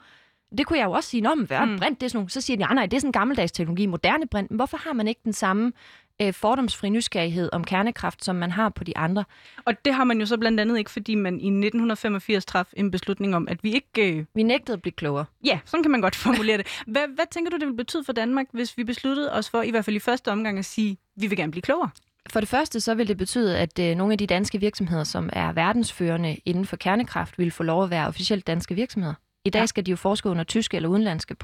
det 0.58 0.66
kunne 0.66 0.78
jeg 0.78 0.84
jo 0.86 0.92
også 0.92 1.08
sige, 1.10 1.30
om 1.30 1.38
hvad 1.40 1.66
Mm. 1.66 1.78
brint, 1.78 2.00
det 2.00 2.06
er 2.06 2.10
sådan 2.10 2.16
nogle, 2.18 2.30
så 2.30 2.40
siger 2.40 2.56
de, 2.56 2.62
nej, 2.62 2.74
nej, 2.74 2.86
det 2.86 2.96
er 2.96 3.00
sådan 3.00 3.08
en 3.08 3.12
gammeldags 3.12 3.52
teknologi, 3.52 3.86
moderne 3.86 4.26
brint. 4.26 4.50
Men 4.50 4.56
hvorfor 4.56 4.76
har 4.76 4.92
man 4.92 5.08
ikke 5.08 5.20
den 5.24 5.32
samme 5.32 5.72
øh, 6.22 6.32
fordomsfri 6.34 6.88
nysgerrighed 6.88 7.48
om 7.52 7.64
kernekraft, 7.64 8.24
som 8.24 8.36
man 8.36 8.50
har 8.50 8.68
på 8.68 8.84
de 8.84 8.96
andre? 8.96 9.24
Og 9.64 9.84
det 9.84 9.94
har 9.94 10.04
man 10.04 10.20
jo 10.20 10.26
så 10.26 10.36
blandt 10.38 10.60
andet 10.60 10.78
ikke, 10.78 10.90
fordi 10.90 11.14
man 11.14 11.34
i 11.34 11.46
1985 11.48 12.44
traf 12.44 12.66
en 12.76 12.90
beslutning 12.90 13.36
om, 13.36 13.48
at 13.48 13.64
vi 13.64 13.72
ikke... 13.74 14.12
Øh, 14.18 14.24
Vi 14.34 14.42
nægtede 14.42 14.72
at 14.72 14.82
blive 14.82 14.92
klogere. 14.92 15.24
ja, 15.44 15.58
sådan 15.64 15.82
kan 15.84 15.90
man 15.90 16.00
godt 16.00 16.16
formulere 16.26 16.58
det. 16.58 16.66
Hvad, 16.86 17.02
hvad 17.14 17.24
tænker 17.30 17.50
du, 17.50 17.56
det 17.56 17.66
vil 17.68 17.74
betyde 17.76 18.04
for 18.04 18.12
Danmark, 18.12 18.46
hvis 18.52 18.78
vi 18.78 18.84
besluttede 18.84 19.32
os 19.32 19.50
for, 19.50 19.62
i 19.62 19.70
hvert 19.70 19.84
fald 19.84 19.96
i 19.96 20.00
første 20.00 20.32
omgang, 20.32 20.58
at 20.58 20.64
sige, 20.64 20.96
vi 21.16 21.26
vil 21.26 21.36
gerne 21.38 21.50
blive 21.52 21.62
klogere? 21.62 21.90
For 22.30 22.40
det 22.40 22.48
første 22.48 22.80
så 22.80 22.94
vil 22.94 23.08
det 23.08 23.16
betyde, 23.16 23.58
at 23.58 23.78
øh, 23.78 23.96
nogle 23.96 24.12
af 24.12 24.18
de 24.18 24.26
danske 24.26 24.60
virksomheder, 24.60 25.04
som 25.04 25.30
er 25.32 25.52
verdensførende 25.52 26.36
inden 26.44 26.66
for 26.66 26.76
kernekraft, 26.76 27.38
vil 27.38 27.50
få 27.50 27.62
lov 27.62 27.84
at 27.84 27.90
være 27.90 28.06
officielt 28.06 28.46
danske 28.46 28.74
virksomheder. 28.74 29.14
I 29.44 29.50
dag 29.50 29.60
Ja. 29.60 29.66
skal 29.66 29.86
de 29.86 29.90
jo 29.90 29.96
forske 29.96 30.28
under 30.28 30.44
tyske 30.44 30.76
eller 30.76 30.88
udenlandske 30.88 31.36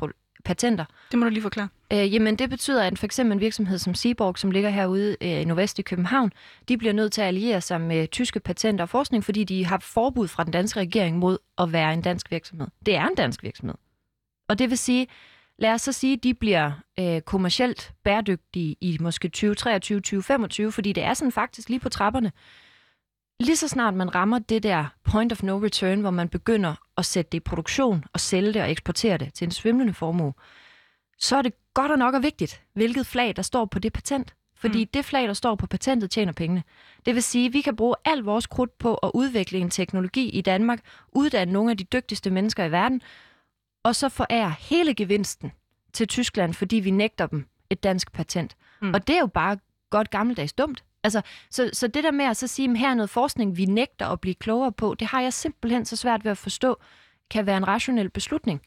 patenter. 0.44 0.84
Det 1.10 1.18
må 1.18 1.24
du 1.24 1.30
lige 1.30 1.42
forklare. 1.42 1.68
Øh, 1.92 2.14
jamen 2.14 2.36
det 2.36 2.50
betyder, 2.50 2.84
at 2.84 2.98
for 2.98 3.06
eksempel 3.06 3.32
en 3.32 3.40
virksomhed 3.40 3.78
som 3.78 3.94
Seaborg, 3.94 4.38
som 4.38 4.50
ligger 4.50 4.70
herude 4.70 5.16
øh, 5.20 5.40
i 5.40 5.44
Nordvest 5.44 5.78
i 5.78 5.82
København, 5.82 6.32
de 6.68 6.78
bliver 6.78 6.92
nødt 6.92 7.12
til 7.12 7.20
at 7.20 7.26
alliere 7.26 7.60
sig 7.60 7.80
med 7.80 8.08
tyske 8.08 8.40
patenter 8.40 8.82
og 8.84 8.88
forskning, 8.88 9.24
fordi 9.24 9.44
de 9.44 9.66
har 9.66 9.78
forbud 9.78 10.28
fra 10.28 10.44
den 10.44 10.52
danske 10.52 10.80
regering 10.80 11.18
mod 11.18 11.38
at 11.58 11.72
være 11.72 11.92
en 11.94 12.02
dansk 12.02 12.30
virksomhed. 12.30 12.66
Det 12.86 12.96
er 12.96 13.06
en 13.06 13.14
dansk 13.14 13.42
virksomhed. 13.42 13.74
Og 14.48 14.58
det 14.58 14.70
vil 14.70 14.78
sige, 14.78 15.06
lad 15.58 15.72
os 15.72 15.82
så 15.82 15.92
sige, 15.92 16.12
at 16.12 16.22
de 16.22 16.34
bliver 16.34 16.72
øh, 16.98 17.20
kommercielt 17.20 17.92
bæredygtige 18.04 18.76
i 18.80 18.96
måske 19.00 19.30
2023-2025, 19.36 20.70
fordi 20.70 20.92
det 20.92 21.02
er 21.02 21.14
sådan 21.14 21.32
faktisk 21.32 21.68
lige 21.68 21.80
på 21.80 21.88
trapperne. 21.88 22.32
Lige 23.40 23.57
så 23.57 23.68
snart 23.68 23.94
man 23.94 24.14
rammer 24.14 24.38
det 24.38 24.62
der 24.62 24.87
point 25.05 25.33
of 25.33 25.42
no 25.42 25.59
return, 25.59 26.00
hvor 26.00 26.11
man 26.11 26.29
begynder 26.29 26.74
at 26.96 27.05
sætte 27.05 27.29
det 27.33 27.37
i 27.38 27.40
produktion 27.40 28.05
og 28.12 28.20
sælge 28.20 28.53
det 28.53 28.62
og 28.62 28.70
eksportere 28.70 29.18
det 29.18 29.35
til 29.35 29.44
en 29.44 29.50
svimlende 29.50 29.94
formue, 29.94 30.33
så 31.18 31.37
er 31.37 31.42
det 31.42 31.53
godt 31.74 31.92
og 31.92 31.98
nok 31.98 32.14
og 32.14 32.22
vigtigt, 32.22 32.62
hvilket 32.72 33.07
flag, 33.07 33.37
der 33.37 33.42
står 33.42 33.64
på 33.64 33.79
det 33.79 33.92
patent. 33.92 34.35
Fordi 34.57 34.85
Mm. 34.85 34.90
det 34.94 35.05
flag, 35.05 35.26
der 35.29 35.33
står 35.33 35.55
på 35.55 35.66
patentet, 35.66 36.11
tjener 36.11 36.33
pengene. 36.33 36.62
Det 37.07 37.14
vil 37.14 37.22
sige, 37.22 37.46
at 37.46 37.53
vi 37.53 37.61
kan 37.61 37.76
bruge 37.76 37.94
al 38.05 38.18
vores 38.18 38.46
krudt 38.46 38.79
på 38.79 38.94
at 38.94 39.11
udvikle 39.14 39.59
en 39.59 39.70
teknologi 39.70 40.29
i 40.29 40.40
Danmark, 40.40 40.81
uddanne 41.12 41.53
nogle 41.53 41.70
af 41.70 41.76
de 41.76 41.85
dygtigste 41.85 42.31
mennesker 42.31 42.64
i 42.64 42.72
verden, 42.72 43.03
og 43.83 43.96
så 43.96 44.09
forære 44.09 44.55
hele 44.59 44.94
gevinsten 44.94 45.53
til 45.92 46.09
Tyskland, 46.09 46.55
fordi 46.55 46.76
vi 46.76 46.90
nægter 46.90 47.26
dem 47.26 47.46
et 47.70 47.83
dansk 47.83 48.12
patent. 48.12 48.57
Mm. 48.83 48.94
Og 48.94 49.07
det 49.07 49.16
er 49.16 49.20
jo 49.20 49.26
bare 49.26 49.59
godt 49.90 50.11
gammeldags 50.11 50.53
dumt. 50.53 50.85
Altså, 51.04 51.22
så, 51.50 51.70
så 51.72 51.86
det 51.86 52.04
der 52.04 52.10
med 52.10 52.24
at 52.24 52.36
så 52.36 52.46
sige, 52.46 52.70
at 52.70 52.78
her 52.78 52.90
er 52.90 52.94
noget 52.94 53.10
forskning, 53.10 53.56
vi 53.56 53.64
nægter 53.64 54.06
at 54.06 54.20
blive 54.20 54.34
klogere 54.34 54.72
på, 54.72 54.94
det 54.94 55.06
har 55.08 55.20
jeg 55.20 55.32
simpelthen 55.32 55.84
så 55.84 55.96
svært 55.96 56.24
ved 56.24 56.30
at 56.30 56.38
forstå, 56.38 56.76
kan 57.30 57.46
være 57.46 57.56
en 57.56 57.68
rationel 57.68 58.10
beslutning. 58.10 58.60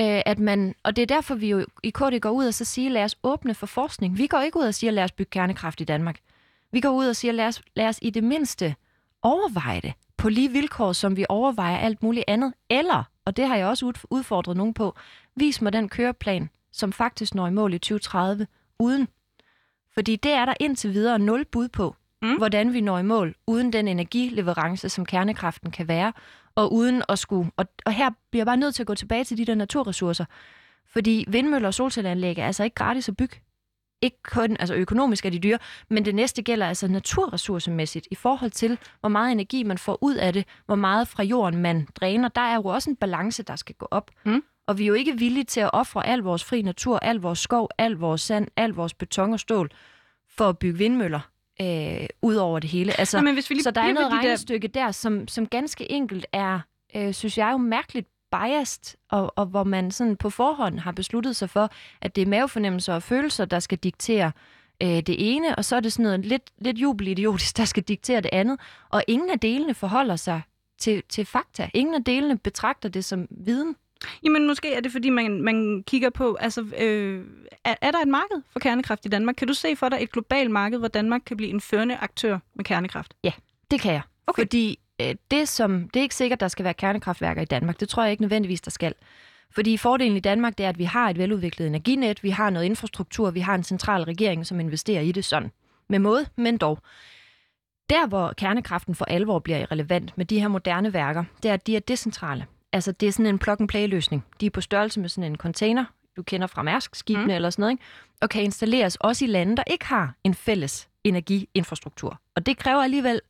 Øh, 0.00 0.22
at 0.26 0.38
man, 0.38 0.74
og 0.82 0.96
det 0.96 1.02
er 1.02 1.06
derfor, 1.06 1.34
vi 1.34 1.50
jo 1.50 1.66
i 1.82 1.90
KD 1.90 2.20
går 2.20 2.30
ud 2.30 2.46
og 2.46 2.54
så 2.54 2.64
siger, 2.64 2.90
lad 2.90 3.04
os 3.04 3.16
åbne 3.22 3.54
for 3.54 3.66
forskning. 3.66 4.18
Vi 4.18 4.26
går 4.26 4.40
ikke 4.40 4.58
ud 4.58 4.64
og 4.64 4.74
siger, 4.74 4.90
lad 4.90 5.04
os 5.04 5.12
bygge 5.12 5.30
kernekraft 5.30 5.80
i 5.80 5.84
Danmark. 5.84 6.18
Vi 6.72 6.80
går 6.80 6.90
ud 6.90 7.06
og 7.06 7.16
siger, 7.16 7.32
lad 7.32 7.46
os, 7.46 7.62
lad 7.76 7.88
os 7.88 7.98
i 8.02 8.10
det 8.10 8.24
mindste 8.24 8.74
overveje 9.22 9.80
det 9.80 9.92
på 10.16 10.28
lige 10.28 10.52
vilkår, 10.52 10.92
som 10.92 11.16
vi 11.16 11.24
overvejer 11.28 11.78
alt 11.78 12.02
muligt 12.02 12.24
andet. 12.28 12.54
Eller, 12.70 13.04
og 13.24 13.36
det 13.36 13.46
har 13.46 13.56
jeg 13.56 13.66
også 13.66 13.92
udfordret 14.10 14.56
nogen 14.56 14.74
på, 14.74 14.96
vis 15.36 15.62
mig 15.62 15.72
den 15.72 15.88
køreplan, 15.88 16.50
som 16.72 16.92
faktisk 16.92 17.34
når 17.34 17.46
i 17.46 17.50
mål 17.50 17.74
i 17.74 17.78
2030 17.78 18.46
uden. 18.78 19.08
Fordi 19.98 20.16
det 20.16 20.32
er 20.32 20.44
der 20.44 20.54
indtil 20.60 20.92
videre 20.94 21.18
nul 21.18 21.44
bud 21.44 21.68
på, 21.68 21.94
Mm. 22.22 22.36
hvordan 22.36 22.72
vi 22.72 22.80
når 22.80 22.98
i 22.98 23.02
mål, 23.02 23.34
uden 23.46 23.72
den 23.72 23.88
energileverance, 23.88 24.88
som 24.88 25.06
kernekraften 25.06 25.70
kan 25.70 25.88
være, 25.88 26.12
og 26.54 26.72
uden 26.72 27.02
at 27.08 27.18
skulle... 27.18 27.50
Og, 27.56 27.66
og 27.86 27.92
her 27.92 28.10
bliver 28.30 28.40
jeg 28.40 28.46
bare 28.46 28.56
nødt 28.56 28.74
til 28.74 28.82
at 28.82 28.86
gå 28.86 28.94
tilbage 28.94 29.24
til 29.24 29.38
de 29.38 29.44
der 29.44 29.54
naturressourcer. 29.54 30.24
Fordi 30.86 31.24
vindmøller 31.28 31.68
og 31.68 31.74
solcelleanlæg 31.74 32.38
er 32.38 32.46
altså 32.46 32.64
ikke 32.64 32.74
gratis 32.74 33.08
at 33.08 33.16
bygge. 33.16 33.36
Ikke 34.02 34.16
kun, 34.22 34.56
altså 34.60 34.74
økonomisk 34.74 35.26
er 35.26 35.30
de 35.30 35.38
dyre, 35.38 35.58
men 35.90 36.04
det 36.04 36.14
næste 36.14 36.42
gælder 36.42 36.66
altså 36.66 36.88
naturressourcemæssigt 36.88 38.08
i 38.10 38.14
forhold 38.14 38.50
til, 38.50 38.78
hvor 39.00 39.08
meget 39.08 39.32
energi 39.32 39.62
man 39.62 39.78
får 39.78 39.98
ud 40.00 40.14
af 40.14 40.32
det, 40.32 40.44
hvor 40.66 40.74
meget 40.74 41.08
fra 41.08 41.22
jorden 41.22 41.60
man 41.62 41.88
dræner. 41.94 42.28
Der 42.28 42.40
er 42.40 42.54
jo 42.54 42.64
også 42.64 42.90
en 42.90 42.96
balance, 42.96 43.42
der 43.42 43.56
skal 43.56 43.74
gå 43.74 43.88
op. 43.90 44.10
Mm. 44.24 44.42
Og 44.68 44.78
vi 44.78 44.82
er 44.82 44.86
jo 44.86 44.94
ikke 44.94 45.18
villige 45.18 45.44
til 45.44 45.60
at 45.60 45.70
ofre 45.72 46.06
al 46.06 46.18
vores 46.18 46.44
fri 46.44 46.62
natur, 46.62 46.98
al 46.98 47.16
vores 47.16 47.38
skov, 47.38 47.68
al 47.78 47.92
vores 47.92 48.20
sand, 48.20 48.48
al 48.56 48.70
vores 48.70 48.94
beton 48.94 49.32
og 49.32 49.40
stål 49.40 49.70
for 50.36 50.48
at 50.48 50.58
bygge 50.58 50.78
vindmøller 50.78 51.20
øh, 51.60 52.06
ud 52.22 52.34
over 52.34 52.58
det 52.58 52.70
hele. 52.70 53.00
Altså, 53.00 53.16
Nå, 53.18 53.24
men 53.24 53.34
hvis 53.34 53.50
vi 53.50 53.54
lige 53.54 53.62
så 53.62 53.70
der 53.70 53.80
er 53.80 53.92
noget 53.92 54.10
de 54.10 54.16
der- 54.16 54.22
regnestykke 54.22 54.68
der, 54.68 54.90
som, 54.90 55.28
som 55.28 55.46
ganske 55.46 55.92
enkelt 55.92 56.26
er, 56.32 56.60
øh, 56.96 57.14
synes 57.14 57.38
jeg 57.38 57.52
jo 57.52 57.56
mærkeligt 57.56 58.08
biased, 58.30 58.96
og, 59.10 59.32
og 59.36 59.46
hvor 59.46 59.64
man 59.64 59.90
sådan 59.90 60.16
på 60.16 60.30
forhånd 60.30 60.78
har 60.78 60.92
besluttet 60.92 61.36
sig 61.36 61.50
for, 61.50 61.70
at 62.00 62.16
det 62.16 62.22
er 62.22 62.26
mavefornemmelser 62.26 62.94
og 62.94 63.02
følelser, 63.02 63.44
der 63.44 63.58
skal 63.58 63.78
diktere 63.78 64.32
øh, 64.82 64.88
det 64.88 65.16
ene, 65.34 65.54
og 65.56 65.64
så 65.64 65.76
er 65.76 65.80
det 65.80 65.92
sådan 65.92 66.02
noget 66.02 66.26
lidt, 66.26 66.42
lidt 66.58 66.78
jubelidiotisk, 66.78 67.56
der 67.56 67.64
skal 67.64 67.82
diktere 67.82 68.20
det 68.20 68.30
andet, 68.32 68.60
og 68.88 69.02
ingen 69.08 69.30
af 69.30 69.40
delene 69.40 69.74
forholder 69.74 70.16
sig 70.16 70.40
til, 70.78 71.02
til 71.08 71.24
fakta. 71.26 71.70
Ingen 71.74 71.94
af 71.94 72.04
delene 72.04 72.38
betragter 72.38 72.88
det 72.88 73.04
som 73.04 73.26
viden. 73.30 73.76
Jamen, 74.24 74.46
måske 74.46 74.74
er 74.74 74.80
det, 74.80 74.92
fordi 74.92 75.10
man, 75.10 75.42
man 75.42 75.84
kigger 75.86 76.10
på, 76.10 76.34
altså, 76.40 76.60
øh, 76.78 77.24
er, 77.64 77.74
er 77.80 77.90
der 77.90 77.98
et 77.98 78.08
marked 78.08 78.42
for 78.52 78.58
kernekraft 78.60 79.06
i 79.06 79.08
Danmark? 79.08 79.34
Kan 79.34 79.48
du 79.48 79.54
se 79.54 79.76
for 79.76 79.88
dig 79.88 79.98
et 80.00 80.12
globalt 80.12 80.50
marked, 80.50 80.78
hvor 80.78 80.88
Danmark 80.88 81.20
kan 81.26 81.36
blive 81.36 81.50
en 81.50 81.60
førende 81.60 81.96
aktør 81.96 82.38
med 82.54 82.64
kernekraft? 82.64 83.14
Det 83.70 83.80
kan 83.80 83.92
jeg. 83.92 84.02
Okay. 84.26 84.42
Fordi 84.42 84.78
øh, 85.00 85.14
det, 85.30 85.48
som, 85.48 85.88
det 85.88 86.00
er 86.00 86.02
ikke 86.02 86.14
sikkert, 86.14 86.40
der 86.40 86.48
skal 86.48 86.64
være 86.64 86.74
kernekraftværker 86.74 87.42
i 87.42 87.44
Danmark. 87.44 87.80
Det 87.80 87.88
tror 87.88 88.02
jeg 88.02 88.10
ikke 88.10 88.22
nødvendigvis, 88.22 88.60
der 88.60 88.70
skal. 88.70 88.94
Fordi 89.50 89.76
fordelen 89.76 90.16
i 90.16 90.20
Danmark, 90.20 90.58
det 90.58 90.64
er, 90.64 90.68
at 90.68 90.78
vi 90.78 90.84
har 90.84 91.10
et 91.10 91.18
veludviklet 91.18 91.66
energinet, 91.66 92.22
vi 92.22 92.30
har 92.30 92.50
noget 92.50 92.66
infrastruktur, 92.66 93.30
vi 93.30 93.40
har 93.40 93.54
en 93.54 93.64
central 93.64 94.02
regering, 94.02 94.46
som 94.46 94.60
investerer 94.60 95.00
i 95.00 95.12
det 95.12 95.24
sådan. 95.24 95.50
Med 95.88 95.98
måde, 95.98 96.26
men 96.36 96.56
dog. 96.56 96.78
Der, 97.90 98.06
hvor 98.06 98.32
kernekraften 98.36 98.94
for 98.94 99.04
alvor 99.04 99.38
bliver 99.38 99.72
relevant 99.72 100.18
med 100.18 100.26
de 100.26 100.40
her 100.40 100.48
moderne 100.48 100.92
værker, 100.92 101.24
det 101.42 101.48
er, 101.48 101.54
at 101.54 101.66
de 101.66 101.76
er 101.76 101.80
decentrale. 101.80 102.46
Altså, 102.72 102.92
det 102.92 103.08
er 103.08 103.12
sådan 103.12 103.26
en 103.26 103.38
plug-and-play-løsning. 103.38 104.24
De 104.40 104.46
er 104.46 104.50
på 104.50 104.60
størrelse 104.60 105.00
med 105.00 105.08
sådan 105.08 105.30
en 105.30 105.36
container, 105.36 105.84
du 106.16 106.22
kender 106.22 106.46
fra 106.46 106.62
Mærsk-skibene 106.62 107.24
Mm. 107.24 107.28
mm. 107.30 107.34
eller 107.34 107.50
sådan 107.50 107.62
noget, 107.62 107.72
ikke? 107.72 107.82
og 108.20 108.28
kan 108.30 108.42
installeres 108.42 108.96
også 108.96 109.24
i 109.24 109.28
lande, 109.28 109.56
der 109.56 109.62
ikke 109.66 109.86
har 109.86 110.14
en 110.24 110.34
fælles 110.34 110.88
energiinfrastruktur. 111.04 112.20
Og 112.34 112.46
det 112.46 112.58
kræver 112.58 112.82
alligevel 112.82 113.20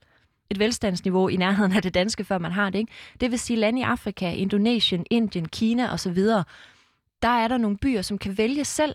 et 0.50 0.58
velstandsniveau 0.58 1.28
i 1.28 1.36
nærheden 1.36 1.72
af 1.72 1.82
det 1.82 1.94
danske, 1.94 2.24
før 2.24 2.38
man 2.38 2.52
har 2.52 2.70
det. 2.70 2.78
Ikke? 2.78 2.92
Det 3.20 3.30
vil 3.30 3.38
sige 3.38 3.56
lande 3.56 3.80
i 3.80 3.82
Afrika, 3.82 4.32
Indonesien, 4.32 5.06
Indien, 5.10 5.48
Kina 5.48 5.92
osv., 5.92 6.16
der 7.22 7.28
er 7.28 7.48
der 7.48 7.58
nogle 7.58 7.78
byer, 7.78 8.02
som 8.02 8.18
kan 8.18 8.38
vælge 8.38 8.64
selv 8.64 8.94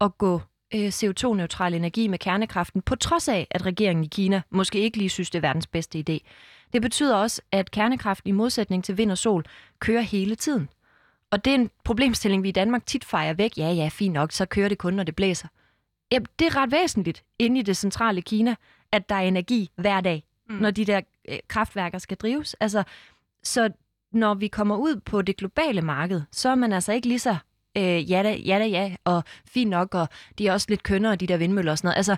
at 0.00 0.18
gå 0.18 0.40
øh, 0.74 0.88
CO2-neutral 0.88 1.74
energi 1.74 2.08
med 2.08 2.18
kernekraften, 2.18 2.82
på 2.82 2.96
trods 2.96 3.28
af, 3.28 3.46
at 3.50 3.66
regeringen 3.66 4.04
i 4.04 4.08
Kina 4.08 4.42
måske 4.50 4.78
ikke 4.80 4.96
lige 4.98 5.08
synes, 5.08 5.30
det 5.30 5.38
er 5.38 5.48
verdens 5.48 5.66
bedste 5.66 6.04
idé. 6.10 6.18
Det 6.72 6.82
betyder 6.82 7.16
også, 7.16 7.42
at 7.52 7.70
kernekraften 7.70 8.28
i 8.28 8.32
modsætning 8.32 8.84
til 8.84 8.98
vind 8.98 9.10
og 9.10 9.18
sol 9.18 9.44
kører 9.78 10.00
hele 10.00 10.34
tiden. 10.34 10.68
Og 11.30 11.44
det 11.44 11.50
er 11.50 11.54
en 11.54 11.70
problemstilling, 11.84 12.42
vi 12.42 12.48
i 12.48 12.52
Danmark 12.52 12.86
tit 12.86 13.04
fejrer 13.04 13.34
væk. 13.34 13.58
Ja, 13.58 13.70
ja, 13.70 13.88
fint 13.92 14.14
nok, 14.14 14.32
så 14.32 14.46
kører 14.46 14.68
det 14.68 14.78
kun, 14.78 14.94
når 14.94 15.02
det 15.02 15.16
blæser. 15.16 15.48
Ja, 16.12 16.18
det 16.38 16.46
er 16.46 16.56
ret 16.56 16.72
væsentligt 16.72 17.24
inde 17.38 17.60
i 17.60 17.62
det 17.62 17.76
centrale 17.76 18.22
Kina, 18.22 18.54
at 18.92 19.08
der 19.08 19.14
er 19.14 19.20
energi 19.20 19.70
hver 19.76 20.00
dag, 20.00 20.24
mm. 20.48 20.54
når 20.54 20.70
de 20.70 20.84
der 20.84 21.00
øh, 21.28 21.38
kraftværker 21.48 21.98
skal 21.98 22.16
drives. 22.16 22.54
Altså, 22.54 22.82
så 23.42 23.70
når 24.12 24.34
vi 24.34 24.48
kommer 24.48 24.76
ud 24.76 25.00
på 25.00 25.22
det 25.22 25.36
globale 25.36 25.82
marked, 25.82 26.22
så 26.32 26.48
er 26.48 26.54
man 26.54 26.72
altså 26.72 26.92
ikke 26.92 27.08
lige 27.08 27.18
så 27.18 27.36
øh, 27.76 28.10
ja 28.10 28.22
da, 28.22 28.36
ja 28.36 28.58
da, 28.58 28.66
ja, 28.66 28.96
og 29.04 29.24
fint 29.44 29.70
nok, 29.70 29.94
og 29.94 30.08
de 30.38 30.48
er 30.48 30.52
også 30.52 30.66
lidt 30.68 30.82
kønnere, 30.82 31.16
de 31.16 31.26
der 31.26 31.36
vindmøller 31.36 31.72
og 31.72 31.78
sådan 31.78 31.86
noget. 31.86 31.96
Altså, 31.96 32.16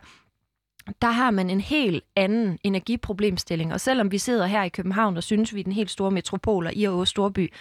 der 1.03 1.11
har 1.11 1.31
man 1.31 1.51
en 1.51 1.61
helt 1.61 2.05
anden 2.17 2.59
energiproblemstilling, 2.63 3.73
og 3.73 3.81
selvom 3.81 4.13
vi 4.13 4.19
sidder 4.19 4.47
her 4.47 4.63
i 4.63 4.69
København 4.69 5.17
og 5.17 5.23
synes, 5.23 5.55
vi 5.55 5.61
er 5.61 5.65
den 5.65 5.73
helt 5.73 5.91
store 5.91 6.11
metropol 6.11 6.67
og 6.67 6.75
i 6.75 6.85
og 6.85 7.09
Storby, 7.09 7.53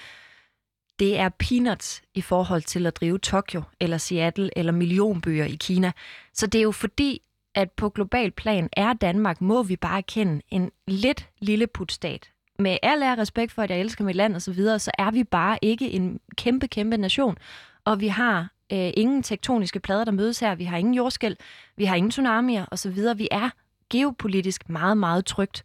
det 1.00 1.20
er 1.20 1.30
peanuts 1.30 2.02
i 2.14 2.22
forhold 2.22 2.62
til 2.62 2.86
at 2.86 2.96
drive 2.96 3.18
Tokyo 3.18 3.62
eller 3.80 3.98
Seattle 3.98 4.50
eller 4.58 4.72
millionbyer 4.72 5.46
i 5.46 5.56
Kina. 5.56 5.92
Så 6.34 6.48
det 6.48 6.60
er 6.60 6.64
jo 6.64 6.72
fordi, 6.72 7.22
at 7.56 7.72
på 7.72 7.90
global 7.90 8.32
plan 8.32 8.70
er 8.74 8.94
Danmark, 8.94 9.42
må 9.42 9.64
vi 9.64 9.76
bare 9.76 10.04
kende, 10.04 10.42
en 10.50 10.72
lidt 10.88 11.30
lille 11.40 11.68
putstat. 11.68 12.30
Med 12.60 12.78
al 12.84 13.04
ære 13.04 13.18
respekt 13.18 13.52
for, 13.52 13.62
at 13.62 13.70
jeg 13.70 13.80
elsker 13.80 14.04
mit 14.04 14.16
land 14.16 14.36
og 14.36 14.42
så 14.42 14.52
videre, 14.52 14.80
så 14.80 14.92
er 14.98 15.12
vi 15.12 15.24
bare 15.24 15.58
ikke 15.62 15.90
en 15.90 16.20
kæmpe, 16.36 16.68
kæmpe 16.68 16.98
nation. 16.98 17.38
Og 17.86 18.00
vi 18.00 18.08
har 18.08 18.52
øh, 18.74 18.92
ingen 18.98 19.24
tektoniske 19.24 19.80
plader, 19.80 20.04
der 20.04 20.12
mødes 20.12 20.40
her. 20.40 20.56
Vi 20.56 20.64
har 20.64 20.78
ingen 20.78 20.94
jordskæld, 20.94 21.38
vi 21.78 21.86
har 21.86 21.96
ingen 21.96 22.12
tsunamier 22.12 22.66
og 22.66 22.80
så 22.80 22.90
videre. 22.90 23.18
Vi 23.18 23.28
er 23.32 23.50
geopolitisk 23.90 24.70
meget, 24.70 24.98
meget 24.98 25.26
trygt. 25.26 25.64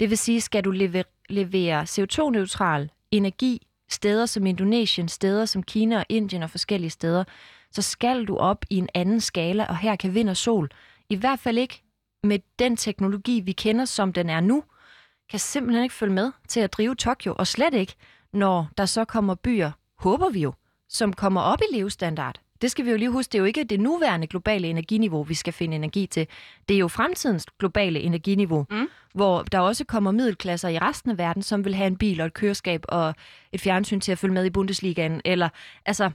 Det 0.00 0.10
vil 0.10 0.18
sige, 0.18 0.40
skal 0.40 0.64
du 0.64 0.70
levere, 0.70 1.04
levere 1.28 1.82
CO2-neutral 1.82 2.90
energi 3.10 3.66
steder 3.90 4.26
som 4.26 4.46
Indonesien, 4.46 5.08
steder 5.08 5.44
som 5.44 5.62
Kina 5.62 5.98
og 5.98 6.04
Indien 6.08 6.42
og 6.42 6.50
forskellige 6.50 6.90
steder, 6.90 7.24
så 7.72 7.82
skal 7.82 8.24
du 8.24 8.36
op 8.36 8.64
i 8.70 8.76
en 8.76 8.88
anden 8.94 9.20
skala, 9.20 9.64
og 9.64 9.76
her 9.76 9.96
kan 9.96 10.14
vind 10.14 10.30
og 10.30 10.36
sol, 10.36 10.70
i 11.08 11.14
hvert 11.14 11.38
fald 11.38 11.58
ikke 11.58 11.82
med 12.22 12.38
den 12.58 12.76
teknologi, 12.76 13.40
vi 13.40 13.52
kender, 13.52 13.84
som 13.84 14.12
den 14.12 14.30
er 14.30 14.40
nu, 14.40 14.64
kan 15.30 15.38
simpelthen 15.38 15.82
ikke 15.82 15.94
følge 15.94 16.12
med 16.12 16.32
til 16.48 16.60
at 16.60 16.72
drive 16.72 16.94
Tokyo, 16.94 17.34
og 17.38 17.46
slet 17.46 17.74
ikke, 17.74 17.94
når 18.32 18.68
der 18.78 18.86
så 18.86 19.04
kommer 19.04 19.34
byer, 19.34 19.70
håber 19.98 20.28
vi 20.28 20.40
jo, 20.40 20.52
som 20.90 21.12
kommer 21.12 21.40
op 21.40 21.60
i 21.60 21.76
levestandard. 21.76 22.40
Det 22.62 22.70
skal 22.70 22.84
vi 22.84 22.90
jo 22.90 22.96
lige 22.96 23.10
huske, 23.10 23.32
det 23.32 23.38
er 23.38 23.42
jo 23.42 23.44
ikke 23.44 23.64
det 23.64 23.80
nuværende 23.80 24.26
globale 24.26 24.68
energiniveau, 24.68 25.22
vi 25.22 25.34
skal 25.34 25.52
finde 25.52 25.76
energi 25.76 26.06
til. 26.06 26.26
Det 26.68 26.74
er 26.74 26.78
jo 26.78 26.88
fremtidens 26.88 27.46
globale 27.58 28.00
energiniveau, 28.00 28.66
mm. 28.70 28.88
hvor 29.14 29.42
der 29.42 29.58
også 29.58 29.84
kommer 29.84 30.10
middelklasser 30.10 30.68
i 30.68 30.78
resten 30.78 31.10
af 31.10 31.18
verden, 31.18 31.42
som 31.42 31.64
vil 31.64 31.74
have 31.74 31.86
en 31.86 31.96
bil 31.96 32.20
og 32.20 32.26
et 32.26 32.34
køreskab 32.34 32.84
og 32.88 33.14
et 33.52 33.60
fjernsyn 33.60 34.00
til 34.00 34.12
at 34.12 34.18
følge 34.18 34.34
med 34.34 34.44
i 34.44 34.50
Bundesligaen. 34.50 35.20
Eller, 35.24 35.48
altså, 35.86 36.10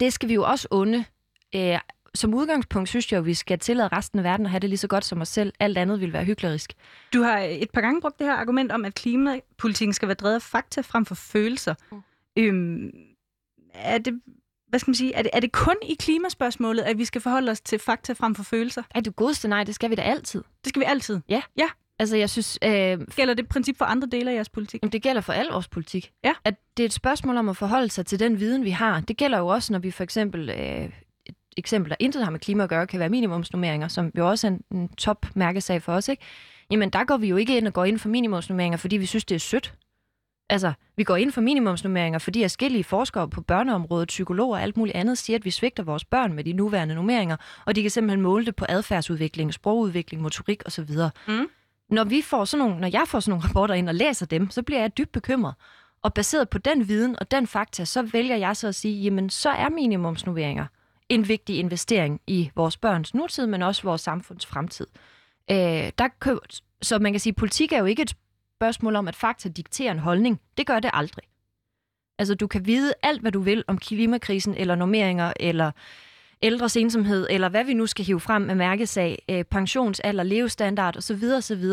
det 0.00 0.12
skal 0.12 0.28
vi 0.28 0.34
jo 0.34 0.44
også 0.44 0.68
onde. 0.70 1.04
Æh, 1.52 1.78
som 2.14 2.34
udgangspunkt 2.34 2.88
synes 2.88 3.12
jeg, 3.12 3.18
at 3.18 3.26
vi 3.26 3.34
skal 3.34 3.58
tillade 3.58 3.88
resten 3.88 4.18
af 4.18 4.24
verden 4.24 4.46
at 4.46 4.50
have 4.50 4.60
det 4.60 4.68
lige 4.68 4.78
så 4.78 4.88
godt 4.88 5.04
som 5.04 5.20
os 5.20 5.28
selv. 5.28 5.52
Alt 5.60 5.78
andet 5.78 6.00
vil 6.00 6.12
være 6.12 6.24
hyklerisk. 6.24 6.72
Du 7.12 7.22
har 7.22 7.38
et 7.38 7.70
par 7.70 7.80
gange 7.80 8.00
brugt 8.00 8.18
det 8.18 8.26
her 8.26 8.34
argument 8.34 8.72
om, 8.72 8.84
at 8.84 8.94
klimapolitikken 8.94 9.92
skal 9.92 10.08
være 10.08 10.14
drevet 10.14 10.34
af 10.34 10.42
fakta 10.42 10.80
frem 10.80 11.04
for 11.04 11.14
følelser. 11.14 11.74
Mm. 11.92 12.02
Øhm, 12.36 12.90
er 13.78 13.98
det 13.98 14.20
hvad 14.68 14.80
skal 14.80 14.90
man 14.90 14.94
sige, 14.94 15.14
er 15.14 15.22
det, 15.22 15.30
er 15.34 15.40
det 15.40 15.52
kun 15.52 15.76
i 15.82 15.94
klimaspørgsmålet, 15.94 16.82
at 16.82 16.98
vi 16.98 17.04
skal 17.04 17.20
forholde 17.20 17.50
os 17.50 17.60
til 17.60 17.78
fakta 17.78 18.12
frem 18.12 18.34
for 18.34 18.42
følelser? 18.42 18.82
Er 18.94 19.00
du 19.00 19.10
godeste 19.10 19.48
nej, 19.48 19.64
det 19.64 19.74
skal 19.74 19.90
vi 19.90 19.94
da 19.94 20.02
altid. 20.02 20.42
Det 20.64 20.68
skal 20.68 20.80
vi 20.80 20.84
altid? 20.84 21.20
Ja. 21.28 21.42
Ja. 21.58 21.68
Altså, 21.98 22.16
jeg 22.16 22.30
synes... 22.30 22.58
Øh, 22.64 23.00
gælder 23.16 23.34
det 23.34 23.48
princip 23.48 23.78
for 23.78 23.84
andre 23.84 24.08
dele 24.12 24.30
af 24.30 24.34
jeres 24.34 24.48
politik? 24.48 24.82
Det 24.92 25.02
gælder 25.02 25.20
for 25.20 25.32
al 25.32 25.46
vores 25.46 25.68
politik. 25.68 26.12
Ja. 26.24 26.32
At 26.44 26.54
det 26.76 26.82
er 26.82 26.86
et 26.86 26.92
spørgsmål 26.92 27.36
om 27.36 27.48
at 27.48 27.56
forholde 27.56 27.90
sig 27.90 28.06
til 28.06 28.20
den 28.20 28.40
viden, 28.40 28.64
vi 28.64 28.70
har. 28.70 29.00
Det 29.00 29.16
gælder 29.16 29.38
jo 29.38 29.46
også, 29.46 29.72
når 29.72 29.78
vi 29.78 29.90
for 29.90 30.04
eksempel... 30.04 30.50
Øh, 30.50 30.90
et 31.26 31.34
eksempel, 31.56 31.90
der 31.90 31.96
intet 31.98 32.24
har 32.24 32.30
med 32.30 32.40
klima 32.40 32.62
at 32.62 32.68
gøre, 32.68 32.86
kan 32.86 33.00
være 33.00 33.08
minimumsnummeringer, 33.08 33.88
som 33.88 34.12
jo 34.18 34.28
også 34.28 34.46
er 34.46 34.50
en, 34.50 34.60
en 34.70 34.88
top 34.88 35.26
mærkesag 35.34 35.82
for 35.82 35.92
os, 35.92 36.08
ikke? 36.08 36.22
Jamen, 36.70 36.90
der 36.90 37.04
går 37.04 37.16
vi 37.16 37.28
jo 37.28 37.36
ikke 37.36 37.56
ind 37.56 37.66
og 37.66 37.72
går 37.72 37.84
ind 37.84 37.98
for 37.98 38.08
minimumsnummeringer, 38.08 38.76
fordi 38.76 38.96
vi 38.96 39.06
synes, 39.06 39.24
det 39.24 39.34
er 39.34 39.38
sødt. 39.38 39.74
Altså, 40.48 40.72
vi 40.96 41.04
går 41.04 41.16
ind 41.16 41.32
for 41.32 41.40
minimumsnummeringer, 41.40 42.18
fordi 42.18 42.42
forskellige 42.42 42.84
forskere 42.84 43.28
på 43.28 43.40
børneområdet, 43.40 44.08
psykologer 44.08 44.56
og 44.56 44.62
alt 44.62 44.76
muligt 44.76 44.96
andet 44.96 45.18
siger, 45.18 45.38
at 45.38 45.44
vi 45.44 45.50
svigter 45.50 45.82
vores 45.82 46.04
børn 46.04 46.32
med 46.32 46.44
de 46.44 46.52
nuværende 46.52 46.94
nummeringer, 46.94 47.36
og 47.64 47.76
de 47.76 47.82
kan 47.82 47.90
simpelthen 47.90 48.20
måle 48.20 48.46
det 48.46 48.56
på 48.56 48.64
adfærdsudvikling, 48.68 49.54
sprogudvikling, 49.54 50.22
motorik 50.22 50.62
osv. 50.66 50.90
Mm. 51.28 51.46
Når, 51.90 52.04
vi 52.04 52.22
får 52.22 52.44
sådan 52.44 52.66
nogle, 52.66 52.80
når 52.80 52.88
jeg 52.92 53.04
får 53.06 53.20
sådan 53.20 53.30
nogle 53.30 53.48
rapporter 53.48 53.74
ind 53.74 53.88
og 53.88 53.94
læser 53.94 54.26
dem, 54.26 54.50
så 54.50 54.62
bliver 54.62 54.80
jeg 54.80 54.98
dybt 54.98 55.12
bekymret. 55.12 55.54
Og 56.02 56.14
baseret 56.14 56.48
på 56.48 56.58
den 56.58 56.88
viden 56.88 57.16
og 57.18 57.30
den 57.30 57.46
fakta, 57.46 57.84
så 57.84 58.02
vælger 58.02 58.36
jeg 58.36 58.56
så 58.56 58.68
at 58.68 58.74
sige, 58.74 59.02
jamen 59.02 59.30
så 59.30 59.50
er 59.50 59.68
minimumsnummeringer 59.68 60.66
en 61.08 61.28
vigtig 61.28 61.58
investering 61.58 62.20
i 62.26 62.50
vores 62.56 62.76
børns 62.76 63.14
nutid, 63.14 63.46
men 63.46 63.62
også 63.62 63.82
vores 63.82 64.00
samfunds 64.00 64.46
fremtid. 64.46 64.86
Øh, 65.50 65.56
der 65.98 66.08
kø- 66.20 66.36
så 66.82 66.98
man 66.98 67.12
kan 67.12 67.20
sige, 67.20 67.30
at 67.30 67.36
politik 67.36 67.72
er 67.72 67.78
jo 67.78 67.84
ikke 67.84 68.02
et 68.02 68.16
spørgsmål 68.56 68.96
om, 68.96 69.08
at 69.08 69.16
fakta 69.16 69.48
dikterer 69.48 69.92
en 69.92 69.98
holdning. 69.98 70.40
Det 70.56 70.66
gør 70.66 70.80
det 70.80 70.90
aldrig. 70.92 71.24
Altså, 72.18 72.34
du 72.34 72.46
kan 72.46 72.66
vide 72.66 72.94
alt, 73.02 73.20
hvad 73.20 73.32
du 73.32 73.40
vil 73.40 73.64
om 73.66 73.78
klimakrisen, 73.78 74.54
eller 74.54 74.74
normeringer, 74.74 75.32
eller 75.40 75.70
ældres 76.42 76.76
ensomhed, 76.76 77.26
eller 77.30 77.48
hvad 77.48 77.64
vi 77.64 77.74
nu 77.74 77.86
skal 77.86 78.04
hive 78.04 78.20
frem 78.20 78.42
med 78.42 78.54
mærkesag, 78.54 79.22
øh, 79.30 79.44
pensionsalder, 79.44 80.22
levestandard 80.24 80.96
osv. 80.96 81.24
osv., 81.36 81.64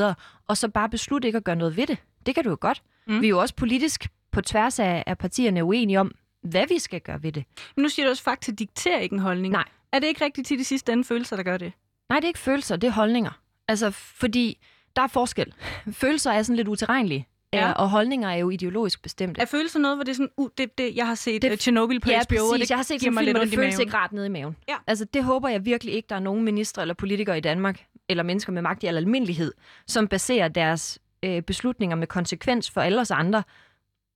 og 0.47 0.57
så 0.57 0.67
bare 0.67 0.89
beslutte 0.89 1.27
ikke 1.27 1.37
at 1.37 1.43
gøre 1.43 1.55
noget 1.55 1.77
ved 1.77 1.87
det. 1.87 1.97
Det 2.25 2.35
kan 2.35 2.43
du 2.43 2.49
jo 2.49 2.57
godt. 2.61 2.83
Mm. 3.07 3.21
Vi 3.21 3.25
er 3.25 3.29
jo 3.29 3.39
også 3.39 3.55
politisk 3.55 4.07
på 4.31 4.41
tværs 4.41 4.79
af, 4.79 5.03
af 5.07 5.17
partierne 5.17 5.63
uenige 5.63 5.99
om, 5.99 6.11
hvad 6.41 6.67
vi 6.69 6.79
skal 6.79 7.01
gøre 7.01 7.23
ved 7.23 7.31
det. 7.31 7.43
Men 7.75 7.83
nu 7.83 7.89
siger 7.89 8.05
du 8.05 8.09
også, 8.09 8.21
at 8.21 8.23
fakta 8.23 8.51
dikterer 8.51 8.99
ikke 8.99 9.13
en 9.13 9.19
holdning. 9.19 9.51
Nej. 9.51 9.65
Er 9.91 9.99
det 9.99 10.07
ikke 10.07 10.25
rigtigt 10.25 10.47
til 10.47 10.59
de 10.59 10.63
sidste 10.63 10.93
ende 10.93 11.03
følelser, 11.03 11.35
der 11.35 11.43
gør 11.43 11.57
det? 11.57 11.73
Nej, 12.09 12.19
det 12.19 12.23
er 12.23 12.27
ikke 12.27 12.39
følelser, 12.39 12.75
det 12.75 12.87
er 12.87 12.91
holdninger. 12.91 13.39
Altså, 13.67 13.91
fordi 13.91 14.59
der 14.95 15.01
er 15.01 15.08
forskel. 15.08 15.53
Følelser 15.91 16.32
er 16.32 16.43
sådan 16.43 16.56
lidt 16.56 16.67
utilregnelige. 16.67 17.27
Ja. 17.53 17.71
Og 17.71 17.89
holdninger 17.89 18.29
er 18.29 18.36
jo 18.36 18.49
ideologisk 18.49 19.01
bestemte. 19.01 19.41
Er 19.41 19.45
følelser 19.45 19.79
noget, 19.79 19.97
hvor 19.97 20.03
det 20.03 20.12
er 20.12 20.15
sådan, 20.15 20.29
uh, 20.38 20.49
det, 20.58 20.77
det, 20.77 20.95
jeg 20.95 21.08
har 21.08 21.15
set 21.15 21.41
det, 21.41 21.51
uh, 21.51 21.58
Chernobyl 21.58 21.99
på 21.99 22.10
ja, 22.10 22.17
HBO, 22.17 22.27
præcis. 22.27 22.41
og 22.41 22.60
det 22.60 22.69
jeg 22.69 22.77
har 22.77 22.84
set 22.84 23.01
sådan 23.01 23.17
en 23.17 23.25
film, 23.25 23.39
det 23.39 23.56
føles 23.56 23.79
ikke 23.79 23.93
rart 23.93 24.12
nede 24.12 24.25
i 24.25 24.29
maven. 24.29 24.56
Ja. 24.67 24.75
Altså, 24.88 25.06
det 25.06 25.23
håber 25.23 25.49
jeg 25.49 25.65
virkelig 25.65 25.93
ikke, 25.93 26.08
der 26.10 26.15
er 26.15 26.19
nogen 26.19 26.43
minister 26.43 26.82
eller 26.82 26.93
politikere 26.93 27.38
i 27.38 27.41
Danmark, 27.41 27.86
eller 28.10 28.23
mennesker 28.23 28.51
med 28.53 28.62
magt 28.62 28.84
i 28.84 28.88
al 28.88 28.97
almindelighed, 28.97 29.51
som 29.88 30.08
baserer 30.08 30.47
deres 30.47 30.99
øh, 31.23 31.41
beslutninger 31.41 31.95
med 31.95 32.08
konsekvens 32.08 32.71
for 32.71 32.82
alle 32.82 33.01
os 33.01 33.12
andre, 33.12 33.43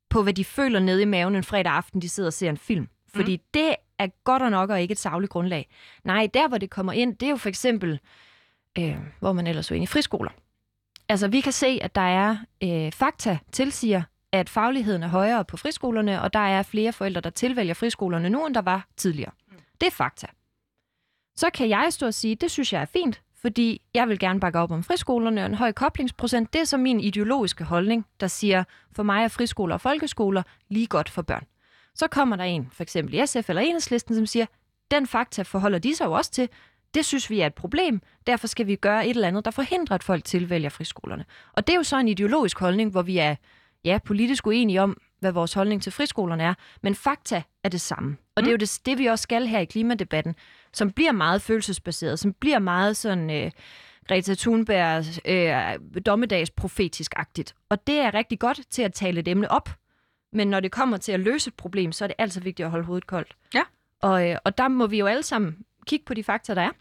på 0.09 0.23
hvad 0.23 0.33
de 0.33 0.45
føler 0.45 0.79
nede 0.79 1.01
i 1.01 1.05
maven 1.05 1.35
en 1.35 1.43
fredag 1.43 1.71
aften, 1.71 2.01
de 2.01 2.09
sidder 2.09 2.27
og 2.29 2.33
ser 2.33 2.49
en 2.49 2.57
film. 2.57 2.87
Fordi 3.15 3.35
mm. 3.35 3.43
det 3.53 3.75
er 3.99 4.07
godt 4.23 4.41
og 4.41 4.51
nok 4.51 4.69
og 4.69 4.81
ikke 4.81 4.91
et 4.91 4.99
savligt 4.99 5.31
grundlag. 5.31 5.69
Nej, 6.03 6.29
der 6.33 6.47
hvor 6.47 6.57
det 6.57 6.69
kommer 6.69 6.93
ind, 6.93 7.15
det 7.15 7.25
er 7.25 7.29
jo 7.29 7.37
for 7.37 7.49
eksempel, 7.49 7.99
øh, 8.79 8.95
hvor 9.19 9.33
man 9.33 9.47
ellers 9.47 9.71
er 9.71 9.75
inde 9.75 9.83
i 9.83 9.87
friskoler. 9.87 10.31
Altså, 11.09 11.27
vi 11.27 11.41
kan 11.41 11.51
se, 11.53 11.79
at 11.81 11.95
der 11.95 12.01
er 12.01 12.37
øh, 12.63 12.91
fakta 12.91 13.37
tilsiger, 13.51 14.01
at 14.31 14.49
fagligheden 14.49 15.03
er 15.03 15.07
højere 15.07 15.45
på 15.45 15.57
friskolerne, 15.57 16.21
og 16.21 16.33
der 16.33 16.39
er 16.39 16.63
flere 16.63 16.93
forældre, 16.93 17.21
der 17.21 17.29
tilvælger 17.29 17.73
friskolerne 17.73 18.29
nu, 18.29 18.45
end 18.45 18.55
der 18.55 18.61
var 18.61 18.87
tidligere. 18.97 19.31
Mm. 19.47 19.57
Det 19.81 19.87
er 19.87 19.91
fakta. 19.91 20.27
Så 21.35 21.49
kan 21.49 21.69
jeg 21.69 21.87
stå 21.89 22.05
og 22.05 22.13
sige, 22.13 22.35
det 22.35 22.51
synes 22.51 22.73
jeg 22.73 22.81
er 22.81 22.85
fint, 22.85 23.21
fordi 23.41 23.81
jeg 23.93 24.09
vil 24.09 24.19
gerne 24.19 24.39
bakke 24.39 24.59
op 24.59 24.71
om 24.71 24.83
friskolerne, 24.83 25.41
og 25.41 25.45
en 25.45 25.53
høj 25.53 25.71
koblingsprocent, 25.71 26.53
det 26.53 26.61
er 26.61 26.65
så 26.65 26.77
min 26.77 26.99
ideologiske 26.99 27.63
holdning, 27.63 28.05
der 28.19 28.27
siger, 28.27 28.63
for 28.91 29.03
mig 29.03 29.23
er 29.23 29.27
friskoler 29.27 29.75
og 29.75 29.81
folkeskoler 29.81 30.43
lige 30.69 30.87
godt 30.87 31.09
for 31.09 31.21
børn. 31.21 31.45
Så 31.95 32.07
kommer 32.07 32.35
der 32.35 32.43
en, 32.43 32.69
for 32.71 32.83
eksempel 32.83 33.13
i 33.13 33.25
SF 33.25 33.49
eller 33.49 33.61
Enhedslisten, 33.61 34.15
som 34.15 34.25
siger, 34.25 34.45
den 34.91 35.07
fakta 35.07 35.41
forholder 35.41 35.79
de 35.79 35.95
sig 35.95 36.05
jo 36.05 36.11
også 36.11 36.31
til, 36.31 36.49
det 36.93 37.05
synes 37.05 37.29
vi 37.29 37.39
er 37.39 37.45
et 37.45 37.53
problem, 37.53 38.01
derfor 38.27 38.47
skal 38.47 38.67
vi 38.67 38.75
gøre 38.75 39.07
et 39.07 39.09
eller 39.09 39.27
andet, 39.27 39.45
der 39.45 39.51
forhindrer, 39.51 39.95
at 39.95 40.03
folk 40.03 40.23
tilvælger 40.23 40.69
friskolerne. 40.69 41.25
Og 41.53 41.67
det 41.67 41.73
er 41.73 41.77
jo 41.77 41.83
så 41.83 41.97
en 41.97 42.07
ideologisk 42.07 42.59
holdning, 42.59 42.91
hvor 42.91 43.01
vi 43.01 43.17
er 43.17 43.35
ja, 43.85 43.99
politisk 44.05 44.47
uenige 44.47 44.81
om, 44.81 44.97
hvad 45.19 45.31
vores 45.31 45.53
holdning 45.53 45.83
til 45.83 45.91
friskolerne 45.91 46.43
er, 46.43 46.53
men 46.81 46.95
fakta 46.95 47.43
er 47.63 47.69
det 47.69 47.81
samme. 47.81 48.17
Og 48.35 48.41
mm. 48.41 48.43
det 48.43 48.47
er 48.47 48.51
jo 48.51 48.57
det, 48.57 48.81
det, 48.85 48.97
vi 48.97 49.05
også 49.05 49.23
skal 49.23 49.47
her 49.47 49.59
i 49.59 49.65
klimadebatten, 49.65 50.35
som 50.73 50.91
bliver 50.91 51.11
meget 51.11 51.41
følelsesbaseret, 51.41 52.19
som 52.19 52.33
bliver 52.33 52.59
meget 52.59 52.97
sådan 52.97 53.29
øh, 53.29 53.51
Greta 54.07 54.35
Thunberg 54.35 55.05
øh, 55.25 56.03
dommedagsprofetisk-agtigt. 56.05 57.53
Og 57.69 57.87
det 57.87 57.95
er 57.95 58.13
rigtig 58.13 58.39
godt 58.39 58.61
til 58.69 58.81
at 58.81 58.93
tale 58.93 59.19
et 59.19 59.27
emne 59.27 59.51
op, 59.51 59.69
men 60.33 60.47
når 60.47 60.59
det 60.59 60.71
kommer 60.71 60.97
til 60.97 61.11
at 61.11 61.19
løse 61.19 61.47
et 61.47 61.53
problem, 61.53 61.91
så 61.91 62.05
er 62.05 62.07
det 62.07 62.15
altid 62.17 62.41
vigtigt 62.41 62.65
at 62.65 62.71
holde 62.71 62.85
hovedet 62.85 63.07
koldt. 63.07 63.35
Ja. 63.53 63.63
Og, 64.01 64.29
øh, 64.29 64.37
og 64.43 64.57
der 64.57 64.67
må 64.67 64.87
vi 64.87 64.99
jo 64.99 65.05
alle 65.05 65.23
sammen 65.23 65.57
kigge 65.87 66.05
på 66.05 66.13
de 66.13 66.23
fakta, 66.23 66.55
der 66.55 66.61
er. 66.61 66.71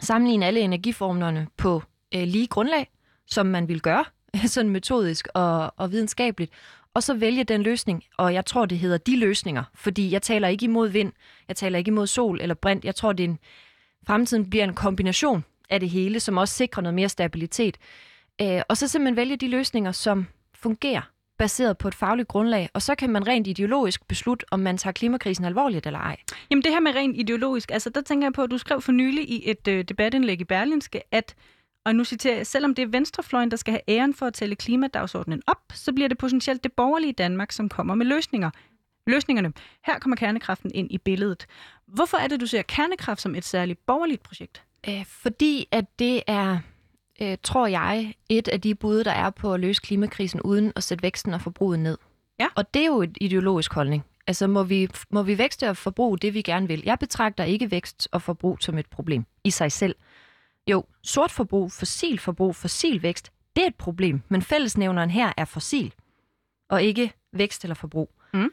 Sammenligne 0.00 0.46
alle 0.46 0.60
energiformerne 0.60 1.46
på 1.56 1.82
øh, 2.14 2.22
lige 2.22 2.46
grundlag, 2.46 2.90
som 3.26 3.46
man 3.46 3.68
vil 3.68 3.80
gøre, 3.80 4.04
sådan 4.46 4.70
metodisk 4.70 5.28
og, 5.34 5.72
og 5.76 5.92
videnskabeligt. 5.92 6.52
og 6.94 7.02
så 7.02 7.14
vælge 7.14 7.44
den 7.44 7.62
løsning, 7.62 8.04
og 8.16 8.34
jeg 8.34 8.46
tror, 8.46 8.66
det 8.66 8.78
hedder 8.78 8.98
de 8.98 9.18
løsninger, 9.18 9.64
fordi 9.74 10.10
jeg 10.10 10.22
taler 10.22 10.48
ikke 10.48 10.64
imod 10.64 10.88
vind, 10.88 11.12
jeg 11.48 11.56
taler 11.56 11.78
ikke 11.78 11.88
imod 11.88 12.06
sol 12.06 12.40
eller 12.40 12.54
brint, 12.54 12.84
jeg 12.84 12.94
tror, 12.94 13.12
det 13.12 13.24
er 13.24 13.28
en, 13.28 13.38
fremtiden 14.06 14.50
bliver 14.50 14.64
en 14.64 14.74
kombination 14.74 15.44
af 15.70 15.80
det 15.80 15.90
hele, 15.90 16.20
som 16.20 16.36
også 16.36 16.54
sikrer 16.54 16.82
noget 16.82 16.94
mere 16.94 17.08
stabilitet. 17.08 17.78
Øh, 18.40 18.62
og 18.68 18.76
så 18.76 18.88
simpelthen 18.88 19.16
vælge 19.16 19.36
de 19.36 19.48
løsninger, 19.48 19.92
som 19.92 20.26
fungerer, 20.54 21.02
baseret 21.38 21.78
på 21.78 21.88
et 21.88 21.94
fagligt 21.94 22.28
grundlag, 22.28 22.68
og 22.72 22.82
så 22.82 22.94
kan 22.94 23.10
man 23.10 23.26
rent 23.26 23.46
ideologisk 23.46 24.08
beslutte, 24.08 24.46
om 24.50 24.60
man 24.60 24.78
tager 24.78 24.92
klimakrisen 24.92 25.44
alvorligt 25.44 25.86
eller 25.86 25.98
ej. 25.98 26.16
Jamen 26.50 26.62
det 26.62 26.72
her 26.72 26.80
med 26.80 26.94
rent 26.94 27.16
ideologisk, 27.16 27.70
altså 27.70 27.90
der 27.90 28.00
tænker 28.00 28.26
jeg 28.26 28.32
på, 28.32 28.42
at 28.42 28.50
du 28.50 28.58
skrev 28.58 28.80
for 28.80 28.92
nylig 28.92 29.30
i 29.30 29.50
et 29.50 29.68
øh, 29.68 29.84
debatindlæg 29.84 30.40
i 30.40 30.44
Berlinske, 30.44 31.02
at 31.14 31.34
og 31.84 31.96
nu 31.96 32.04
citerer 32.04 32.36
jeg, 32.36 32.46
selvom 32.46 32.74
det 32.74 32.82
er 32.82 32.86
venstrefløjen, 32.86 33.50
der 33.50 33.56
skal 33.56 33.72
have 33.72 33.80
æren 33.88 34.14
for 34.14 34.26
at 34.26 34.34
tælle 34.34 34.56
klimadagsordenen 34.56 35.42
op, 35.46 35.62
så 35.74 35.92
bliver 35.92 36.08
det 36.08 36.18
potentielt 36.18 36.64
det 36.64 36.72
borgerlige 36.72 37.12
Danmark, 37.12 37.52
som 37.52 37.68
kommer 37.68 37.94
med 37.94 38.06
løsninger. 38.06 38.50
Løsningerne. 39.06 39.52
Her 39.86 39.98
kommer 39.98 40.16
kernekraften 40.16 40.70
ind 40.74 40.92
i 40.92 40.98
billedet. 40.98 41.46
Hvorfor 41.86 42.16
er 42.16 42.28
det, 42.28 42.40
du 42.40 42.46
ser 42.46 42.62
kernekraft 42.62 43.20
som 43.20 43.34
et 43.34 43.44
særligt 43.44 43.86
borgerligt 43.86 44.22
projekt? 44.22 44.62
Øh, 44.88 45.04
fordi 45.04 45.68
at 45.70 45.98
det 45.98 46.22
er, 46.26 46.58
øh, 47.20 47.36
tror 47.42 47.66
jeg, 47.66 48.14
et 48.28 48.48
af 48.48 48.60
de 48.60 48.74
bud, 48.74 49.04
der 49.04 49.10
er 49.10 49.30
på 49.30 49.54
at 49.54 49.60
løse 49.60 49.82
klimakrisen 49.82 50.40
uden 50.40 50.72
at 50.76 50.82
sætte 50.82 51.02
væksten 51.02 51.34
og 51.34 51.40
forbruget 51.40 51.78
ned. 51.78 51.98
Ja. 52.40 52.46
Og 52.54 52.74
det 52.74 52.82
er 52.82 52.86
jo 52.86 53.02
et 53.02 53.18
ideologisk 53.20 53.74
holdning. 53.74 54.04
Altså 54.26 54.46
må 54.46 54.62
vi, 54.62 54.88
må 55.10 55.22
vi 55.22 55.38
vækste 55.38 55.70
og 55.70 55.76
forbruge 55.76 56.18
det, 56.18 56.34
vi 56.34 56.42
gerne 56.42 56.68
vil. 56.68 56.82
Jeg 56.84 56.98
betragter 56.98 57.44
ikke 57.44 57.70
vækst 57.70 58.08
og 58.12 58.22
forbrug 58.22 58.58
som 58.60 58.78
et 58.78 58.86
problem 58.86 59.26
i 59.44 59.50
sig 59.50 59.72
selv. 59.72 59.94
Jo, 60.70 60.84
sort 61.02 61.30
forbrug, 61.30 61.72
fossil 61.72 62.18
forbrug, 62.18 62.56
fossil 62.56 63.02
vækst, 63.02 63.32
det 63.56 63.62
er 63.62 63.66
et 63.66 63.74
problem, 63.74 64.22
men 64.28 64.42
fællesnævneren 64.42 65.10
her 65.10 65.32
er 65.36 65.44
fossil, 65.44 65.94
og 66.68 66.82
ikke 66.82 67.12
vækst 67.32 67.64
eller 67.64 67.74
forbrug. 67.74 68.10
Mm. 68.34 68.52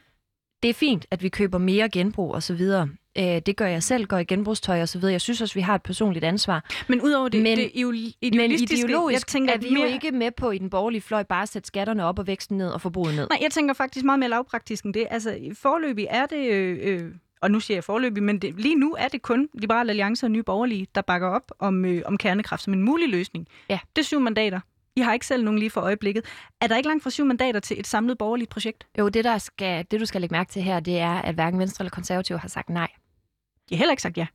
Det 0.63 0.69
er 0.69 0.73
fint, 0.73 1.05
at 1.11 1.23
vi 1.23 1.29
køber 1.29 1.57
mere 1.57 1.89
genbrug 1.89 2.33
og 2.33 2.43
så 2.43 2.53
videre. 2.53 2.89
Øh, 3.17 3.23
det 3.45 3.55
gør 3.57 3.65
jeg 3.67 3.83
selv, 3.83 4.05
går 4.05 4.17
i 4.17 4.23
genbrugstøj 4.23 4.81
og 4.81 4.89
så 4.89 4.99
videre. 4.99 5.11
Jeg 5.11 5.21
synes 5.21 5.41
også, 5.41 5.53
vi 5.55 5.61
har 5.61 5.75
et 5.75 5.83
personligt 5.83 6.25
ansvar. 6.25 6.65
Men 6.87 7.01
udover 7.01 7.29
det, 7.29 7.41
Men- 7.41 7.57
det 7.57 7.71
idealistiske, 7.75 8.75
Men 8.83 8.89
ideologisk 8.89 9.15
jeg 9.15 9.27
tænker, 9.27 9.53
er 9.53 9.57
vi 9.57 9.73
jo 9.73 9.83
ikke 9.83 10.11
med 10.11 10.31
på 10.31 10.51
i 10.51 10.57
den 10.57 10.69
borgerlige 10.69 11.01
fløj 11.01 11.23
bare 11.23 11.41
at 11.41 11.49
sætte 11.49 11.67
skatterne 11.67 12.05
op 12.05 12.19
og 12.19 12.27
væksten 12.27 12.57
ned 12.57 12.69
og 12.69 12.81
forbruget 12.81 13.15
ned. 13.15 13.27
Nej, 13.29 13.39
jeg 13.41 13.51
tænker 13.51 13.73
faktisk 13.73 14.05
meget 14.05 14.19
mere 14.19 14.29
lavpraktisk 14.29 14.83
end 14.83 14.93
det. 14.93 15.07
Altså, 15.11 15.37
forløbig 15.53 16.07
er 16.09 16.25
det, 16.25 16.51
øh, 16.51 16.77
øh, 16.81 17.01
og 17.41 17.51
nu 17.51 17.59
siger 17.59 17.77
jeg 17.77 17.83
forløbig, 17.83 18.23
men 18.23 18.39
det, 18.39 18.55
lige 18.57 18.75
nu 18.75 18.95
er 18.99 19.07
det 19.07 19.21
kun 19.21 19.49
Liberal 19.53 19.89
Alliance 19.89 20.25
og 20.25 20.31
Nye 20.31 20.43
Borgerlige, 20.43 20.87
der 20.95 21.01
bakker 21.01 21.27
op 21.27 21.51
om, 21.59 21.85
øh, 21.85 22.01
om 22.05 22.17
kernekraft 22.17 22.63
som 22.63 22.73
en 22.73 22.81
mulig 22.81 23.09
løsning. 23.09 23.47
Ja. 23.69 23.79
Det 23.95 24.01
er 24.01 24.05
syv 24.05 24.19
mandater. 24.19 24.59
I 24.95 25.01
har 25.01 25.13
ikke 25.13 25.25
selv 25.25 25.43
nogen 25.43 25.59
lige 25.59 25.69
for 25.69 25.81
øjeblikket. 25.81 26.25
Er 26.61 26.67
der 26.67 26.77
ikke 26.77 26.87
langt 26.87 27.03
fra 27.03 27.09
syv 27.09 27.25
mandater 27.25 27.59
til 27.59 27.79
et 27.79 27.87
samlet 27.87 28.17
borgerligt 28.17 28.49
projekt? 28.49 28.87
Jo, 28.99 29.09
det, 29.09 29.23
der 29.23 29.37
skal, 29.37 29.85
det 29.91 29.99
du 29.99 30.05
skal 30.05 30.21
lægge 30.21 30.33
mærke 30.33 30.51
til 30.51 30.61
her, 30.61 30.79
det 30.79 30.99
er, 30.99 31.13
at 31.13 31.35
hverken 31.35 31.59
Venstre 31.59 31.83
eller 31.83 31.89
Konservative 31.89 32.37
har 32.37 32.47
sagt 32.47 32.69
nej. 32.69 32.87
De 33.69 33.75
har 33.75 33.77
heller 33.77 33.91
ikke 33.91 34.01
sagt 34.01 34.17
ja. 34.17 34.27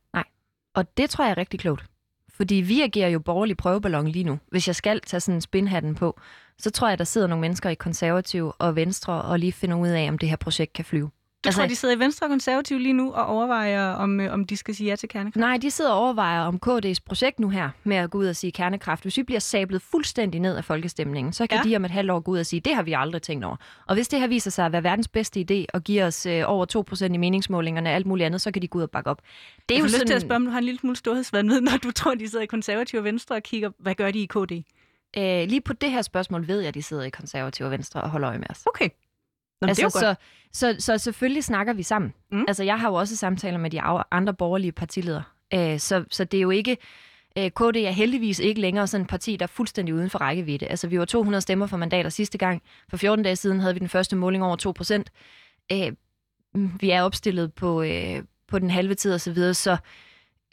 Og 0.75 0.97
det 0.97 1.09
tror 1.09 1.23
jeg 1.23 1.31
er 1.31 1.37
rigtig 1.37 1.59
klogt. 1.59 1.85
Fordi 2.29 2.55
vi 2.55 2.81
agerer 2.81 3.09
jo 3.09 3.19
borgerlig 3.19 3.57
prøveballon 3.57 4.07
lige 4.07 4.23
nu. 4.23 4.39
Hvis 4.51 4.67
jeg 4.67 4.75
skal 4.75 5.01
tage 5.01 5.19
sådan 5.19 5.35
en 5.35 5.41
spinhatten 5.41 5.95
på, 5.95 6.19
så 6.57 6.71
tror 6.71 6.89
jeg, 6.89 6.97
der 6.97 7.03
sidder 7.03 7.27
nogle 7.27 7.41
mennesker 7.41 7.69
i 7.69 7.75
konservative 7.75 8.53
og 8.53 8.75
venstre 8.75 9.21
og 9.21 9.39
lige 9.39 9.51
finder 9.51 9.77
ud 9.77 9.87
af, 9.87 10.09
om 10.09 10.17
det 10.17 10.29
her 10.29 10.35
projekt 10.35 10.73
kan 10.73 10.85
flyve. 10.85 11.09
Du 11.43 11.47
altså, 11.47 11.61
tror, 11.61 11.67
de 11.67 11.75
sidder 11.75 11.95
i 11.95 11.99
Venstre 11.99 12.25
og 12.25 12.29
Konservative 12.29 12.79
lige 12.79 12.93
nu 12.93 13.11
og 13.13 13.25
overvejer, 13.25 13.89
om, 13.91 14.19
øh, 14.19 14.33
om 14.33 14.45
de 14.45 14.57
skal 14.57 14.75
sige 14.75 14.89
ja 14.89 14.95
til 14.95 15.09
kernekraft? 15.09 15.35
Nej, 15.35 15.57
de 15.57 15.71
sidder 15.71 15.91
og 15.91 15.99
overvejer 15.99 16.41
om 16.41 16.59
KD's 16.65 16.95
projekt 17.05 17.39
nu 17.39 17.49
her 17.49 17.69
med 17.83 17.97
at 17.97 18.09
gå 18.09 18.17
ud 18.17 18.27
og 18.27 18.35
sige 18.35 18.51
kernekraft. 18.51 19.03
Hvis 19.03 19.17
vi 19.17 19.23
bliver 19.23 19.39
sablet 19.39 19.81
fuldstændig 19.81 20.39
ned 20.41 20.55
af 20.57 20.65
folkestemningen, 20.65 21.33
så 21.33 21.47
kan 21.47 21.57
Ja. 21.65 21.69
de 21.69 21.75
om 21.75 21.85
et 21.85 21.91
halvt 21.91 22.11
år 22.11 22.19
gå 22.19 22.31
ud 22.31 22.39
og 22.39 22.45
sige, 22.45 22.59
det 22.59 22.75
har 22.75 22.83
vi 22.83 22.93
aldrig 22.93 23.21
tænkt 23.21 23.45
over. 23.45 23.55
Og 23.87 23.95
hvis 23.95 24.07
det 24.07 24.19
her 24.19 24.27
viser 24.27 24.51
sig 24.51 24.65
at 24.65 24.71
være 24.71 24.83
verdens 24.83 25.07
bedste 25.07 25.45
idé 25.51 25.65
og 25.73 25.83
giver 25.83 26.05
os 26.07 26.25
øh, 26.25 26.43
over 26.45 26.65
2% 27.09 27.13
i 27.13 27.17
meningsmålingerne 27.17 27.89
og 27.89 27.93
alt 27.95 28.05
muligt 28.05 28.25
andet, 28.25 28.41
så 28.41 28.51
kan 28.51 28.61
de 28.61 28.67
gå 28.67 28.77
ud 28.77 28.83
og 28.83 28.91
bakke 28.91 29.09
op. 29.09 29.21
Det 29.69 29.75
Jeg 29.75 29.81
får 29.81 29.87
lyst 29.87 30.05
til 30.07 30.13
at 30.13 30.21
spørge, 30.21 30.35
om 30.35 30.45
du 30.45 30.51
har 30.51 30.57
en 30.57 30.63
lille 30.63 30.79
smule 30.79 30.95
storhedsvandvid, 30.95 31.61
når 31.61 31.77
du 31.83 31.91
tror, 31.91 32.15
de 32.15 32.29
sidder 32.29 32.43
i 32.43 32.47
Konservative 32.47 32.99
og 33.01 33.05
Venstre 33.05 33.35
og 33.35 33.43
kigger, 33.43 33.69
hvad 33.79 33.95
gør 33.95 34.11
de 34.11 34.19
i 34.19 34.25
KD? 34.25 34.51
øh, 35.17 35.47
lige 35.49 35.61
på 35.61 35.73
det 35.73 35.91
her 35.91 36.01
spørgsmål 36.01 36.47
ved 36.47 36.59
jeg, 36.59 36.67
at 36.67 36.73
de 36.73 36.83
sidder 36.83 37.03
i 37.03 37.09
konservative 37.09 37.67
og 37.67 37.71
venstre 37.71 38.01
og 38.01 38.09
holder 38.09 38.29
øje 38.29 38.37
med 38.37 38.47
os. 38.49 38.63
Okay. 38.65 38.89
Nå, 39.61 39.67
altså, 39.67 39.87
det 39.87 39.95
er 39.95 39.99
jo 39.99 40.07
godt. 40.07 40.17
så, 40.51 40.75
så, 40.75 40.85
så 40.85 40.97
selvfølgelig 40.97 41.43
snakker 41.43 41.73
vi 41.73 41.83
sammen. 41.83 42.13
Mm. 42.31 42.45
Altså, 42.47 42.63
jeg 42.63 42.79
har 42.79 42.89
jo 42.89 42.95
også 42.95 43.15
samtaler 43.15 43.57
med 43.57 43.69
de 43.69 43.81
andre 44.11 44.33
borgerlige 44.33 44.71
partiledere. 44.71 45.23
Øh, 45.53 45.79
så, 45.79 46.03
så 46.11 46.23
det 46.23 46.37
er 46.37 46.41
jo 46.41 46.49
ikke... 46.49 46.77
Øh, 47.37 47.51
KD 47.51 47.75
er 47.75 47.91
heldigvis 47.91 48.39
ikke 48.39 48.61
længere 48.61 48.87
sådan 48.87 49.01
et 49.01 49.09
parti, 49.09 49.35
der 49.35 49.43
er 49.43 49.47
fuldstændig 49.47 49.95
uden 49.95 50.09
for 50.09 50.19
rækkevidde. 50.19 50.67
Altså, 50.67 50.87
vi 50.87 50.99
var 50.99 51.05
200 51.05 51.41
stemmer 51.41 51.67
for 51.67 51.77
mandater 51.77 52.09
sidste 52.09 52.37
gang. 52.37 52.61
For 52.89 52.97
14 52.97 53.23
dage 53.23 53.35
siden 53.35 53.59
havde 53.59 53.73
vi 53.73 53.79
den 53.79 53.89
første 53.89 54.15
måling 54.15 54.43
over 54.43 54.55
2 54.55 54.71
procent. 54.71 55.11
Øh, 55.71 55.91
mm, 56.53 56.71
vi 56.79 56.89
er 56.89 57.01
opstillet 57.01 57.53
på, 57.53 57.81
øh, 57.81 58.23
på 58.47 58.59
den 58.59 58.69
halve 58.69 58.95
tid 58.95 59.13
og 59.13 59.21
så 59.21 59.31
videre, 59.31 59.53
så, 59.53 59.77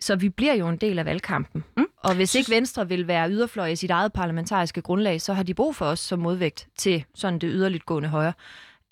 så 0.00 0.16
vi 0.16 0.28
bliver 0.28 0.54
jo 0.54 0.68
en 0.68 0.76
del 0.76 0.98
af 0.98 1.04
valgkampen. 1.04 1.64
Mm. 1.76 1.86
Og 1.96 2.14
hvis 2.14 2.34
ikke 2.34 2.50
Venstre 2.50 2.88
vil 2.88 3.08
være 3.08 3.30
yderfløj 3.30 3.66
i 3.66 3.76
sit 3.76 3.90
eget 3.90 4.12
parlamentariske 4.12 4.82
grundlag, 4.82 5.20
så 5.20 5.32
har 5.32 5.42
de 5.42 5.54
brug 5.54 5.76
for 5.76 5.86
os 5.86 6.00
som 6.00 6.18
modvægt 6.18 6.68
til 6.78 7.04
sådan 7.14 7.38
det 7.38 7.50
yderligt 7.52 7.86
gående 7.86 8.08
højre. 8.08 8.32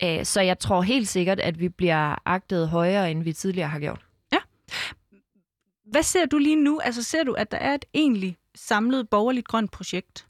Øh, 0.03 0.25
Så 0.25 0.41
jeg 0.41 0.59
tror 0.59 0.81
helt 0.81 1.07
sikkert, 1.07 1.39
at 1.39 1.59
vi 1.59 1.69
bliver 1.69 2.15
agtet 2.25 2.69
højere, 2.69 3.11
end 3.11 3.23
vi 3.23 3.33
tidligere 3.33 3.69
har 3.69 3.79
gjort. 3.79 4.05
Hvad 5.91 6.03
ser 6.03 6.25
du 6.25 6.37
lige 6.37 6.55
nu? 6.55 6.79
Altså 6.79 7.03
ser 7.03 7.23
du, 7.23 7.33
at 7.33 7.51
der 7.51 7.57
er 7.57 7.73
et 7.73 7.85
egentlig 7.93 8.37
samlet 8.55 9.09
borgerligt 9.09 9.47
grønt 9.47 9.71
projekt? 9.71 10.27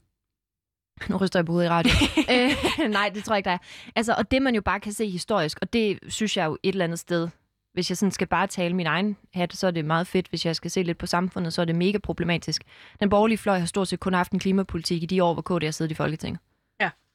Nu 1.08 1.16
ryster 1.16 1.38
jeg 1.38 1.46
på 1.46 1.52
hovedet 1.52 1.66
i 1.68 1.70
radio. 1.70 1.92
øh, 2.32 2.90
nej, 2.90 3.10
det 3.14 3.24
tror 3.24 3.34
jeg 3.34 3.38
ikke, 3.38 3.48
der 3.48 3.54
er. 3.54 3.58
Altså, 3.96 4.14
og 4.18 4.30
det 4.30 4.42
man 4.42 4.54
jo 4.54 4.60
bare 4.60 4.80
kan 4.80 4.92
se 4.92 5.10
historisk, 5.10 5.58
og 5.62 5.72
det 5.72 5.98
synes 6.08 6.36
jeg 6.36 6.46
jo 6.46 6.58
et 6.62 6.72
eller 6.72 6.84
andet 6.84 6.98
sted, 6.98 7.28
hvis 7.72 7.90
jeg 7.90 7.96
sådan 7.96 8.12
skal 8.12 8.26
bare 8.26 8.46
tale 8.46 8.74
min 8.76 8.86
egen 8.86 9.16
hat, 9.34 9.56
så 9.56 9.66
er 9.66 9.70
det 9.70 9.84
meget 9.84 10.06
fedt. 10.06 10.28
Hvis 10.28 10.46
jeg 10.46 10.56
skal 10.56 10.70
se 10.70 10.82
lidt 10.82 10.98
på 10.98 11.06
samfundet, 11.06 11.52
så 11.52 11.60
er 11.60 11.64
det 11.64 11.74
mega 11.76 11.98
problematisk. 11.98 12.62
Den 13.00 13.10
borgerlige 13.10 13.38
fløj 13.38 13.58
har 13.58 13.66
stort 13.66 13.88
set 13.88 14.00
kun 14.00 14.14
haft 14.14 14.32
en 14.32 14.38
klimapolitik 14.38 15.02
i 15.02 15.06
de 15.06 15.22
år, 15.24 15.32
hvor 15.34 15.42
KD 15.58 15.64
har 15.64 15.70
siddet 15.70 15.90
i 15.90 15.94
Folketinget. 15.94 16.40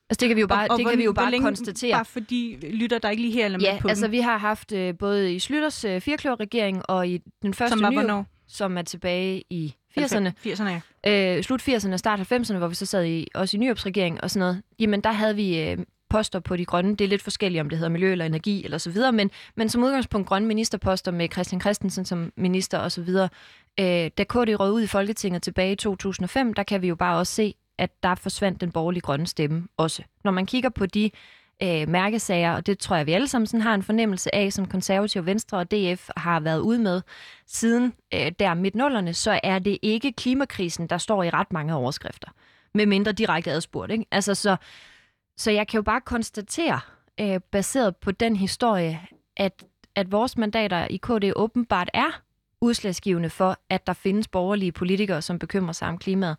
Altså, 0.09 0.19
det 0.19 0.27
kan 0.27 0.35
vi 0.35 0.41
jo 0.41 0.47
bare, 0.47 0.67
det 0.67 0.81
hvor- 0.81 0.89
kan 0.89 0.97
vi 0.99 1.03
jo 1.03 1.11
hvor 1.11 1.21
bare 1.21 1.31
længe- 1.31 1.45
konstatere. 1.45 1.91
Bare 1.91 2.05
fordi 2.05 2.57
lytter 2.73 2.97
der 2.99 3.09
ikke 3.09 3.21
lige 3.21 3.33
her 3.33 3.45
eller 3.45 3.57
med 3.57 3.65
Ja, 3.65 3.77
på 3.81 3.87
altså 3.87 4.05
den, 4.05 4.11
vi 4.11 4.19
har 4.19 4.37
haft 4.37 4.71
øh, 4.71 4.97
både 4.97 5.33
i 5.35 5.39
Slytters 5.39 5.85
øh, 5.85 6.01
firkløverregering 6.01 6.89
og 6.89 7.07
i 7.07 7.17
den 7.41 7.53
første 7.53 7.69
som 7.77 7.81
var 7.83 7.89
nye, 7.89 7.95
hvornår? 7.95 8.25
som 8.47 8.77
er 8.77 8.81
tilbage 8.81 9.43
i 9.49 9.73
80'erne. 9.99 10.31
80'erne, 10.47 10.81
ja. 11.05 11.35
øh, 11.37 11.43
slut 11.43 11.61
80'erne 11.69 11.93
og 11.93 11.99
start 11.99 12.19
90'erne, 12.33 12.57
hvor 12.57 12.67
vi 12.67 12.75
så 12.75 12.85
sad 12.85 13.05
i, 13.05 13.27
også 13.35 13.57
i 13.57 13.59
Nyopsregering 13.59 13.97
regering 14.15 14.23
og 14.23 14.29
sådan 14.31 14.39
noget, 14.39 14.61
jamen 14.79 15.01
der 15.01 15.11
havde 15.11 15.35
vi 15.35 15.59
øh, 15.61 15.77
poster 16.09 16.39
på 16.39 16.57
de 16.57 16.65
grønne. 16.65 16.95
Det 16.95 17.05
er 17.05 17.09
lidt 17.09 17.21
forskelligt, 17.21 17.61
om 17.61 17.69
det 17.69 17.77
hedder 17.77 17.89
miljø 17.91 18.11
eller 18.11 18.25
energi 18.25 18.63
eller 18.65 18.77
så 18.77 18.89
videre, 18.91 19.11
men, 19.11 19.31
men 19.55 19.69
som 19.69 19.83
udgangspunkt 19.83 20.27
grønne 20.27 20.47
ministerposter 20.47 21.11
med 21.11 21.29
Christian 21.31 21.61
Christensen 21.61 22.05
som 22.05 22.31
minister 22.37 22.77
og 22.77 22.91
så 22.91 23.01
videre. 23.01 23.29
Øh, 23.79 23.85
da 24.17 24.23
KD 24.23 24.35
rød 24.59 24.71
ud 24.71 24.81
i 24.81 24.87
Folketinget 24.87 25.41
tilbage 25.41 25.71
i 25.71 25.75
2005, 25.75 26.53
der 26.53 26.63
kan 26.63 26.81
vi 26.81 26.87
jo 26.87 26.95
bare 26.95 27.17
også 27.17 27.33
se, 27.33 27.53
at 27.79 28.03
der 28.03 28.15
forsvandt 28.15 28.61
den 28.61 28.71
borgerlige 28.71 29.01
grønne 29.01 29.27
stemme 29.27 29.67
også. 29.77 30.03
Når 30.23 30.31
man 30.31 30.45
kigger 30.45 30.69
på 30.69 30.85
de 30.85 31.11
øh, 31.63 31.89
mærkesager, 31.89 32.53
og 32.53 32.65
det 32.65 32.79
tror 32.79 32.95
jeg, 32.95 33.05
vi 33.05 33.13
alle 33.13 33.27
sammen 33.27 33.47
sådan 33.47 33.61
har 33.61 33.73
en 33.73 33.83
fornemmelse 33.83 34.35
af, 34.35 34.53
som 34.53 34.67
konservative 34.67 35.25
Venstre 35.25 35.57
og 35.57 35.71
DF 35.71 36.09
har 36.17 36.39
været 36.39 36.59
ude 36.59 36.79
med 36.79 37.01
siden 37.47 37.93
øh, 38.13 38.31
der 38.39 38.53
midt 38.53 38.75
nullerne, 38.75 39.13
så 39.13 39.39
er 39.43 39.59
det 39.59 39.77
ikke 39.81 40.11
klimakrisen, 40.11 40.87
der 40.87 40.97
står 40.97 41.23
i 41.23 41.29
ret 41.29 41.53
mange 41.53 41.75
overskrifter. 41.75 42.27
Med 42.73 42.85
mindre 42.85 43.11
direkte 43.11 43.51
adspurgt. 43.51 43.91
Ikke? 43.91 44.05
Altså, 44.11 44.35
så, 44.35 44.55
så 45.37 45.51
jeg 45.51 45.67
kan 45.67 45.77
jo 45.77 45.81
bare 45.81 46.01
konstatere, 46.01 46.79
øh, 47.19 47.39
baseret 47.51 47.95
på 47.95 48.11
den 48.11 48.35
historie, 48.35 49.01
at, 49.37 49.63
at 49.95 50.11
vores 50.11 50.37
mandater 50.37 50.87
i 50.87 50.97
KD 50.97 51.31
åbenbart 51.35 51.89
er 51.93 52.21
udslagsgivende 52.61 53.29
for, 53.29 53.57
at 53.69 53.87
der 53.87 53.93
findes 53.93 54.27
borgerlige 54.27 54.71
politikere, 54.71 55.21
som 55.21 55.39
bekymrer 55.39 55.73
sig 55.73 55.87
om 55.87 55.97
klimaet. 55.97 56.37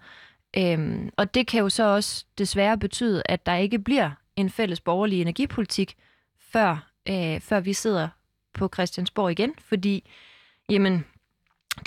Øhm, 0.57 1.11
og 1.17 1.35
det 1.35 1.47
kan 1.47 1.61
jo 1.61 1.69
så 1.69 1.85
også 1.85 2.25
desværre 2.39 2.79
betyde, 2.79 3.23
at 3.27 3.47
der 3.47 3.55
ikke 3.55 3.79
bliver 3.79 4.11
en 4.37 4.51
fælles 4.51 4.81
borgerlig 4.81 5.21
energipolitik, 5.21 5.97
før, 6.39 6.93
øh, 7.09 7.41
før 7.41 7.61
vi 7.61 7.73
sidder 7.73 8.09
på 8.55 8.69
Christiansborg 8.75 9.31
igen, 9.31 9.55
fordi 9.59 10.11
jamen, 10.71 11.05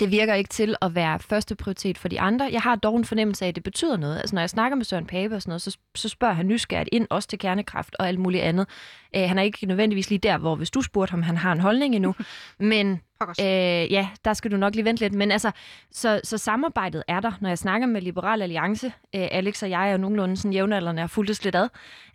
det 0.00 0.10
virker 0.10 0.34
ikke 0.34 0.48
til 0.48 0.76
at 0.82 0.94
være 0.94 1.18
første 1.18 1.54
prioritet 1.54 1.98
for 1.98 2.08
de 2.08 2.20
andre. 2.20 2.48
Jeg 2.52 2.60
har 2.60 2.76
dog 2.76 2.96
en 2.96 3.04
fornemmelse 3.04 3.44
af, 3.44 3.48
at 3.48 3.54
det 3.54 3.62
betyder 3.62 3.96
noget. 3.96 4.18
Altså, 4.18 4.34
når 4.34 4.42
jeg 4.42 4.50
snakker 4.50 4.76
med 4.76 4.84
Søren 4.84 5.06
Pape 5.06 5.34
og 5.34 5.42
sådan 5.42 5.50
noget, 5.50 5.62
så, 5.62 5.78
så 5.94 6.08
spørger 6.08 6.34
han 6.34 6.46
nysgerrigt 6.46 6.88
ind, 6.92 7.06
også 7.10 7.28
til 7.28 7.38
kernekraft 7.38 7.96
og 7.98 8.08
alt 8.08 8.18
muligt 8.18 8.42
andet. 8.42 8.68
Øh, 9.16 9.22
han 9.28 9.38
er 9.38 9.42
ikke 9.42 9.66
nødvendigvis 9.66 10.10
lige 10.10 10.18
der, 10.18 10.38
hvor 10.38 10.54
hvis 10.56 10.70
du 10.70 10.82
spurgte 10.82 11.10
ham, 11.10 11.22
han 11.22 11.36
har 11.36 11.52
en 11.52 11.60
holdning 11.60 11.94
endnu. 11.94 12.14
Men 12.58 13.00
øh, 13.40 13.92
ja, 13.92 14.08
der 14.24 14.34
skal 14.34 14.50
du 14.50 14.56
nok 14.56 14.74
lige 14.74 14.84
vente 14.84 15.02
lidt. 15.02 15.12
Men 15.12 15.30
altså, 15.30 15.50
så, 15.90 16.20
så 16.24 16.38
samarbejdet 16.38 17.02
er 17.08 17.20
der. 17.20 17.32
Når 17.40 17.48
jeg 17.48 17.58
snakker 17.58 17.86
med 17.86 18.02
Liberal 18.02 18.42
Alliance, 18.42 18.86
øh, 18.86 19.28
Alex 19.30 19.62
og 19.62 19.70
jeg 19.70 19.90
er 19.90 19.96
nogenlunde 19.96 20.36
sådan 20.36 20.52
jævnaldrende 20.52 21.02
og 21.02 21.10
fulgtes 21.10 21.44
lidt 21.44 21.54
ad, 21.54 21.68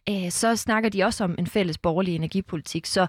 øh, 0.10 0.32
så 0.32 0.56
snakker 0.56 0.90
de 0.90 1.04
også 1.04 1.24
om 1.24 1.36
en 1.38 1.48
fælles 1.48 1.78
borgerlig 1.78 2.16
energipolitik. 2.16 2.86
Så, 2.86 3.08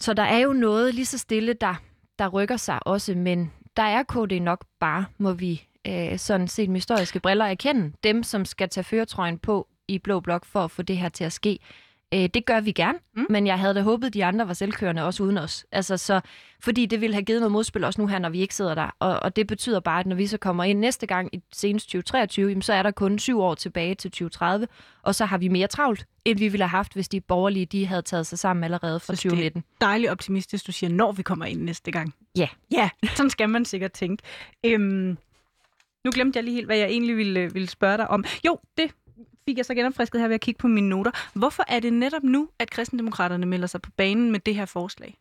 så 0.00 0.14
der 0.14 0.22
er 0.22 0.38
jo 0.38 0.52
noget 0.52 0.94
lige 0.94 1.06
så 1.06 1.18
stille, 1.18 1.52
der, 1.52 1.74
der 2.18 2.28
rykker 2.28 2.56
sig 2.56 2.86
også, 2.86 3.14
men 3.14 3.52
der 3.76 3.82
er 3.82 4.02
KD 4.02 4.42
nok 4.42 4.64
bare, 4.80 5.04
må 5.18 5.32
vi 5.32 5.66
øh, 5.86 6.18
sådan 6.18 6.48
set 6.48 6.70
med 6.70 6.76
historiske 6.76 7.20
briller 7.20 7.44
erkende, 7.44 7.92
dem, 8.04 8.22
som 8.22 8.44
skal 8.44 8.68
tage 8.68 8.84
føretrøjen 8.84 9.38
på 9.38 9.68
i 9.88 9.98
Blå 9.98 10.20
Blok 10.20 10.44
for 10.44 10.64
at 10.64 10.70
få 10.70 10.82
det 10.82 10.96
her 10.96 11.08
til 11.08 11.24
at 11.24 11.32
ske. 11.32 11.58
Øh, 12.14 12.28
det 12.34 12.46
gør 12.46 12.60
vi 12.60 12.72
gerne, 12.72 12.98
Mm. 13.16 13.26
men 13.30 13.46
jeg 13.46 13.58
havde 13.58 13.74
da 13.74 13.82
håbet, 13.82 14.14
de 14.14 14.24
andre 14.24 14.48
var 14.48 14.54
selvkørende 14.54 15.04
også 15.04 15.22
uden 15.22 15.38
os. 15.38 15.66
Altså, 15.72 15.96
så, 15.96 16.20
fordi 16.60 16.86
det 16.86 17.00
ville 17.00 17.14
have 17.14 17.24
givet 17.24 17.40
noget 17.40 17.52
modspil 17.52 17.84
også 17.84 18.00
nu 18.00 18.06
her, 18.06 18.18
når 18.18 18.28
vi 18.28 18.40
ikke 18.40 18.54
sidder 18.54 18.74
der. 18.74 18.96
Og, 18.98 19.20
og 19.20 19.36
det 19.36 19.46
betyder 19.46 19.80
bare, 19.80 20.00
at 20.00 20.06
når 20.06 20.16
vi 20.16 20.26
så 20.26 20.38
kommer 20.38 20.64
ind 20.64 20.78
næste 20.78 21.06
gang 21.06 21.34
i 21.34 21.40
senest 21.52 21.86
2023, 21.88 22.48
jamen, 22.48 22.62
så 22.62 22.72
er 22.72 22.82
der 22.82 22.90
kun 22.90 23.18
syv 23.18 23.40
år 23.40 23.54
tilbage 23.54 23.94
til 23.94 24.10
2030, 24.10 24.68
og 25.02 25.14
så 25.14 25.24
har 25.24 25.38
vi 25.38 25.48
mere 25.48 25.66
travlt, 25.66 26.06
end 26.24 26.38
vi 26.38 26.48
ville 26.48 26.64
have 26.64 26.68
haft, 26.70 26.92
hvis 26.94 27.08
de 27.08 27.20
borgerlige 27.20 27.66
de 27.66 27.86
havde 27.86 28.02
taget 28.02 28.26
sig 28.26 28.38
sammen 28.38 28.64
allerede 28.64 29.00
fra 29.00 29.06
Så 29.06 29.12
det- 29.12 29.18
2019. 29.20 29.64
Dejligt 29.80 30.10
optimistisk, 30.10 30.66
du 30.66 30.72
siger, 30.72 30.90
når 30.90 31.12
vi 31.12 31.22
kommer 31.22 31.44
ind 31.44 31.62
næste 31.62 31.90
gang. 31.90 32.14
Ja. 32.36 32.48
Ja, 32.72 32.90
sådan 33.16 33.30
skal 33.30 33.48
man 33.48 33.64
sikkert 33.64 33.92
tænke. 33.92 34.22
Øhm, 34.64 35.18
nu 36.04 36.10
glemte 36.14 36.36
jeg 36.36 36.44
lige 36.44 36.54
helt, 36.54 36.66
hvad 36.66 36.76
jeg 36.76 36.88
egentlig 36.88 37.16
ville, 37.16 37.52
ville 37.52 37.68
spørge 37.68 37.96
dig 37.96 38.10
om. 38.10 38.24
Jo, 38.46 38.58
det 38.78 38.90
fik 39.48 39.56
jeg 39.56 39.64
så 39.64 39.74
genopfrisket 39.74 40.20
her 40.20 40.28
ved 40.28 40.34
at 40.34 40.40
kigge 40.40 40.58
på 40.58 40.68
mine 40.68 40.88
noter. 40.88 41.10
Hvorfor 41.34 41.64
er 41.68 41.80
det 41.80 41.92
netop 41.92 42.22
nu, 42.22 42.48
at 42.58 42.70
kristendemokraterne 42.70 43.46
melder 43.46 43.66
sig 43.66 43.82
på 43.82 43.90
banen 43.96 44.32
med 44.32 44.40
det 44.40 44.54
her 44.54 44.64
forslag? 44.64 45.18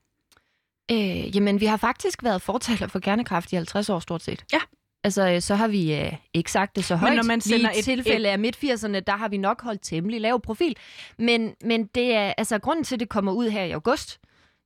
Øh, 0.92 1.36
jamen, 1.36 1.60
vi 1.60 1.66
har 1.66 1.78
faktisk 1.78 2.24
været 2.24 2.42
fortaler 2.42 2.88
for 2.88 3.00
kernekraft 3.00 3.52
i 3.52 3.56
50 3.56 3.90
år 3.90 4.00
stort 4.00 4.24
set. 4.24 4.46
Ja. 4.54 4.60
Altså, 5.04 5.30
øh, 5.30 5.42
så 5.42 5.56
har 5.56 5.68
vi 5.68 5.94
øh, 5.96 6.14
ikke 6.34 6.52
sagt 6.52 6.76
det 6.76 6.86
så 6.86 6.96
højt. 6.96 7.16
når 7.16 7.24
man 7.24 7.42
sender 7.42 7.58
Lige 7.58 7.76
i 7.76 7.80
et- 7.80 7.84
tilfælde 7.86 8.30
af 8.30 8.40
midt-80'erne, 8.40 9.00
der 9.00 9.18
har 9.18 9.28
vi 9.28 9.38
nok 9.38 9.62
holdt 9.62 9.82
temmelig 9.84 10.22
lav 10.22 10.42
profil. 10.42 10.76
Men, 11.18 11.56
men 11.64 11.86
det 11.86 12.14
er, 12.16 12.34
altså, 12.38 12.60
grunden 12.60 12.84
til, 12.86 12.96
at 12.96 13.00
det 13.00 13.10
kommer 13.10 13.32
ud 13.32 13.50
her 13.50 13.64
i 13.64 13.72
august, 13.72 14.20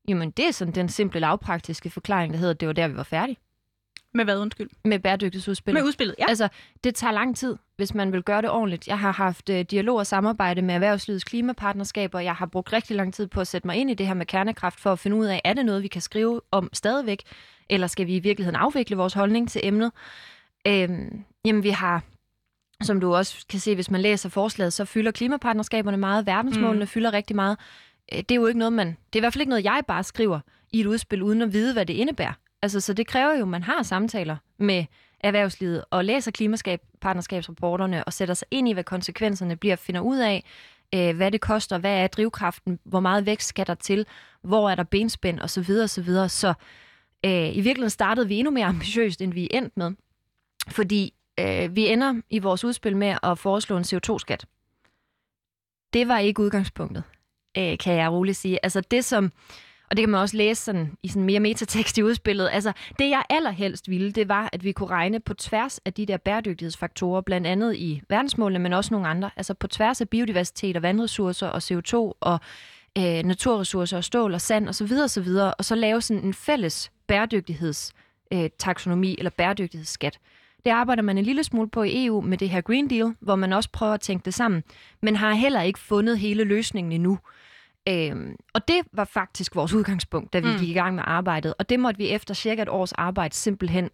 jamen, 0.07 0.31
det 0.31 0.47
er 0.47 0.51
sådan 0.51 0.75
den 0.75 0.89
simple 0.89 1.19
lavpraktiske 1.19 1.89
forklaring, 1.89 2.33
der 2.33 2.39
hedder, 2.39 2.53
at 2.53 2.59
det 2.59 2.67
var 2.67 2.73
der, 2.73 2.87
vi 2.87 2.95
var 2.95 3.03
færdige 3.03 3.37
Med 4.13 4.25
hvad, 4.25 4.37
undskyld? 4.37 4.69
med 4.85 4.99
bæredygtighedsudspillet. 4.99 5.81
Med 5.81 5.87
udspillet, 5.87 6.15
ja. 6.19 6.25
Altså, 6.29 6.47
det 6.83 6.95
tager 6.95 7.11
lang 7.11 7.37
tid, 7.37 7.57
hvis 7.77 7.93
man 7.93 8.11
vil 8.11 8.23
gøre 8.23 8.41
det 8.41 8.49
ordentligt. 8.49 8.87
Jeg 8.87 8.99
har 8.99 9.11
haft 9.11 9.49
øh, 9.49 9.65
dialog 9.71 9.97
og 9.97 10.07
samarbejde 10.07 10.61
med 10.61 10.75
erhvervslivets 10.75 11.23
klimapartnerskaber. 11.23 12.19
Jeg 12.19 12.35
har 12.35 12.45
brugt 12.45 12.73
rigtig 12.73 12.95
lang 12.95 13.13
tid 13.13 13.27
på 13.27 13.41
at 13.41 13.47
sætte 13.47 13.67
mig 13.67 13.75
ind 13.75 13.91
i 13.91 13.93
det 13.93 14.07
her 14.07 14.13
med 14.13 14.25
kernekraft, 14.25 14.79
for 14.79 14.91
at 14.91 14.99
finde 14.99 15.17
ud 15.17 15.25
af, 15.25 15.41
er 15.43 15.53
det 15.53 15.65
noget, 15.65 15.83
vi 15.83 15.87
kan 15.87 16.01
skrive 16.01 16.41
om 16.51 16.69
stadigvæk, 16.73 17.23
eller 17.69 17.87
skal 17.87 18.07
vi 18.07 18.15
i 18.15 18.19
virkeligheden 18.19 18.55
afvikle 18.55 18.97
vores 18.97 19.13
holdning 19.13 19.49
til 19.49 19.61
emnet? 19.63 19.91
Øhm, 20.67 21.23
jamen, 21.45 21.63
vi 21.63 21.69
har, 21.69 22.03
som 22.83 22.99
du 22.99 23.15
også 23.15 23.45
kan 23.49 23.59
se, 23.59 23.75
hvis 23.75 23.91
man 23.91 24.01
læser 24.01 24.29
forslaget, 24.29 24.73
så 24.73 24.85
fylder 24.85 25.11
klimapartnerskaberne 25.11 25.97
meget, 25.97 26.25
verdensmålene 26.25 26.83
mm. 26.83 26.87
fylder 26.87 27.13
rigtig 27.13 27.35
meget. 27.35 27.57
Øh, 28.13 28.17
Det 28.19 28.31
er 28.31 28.35
jo 28.35 28.47
ikke 28.47 28.59
noget, 28.59 28.73
man... 28.73 28.87
Det 28.87 29.15
er 29.15 29.19
i 29.19 29.19
hvert 29.19 29.33
fald 29.33 29.41
ikke 29.41 29.49
noget, 29.49 29.63
jeg 29.63 29.81
bare 29.87 30.03
skriver 30.03 30.39
i 30.71 30.79
et 30.79 30.85
udspil, 30.85 31.21
uden 31.21 31.41
at 31.41 31.53
vide, 31.53 31.73
hvad 31.73 31.85
det 31.85 31.93
indebærer. 31.93 32.33
Altså, 32.61 32.79
så 32.79 32.93
det 32.93 33.07
kræver 33.07 33.33
jo, 33.33 33.41
at 33.41 33.47
man 33.47 33.63
har 33.63 33.83
samtaler 33.83 34.37
med 34.57 34.85
erhvervslivet 35.19 35.83
og 35.91 36.05
læser 36.05 36.31
klimapartnerskabsrapporterne 36.31 38.03
og 38.03 38.13
sætter 38.13 38.33
sig 38.33 38.47
ind 38.51 38.69
i, 38.69 38.73
hvad 38.73 38.83
konsekvenserne 38.83 39.55
bliver, 39.55 39.75
finder 39.75 40.01
ud 40.01 40.17
af, 40.17 40.43
øh, 40.95 41.15
hvad 41.15 41.31
det 41.31 41.41
koster, 41.41 41.77
hvad 41.77 42.03
er 42.03 42.07
drivkraften, 42.07 42.79
hvor 42.83 42.99
meget 42.99 43.25
vækst 43.25 43.47
skal 43.47 43.67
der 43.67 43.75
til, 43.75 44.05
hvor 44.41 44.69
er 44.69 44.75
der 44.75 44.83
benspænd 44.83 45.39
osv. 45.39 45.59
osv. 45.59 45.87
Så, 45.87 46.01
videre. 46.01 46.29
så 46.29 46.53
øh, 47.25 47.31
i 47.31 47.61
virkeligheden 47.61 47.89
startede 47.89 48.27
vi 48.27 48.35
endnu 48.35 48.51
mere 48.51 48.65
ambitiøst, 48.75 49.21
end 49.21 49.33
vi 49.33 49.47
endte 49.51 49.71
med, 49.75 49.91
fordi 50.69 51.13
øh, 51.39 51.75
vi 51.75 51.87
ender 51.87 52.21
i 52.29 52.39
vores 52.39 52.63
udspil 52.63 52.97
med 52.97 53.17
at 53.23 53.39
foreslå 53.39 53.77
en 53.77 53.83
CO2-skat. 53.83 54.45
Det 55.93 56.07
var 56.07 56.19
ikke 56.19 56.41
udgangspunktet, 56.41 57.03
øh, 57.57 57.77
kan 57.77 57.93
jeg 57.93 58.11
roligt 58.11 58.37
sige. 58.37 58.59
Altså 58.63 58.81
det 58.81 59.05
som, 59.05 59.31
og 59.91 59.97
det 59.97 60.03
kan 60.03 60.09
man 60.09 60.21
også 60.21 60.37
læse 60.37 60.63
sådan, 60.63 60.97
i 61.03 61.07
sådan 61.07 61.23
mere 61.23 61.39
metatekst 61.39 61.97
i 61.97 62.03
udspillet, 62.03 62.49
altså 62.51 62.71
det 62.99 63.09
jeg 63.09 63.23
allerhelst 63.29 63.89
ville, 63.89 64.11
det 64.11 64.29
var, 64.29 64.49
at 64.53 64.63
vi 64.63 64.71
kunne 64.71 64.89
regne 64.89 65.19
på 65.19 65.33
tværs 65.33 65.79
af 65.85 65.93
de 65.93 66.05
der 66.05 66.17
bæredygtighedsfaktorer, 66.17 67.21
blandt 67.21 67.47
andet 67.47 67.75
i 67.75 68.01
verdensmålene, 68.09 68.59
men 68.59 68.73
også 68.73 68.93
nogle 68.93 69.07
andre, 69.07 69.29
altså 69.35 69.53
på 69.53 69.67
tværs 69.67 70.01
af 70.01 70.09
biodiversitet 70.09 70.77
og 70.77 70.83
vandressourcer 70.83 71.47
og 71.47 71.57
CO2 71.57 71.95
og 72.19 72.39
øh, 72.97 73.23
naturressourcer 73.23 73.97
og 73.97 74.03
stål 74.03 74.33
og 74.33 74.41
sand 74.41 74.69
osv. 74.69 74.91
Og, 75.03 75.09
så 75.09 75.21
videre, 75.21 75.53
og 75.53 75.65
så 75.65 75.75
lave 75.75 76.01
sådan 76.01 76.23
en 76.23 76.33
fælles 76.33 76.91
bæredygtigheds 77.07 77.93
øh, 78.33 78.49
taksonomi 78.57 79.15
eller 79.17 79.31
bæredygtighedsskat. 79.31 80.19
Det 80.65 80.71
arbejder 80.71 81.03
man 81.03 81.17
en 81.17 81.25
lille 81.25 81.43
smule 81.43 81.69
på 81.69 81.83
i 81.83 82.05
EU 82.05 82.21
med 82.21 82.37
det 82.37 82.49
her 82.49 82.61
Green 82.61 82.89
Deal, 82.89 83.15
hvor 83.19 83.35
man 83.35 83.53
også 83.53 83.69
prøver 83.69 83.93
at 83.93 84.01
tænke 84.01 84.25
det 84.25 84.33
sammen, 84.33 84.63
men 85.01 85.15
har 85.15 85.33
heller 85.33 85.61
ikke 85.61 85.79
fundet 85.79 86.19
hele 86.19 86.43
løsningen 86.43 86.91
endnu. 86.91 87.19
Øhm, 87.89 88.35
og 88.53 88.67
det 88.67 88.81
var 88.93 89.05
faktisk 89.05 89.55
vores 89.55 89.73
udgangspunkt, 89.73 90.33
da 90.33 90.39
vi 90.39 90.47
Mm. 90.47 90.57
gik 90.57 90.69
i 90.69 90.73
gang 90.73 90.95
med 90.95 91.03
arbejdet, 91.07 91.53
og 91.59 91.69
det 91.69 91.79
måtte 91.79 91.97
vi 91.97 92.09
efter 92.09 92.33
cirka 92.33 92.61
et 92.61 92.69
års 92.69 92.91
arbejde 92.91 93.35
simpelthen 93.35 93.89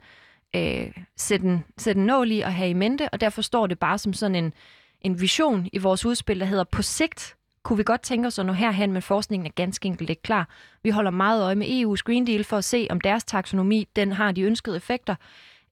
øh, 0.55 0.91
sætte, 1.17 1.45
en, 1.45 1.63
sætte 1.77 1.99
en 2.01 2.07
nål 2.07 2.31
i 2.31 2.39
og 2.39 2.53
have 2.53 2.69
i 2.69 2.73
mente, 2.73 3.09
og 3.09 3.21
derfor 3.21 3.41
står 3.41 3.67
det 3.67 3.79
bare 3.79 3.97
som 3.97 4.13
sådan 4.13 4.35
en, 4.35 4.53
en 5.01 5.21
vision 5.21 5.69
i 5.73 5.77
vores 5.77 6.05
udspil, 6.05 6.39
der 6.39 6.45
hedder 6.45 6.63
på 6.63 6.81
sigt 6.81 7.33
kunne 7.63 7.77
vi 7.77 7.83
godt 7.83 8.01
tænke 8.01 8.27
os 8.27 8.39
at 8.39 8.45
nå 8.45 8.53
herhen, 8.53 8.91
men 8.93 9.01
forskningen 9.01 9.45
er 9.45 9.51
ganske 9.55 9.85
enkelt 9.85 10.09
ikke 10.09 10.21
klar. 10.21 10.49
Vi 10.83 10.89
holder 10.89 11.11
meget 11.11 11.43
øje 11.43 11.55
med 11.55 11.67
EU's 11.67 12.01
Green 12.05 12.27
Deal 12.27 12.43
for 12.43 12.57
at 12.57 12.63
se, 12.63 12.87
om 12.89 13.01
deres 13.01 13.23
taksonomi 13.23 13.87
den 13.95 14.11
har 14.11 14.31
de 14.31 14.41
ønskede 14.41 14.75
effekter. 14.77 15.15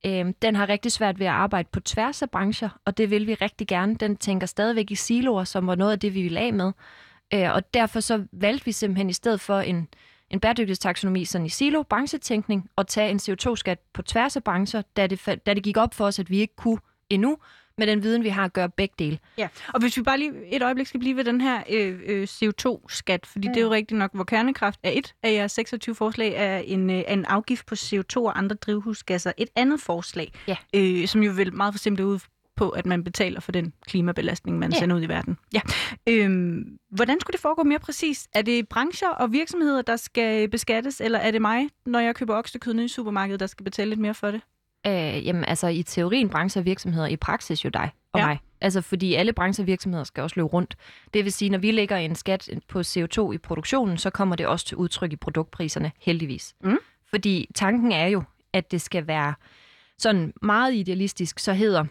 Øhm, 0.06 0.34
den 0.34 0.56
har 0.56 0.70
rigtig 0.70 0.92
svært 0.92 1.20
ved 1.20 1.26
at 1.26 1.32
arbejde 1.34 1.70
på 1.72 1.80
tværs 1.80 2.22
af 2.22 2.30
brancher, 2.30 2.70
og 2.86 2.98
det 2.98 3.10
vil 3.12 3.28
vi 3.28 3.34
rigtig 3.34 3.68
gerne. 3.68 3.96
Den 3.96 4.18
tænker 4.18 4.48
stadigvæk 4.48 4.92
i 4.92 4.96
siloer, 4.96 5.44
som 5.44 5.68
var 5.68 5.76
noget 5.76 5.92
af 5.92 6.00
det, 6.00 6.14
vi 6.14 6.22
ville 6.22 6.40
af 6.40 6.54
med. 6.54 6.72
Øh, 7.34 7.54
og 7.54 7.74
derfor 7.74 8.00
så 8.00 8.26
valgte 8.32 8.66
vi 8.66 8.72
simpelthen 8.72 9.10
i 9.10 9.14
stedet 9.14 9.42
for 9.42 9.60
en, 9.60 9.88
en 10.30 10.40
bæredygtighedstaksonomi 10.40 11.26
sådan 11.26 11.46
i 11.46 11.50
silo, 11.50 11.84
branchetænkning, 11.84 12.70
og 12.76 12.88
tage 12.88 13.10
en 13.12 13.18
CO2-skat 13.18 13.80
på 13.94 14.02
tværs 14.02 14.36
af 14.36 14.44
brancher, 14.44 14.82
da 14.98 15.08
det, 15.08 15.40
da 15.46 15.54
det 15.54 15.64
gik 15.64 15.78
op 15.78 15.94
for 15.94 16.06
os, 16.06 16.20
at 16.20 16.30
vi 16.30 16.40
ikke 16.40 16.56
kunne 16.56 16.80
endnu, 17.10 17.38
med 17.78 17.88
den 17.88 18.04
viden, 18.04 18.24
vi 18.24 18.30
har, 18.30 18.46
at 18.46 18.54
gøre 18.54 18.70
begge 18.70 18.96
dele. 19.00 19.20
Ja, 19.38 19.48
og 19.74 19.80
hvis 19.80 19.98
vi 19.98 20.02
bare 20.02 20.18
lige 20.18 20.32
et 20.52 20.64
øjeblik 20.64 20.88
skal 20.88 21.00
blive 21.00 21.16
ved 21.18 21.24
den 21.24 21.42
her 21.42 21.64
øh, 21.70 22.00
øh, 22.06 22.24
CO2-skat, 22.24 23.26
fordi 23.26 23.48
mm. 23.48 23.54
det 23.54 23.62
er 23.62 23.66
jo 23.66 23.72
rigtigt 23.72 23.98
nok, 23.98 24.12
hvor 24.14 24.24
kernekraft 24.24 24.80
er 24.84 24.90
et 24.94 25.14
af 25.24 25.34
jeres 25.34 25.52
26 25.52 25.96
forslag, 25.96 26.34
er 26.36 26.58
en, 26.58 26.90
øh, 26.90 27.04
en 27.08 27.26
afgift 27.26 27.66
på 27.66 27.76
CO2 27.76 28.18
og 28.18 28.38
andre 28.38 28.56
drivhusgasser. 28.56 29.32
Et 29.38 29.50
andet 29.56 29.82
forslag, 29.82 30.32
Ja. 30.48 30.56
øh, 30.74 31.08
som 31.08 31.24
jo 31.24 31.32
vel 31.36 31.54
meget 31.54 31.74
for 31.74 31.80
simpelt 31.80 32.06
ud 32.06 32.20
på, 32.56 32.70
at 32.70 32.86
man 32.86 33.04
betaler 33.04 33.40
for 33.40 33.52
den 33.52 33.74
klimabelastning, 33.88 34.60
man 34.60 34.72
Ja. 34.74 34.80
sender 34.80 34.96
ud 34.96 35.02
i 35.02 35.08
verden. 35.08 35.38
Ja. 35.54 35.62
Øhm, 36.10 36.78
hvordan 36.90 37.20
skulle 37.20 37.34
det 37.34 37.42
foregå 37.42 37.64
mere 37.64 37.80
præcis? 37.80 38.28
Er 38.34 38.42
det 38.42 38.68
brancher 38.70 39.10
og 39.10 39.32
virksomheder, 39.32 39.82
der 39.82 39.96
skal 39.96 40.50
beskattes, 40.50 41.02
eller 41.02 41.20
er 41.20 41.32
det 41.32 41.42
mig, 41.42 41.68
når 41.86 42.00
jeg 42.00 42.16
køber 42.16 42.36
oksekød 42.36 42.74
nede 42.74 42.86
i 42.86 42.90
supermarkedet, 42.90 43.40
der 43.40 43.48
skal 43.48 43.64
betale 43.64 43.90
lidt 43.90 44.00
mere 44.00 44.14
for 44.14 44.32
det? 44.32 44.42
Øh, 44.88 45.26
jamen 45.26 45.46
altså 45.46 45.68
i 45.68 45.84
teorien 45.84 46.30
brancher 46.30 46.62
og 46.62 46.66
virksomheder, 46.66 47.08
i 47.08 47.16
praksis 47.16 47.66
jo 47.66 47.70
dig 47.70 47.90
og 48.14 48.20
Ja. 48.20 48.24
ja. 48.26 48.30
mig. 48.30 48.40
Altså 48.62 48.82
fordi 48.82 49.14
alle 49.14 49.34
brancher 49.34 49.64
og 49.64 49.68
virksomheder 49.68 50.04
skal 50.04 50.22
også 50.24 50.34
løbe 50.38 50.48
rundt. 50.48 50.76
Det 51.14 51.24
vil 51.24 51.32
sige, 51.34 51.50
når 51.50 51.58
vi 51.58 51.72
lægger 51.72 51.98
en 51.98 52.16
skat 52.16 52.50
på 52.68 52.80
CO2 52.80 53.32
i 53.32 53.38
produktionen, 53.38 53.98
så 53.98 54.10
kommer 54.10 54.36
det 54.36 54.48
også 54.48 54.66
til 54.66 54.78
udtryk 54.78 55.12
i 55.14 55.16
produktpriserne, 55.16 55.92
heldigvis. 56.00 56.56
Mm. 56.64 56.78
Fordi 57.10 57.48
tanken 57.56 57.92
er 57.92 58.08
jo, 58.08 58.24
at 58.54 58.72
det 58.72 58.82
skal 58.82 59.08
være 59.08 59.34
sådan 59.98 60.34
meget 60.42 60.74
idealistisk, 60.74 61.40
så 61.40 61.54
hedder 61.54 61.86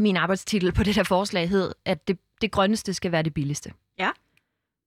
min 0.00 0.16
arbejdstitel 0.16 0.72
på 0.72 0.82
det 0.82 0.96
der 0.96 1.02
forslag 1.02 1.48
hed, 1.48 1.72
at 1.84 2.08
det, 2.08 2.18
det 2.40 2.50
grønneste 2.50 2.94
skal 2.94 3.12
være 3.12 3.22
det 3.22 3.34
billigste. 3.34 3.72
Ja. 3.98 4.10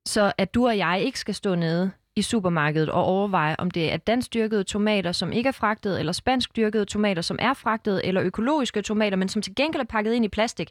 Så 0.05 0.34
at 0.38 0.53
du 0.53 0.68
og 0.68 0.78
jeg 0.78 1.01
ikke 1.01 1.20
skal 1.20 1.36
stå 1.36 1.55
nede 1.55 1.91
i 2.16 2.22
supermarkedet 2.22 2.89
og 2.89 3.03
overveje, 3.03 3.55
om 3.59 3.72
det 3.72 3.93
er 3.93 3.97
dansk 3.97 4.34
dyrkede 4.34 4.64
tomater, 4.64 5.11
som 5.11 5.32
ikke 5.32 5.47
er 5.47 5.51
fragtet, 5.51 5.99
eller 5.99 6.11
spansk 6.11 6.55
dyrkede 6.55 6.86
tomater, 6.86 7.22
som 7.22 7.38
er 7.41 7.53
fragtet, 7.53 8.01
eller 8.03 8.24
økologiske 8.24 8.82
tomater, 8.82 9.18
men 9.18 9.30
som 9.30 9.41
til 9.41 9.55
gengæld 9.55 9.82
er 9.82 9.86
pakket 9.86 10.14
ind 10.14 10.26
i 10.26 10.28
plastik, 10.28 10.70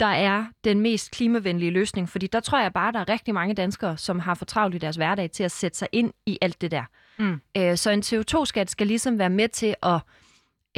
der 0.00 0.06
er 0.06 0.44
den 0.64 0.80
mest 0.80 1.10
klimavenlige 1.10 1.70
løsning. 1.70 2.08
Fordi 2.08 2.26
der 2.26 2.40
tror 2.40 2.60
jeg 2.60 2.72
bare, 2.72 2.92
der 2.92 2.98
er 2.98 3.08
rigtig 3.08 3.34
mange 3.34 3.54
danskere, 3.54 3.96
som 3.96 4.18
har 4.18 4.34
for 4.34 4.44
travlt 4.44 4.74
i 4.74 4.78
deres 4.78 4.96
hverdag 4.96 5.30
til 5.30 5.44
at 5.44 5.50
sætte 5.50 5.78
sig 5.78 5.88
ind 5.92 6.12
i 6.26 6.38
alt 6.40 6.60
det 6.60 6.70
der. 6.70 6.84
Mm. 7.18 7.40
Øh, 7.56 7.76
så 7.76 7.90
en 7.90 8.00
CO2-skat 8.00 8.70
skal 8.70 8.86
ligesom 8.86 9.18
være 9.18 9.30
med 9.30 9.48
til 9.48 9.74
at, 9.82 10.00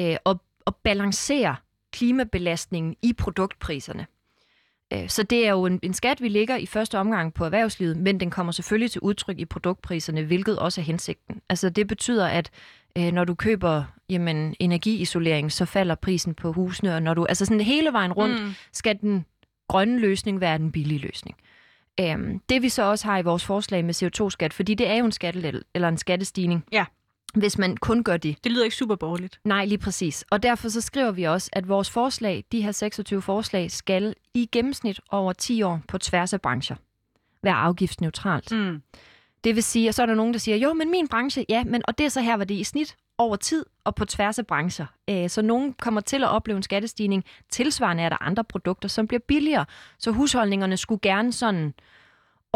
øh, 0.01 0.17
at, 0.27 0.37
at 0.67 0.75
balancere 0.85 1.57
klimabelastningen 1.95 2.97
i 3.03 3.13
produktpriserne. 3.13 4.07
Øh, 4.93 5.09
Så 5.09 5.23
det 5.23 5.47
er 5.47 5.51
jo 5.51 5.67
en, 5.67 5.81
en 5.83 5.95
skat, 5.95 6.23
vi 6.23 6.29
lægger 6.29 6.57
i 6.57 6.67
første 6.67 6.99
omgang 6.99 7.35
på 7.35 7.45
erhvervslivet, 7.45 7.97
men 7.97 8.21
den 8.21 8.31
kommer 8.31 8.53
selvfølgelig 8.53 8.91
til 8.91 9.01
udtryk 9.01 9.39
i 9.39 9.45
produktpriserne, 9.45 10.23
hvilket 10.23 10.59
også 10.59 10.81
er 10.81 10.85
hensigten. 10.85 11.41
Altså 11.49 11.69
det 11.71 11.87
betyder, 11.89 12.27
at 12.27 12.51
øh, 12.99 13.13
når 13.13 13.25
du 13.25 13.35
køber 13.35 13.85
jamen, 14.09 14.55
energiisolering, 14.59 15.53
så 15.53 15.65
falder 15.65 15.95
prisen 15.95 16.35
på 16.35 16.53
husene, 16.53 16.95
og 16.95 17.03
når 17.03 17.15
du, 17.15 17.25
altså 17.27 17.45
sådan 17.45 17.61
hele 17.61 17.93
vejen 17.93 18.13
rundt, 18.13 18.43
Mm. 18.43 18.55
skal 18.73 18.99
den 19.01 19.25
grønne 19.69 19.99
løsning 19.99 20.41
være 20.41 20.59
den 20.59 20.73
billige 20.73 20.99
løsning. 20.99 21.37
Øhm, 22.01 22.41
det 22.49 22.63
vi 22.63 22.69
så 22.69 22.83
også 22.83 23.07
har 23.07 23.19
i 23.19 23.23
vores 23.23 23.45
forslag 23.45 23.85
med 23.85 23.95
CO2-skat, 23.95 24.53
fordi 24.53 24.75
det 24.75 24.89
er 24.89 24.95
jo 24.95 25.05
en 25.05 25.13
skattelettel, 25.13 25.63
eller 25.75 25.89
en 25.89 25.99
skattestigning, 25.99 26.65
Ja. 26.73 26.85
Hvis 27.35 27.59
man 27.59 27.77
kun 27.77 28.05
gør 28.05 28.17
det. 28.17 28.45
Det 28.45 28.53
lyder 28.53 28.65
ikke 28.65 28.77
super 28.77 28.95
borgerligt. 28.95 29.41
Nej, 29.45 29.65
lige 29.65 29.79
præcis. 29.79 30.25
Og 30.31 30.43
derfor 30.43 30.69
så 30.69 30.81
skriver 30.81 31.11
vi 31.11 31.25
også, 31.25 31.51
at 31.53 31.69
vores 31.69 31.91
forslag, 31.91 32.45
de 32.53 32.61
her 32.63 32.73
26 32.73 33.23
forslag, 33.23 33.71
skal 33.71 34.15
i 34.35 34.49
gennemsnit 34.53 35.01
over 35.11 35.33
10 35.33 35.63
år 35.63 35.81
på 35.89 35.99
tværs 35.99 36.33
af 36.33 36.41
brancher 36.41 36.77
være 37.43 37.55
afgiftsneutralt. 37.55 38.53
Mm. 38.53 38.83
Det 39.45 39.55
vil 39.55 39.63
sige, 39.63 39.89
at 39.89 39.95
så 39.95 40.03
er 40.03 40.07
der 40.07 40.15
nogen, 40.15 40.33
der 40.33 40.39
siger, 40.39 40.57
jo, 40.57 40.73
men 40.73 40.91
min 40.91 41.09
branche, 41.09 41.45
ja, 41.49 41.65
men 41.65 41.83
og 41.89 41.99
det 41.99 42.07
er 42.07 42.11
så 42.11 42.21
her, 42.21 42.37
hvor 42.37 42.45
det 42.45 42.55
i 42.55 42.65
snit 42.65 42.97
over 43.19 43.37
tid 43.37 43.67
og 43.85 43.95
på 43.95 44.05
tværs 44.05 44.39
af 44.39 44.47
brancher. 44.47 44.87
Øh, 45.11 45.31
Så 45.31 45.43
nogen 45.43 45.73
kommer 45.73 46.01
til 46.01 46.25
at 46.25 46.31
opleve 46.31 46.57
en 46.57 46.63
skattestigning. 46.63 47.25
Tilsvarende 47.51 48.03
er 48.03 48.09
der 48.09 48.23
andre 48.23 48.45
produkter, 48.45 48.89
som 48.89 49.07
bliver 49.07 49.21
billigere. 49.29 49.65
Så 49.99 50.11
husholdningerne 50.11 50.77
skulle 50.77 51.01
gerne 51.01 51.33
sådan 51.33 51.75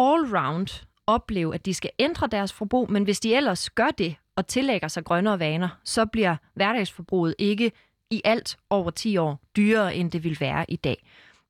all-round 0.00 0.84
opleve, 1.06 1.54
at 1.54 1.66
de 1.66 1.74
skal 1.74 1.90
ændre 1.98 2.26
deres 2.26 2.52
forbrug, 2.52 2.92
men 2.92 3.04
hvis 3.04 3.20
de 3.20 3.34
ellers 3.34 3.70
gør 3.70 3.88
det 3.98 4.14
og 4.38 4.46
tillægger 4.46 4.88
sig 4.88 5.04
grønnere 5.04 5.38
vaner, 5.38 5.68
så 5.84 6.06
bliver 6.06 6.36
hverdagsforbruget 6.54 7.34
ikke 7.38 7.72
i 8.10 8.20
alt 8.24 8.56
over 8.70 8.90
10 8.90 9.16
år 9.16 9.40
dyrere, 9.56 9.96
end 9.96 10.10
det 10.10 10.24
vil 10.24 10.36
være 10.40 10.64
i 10.68 10.76
dag. 10.76 11.04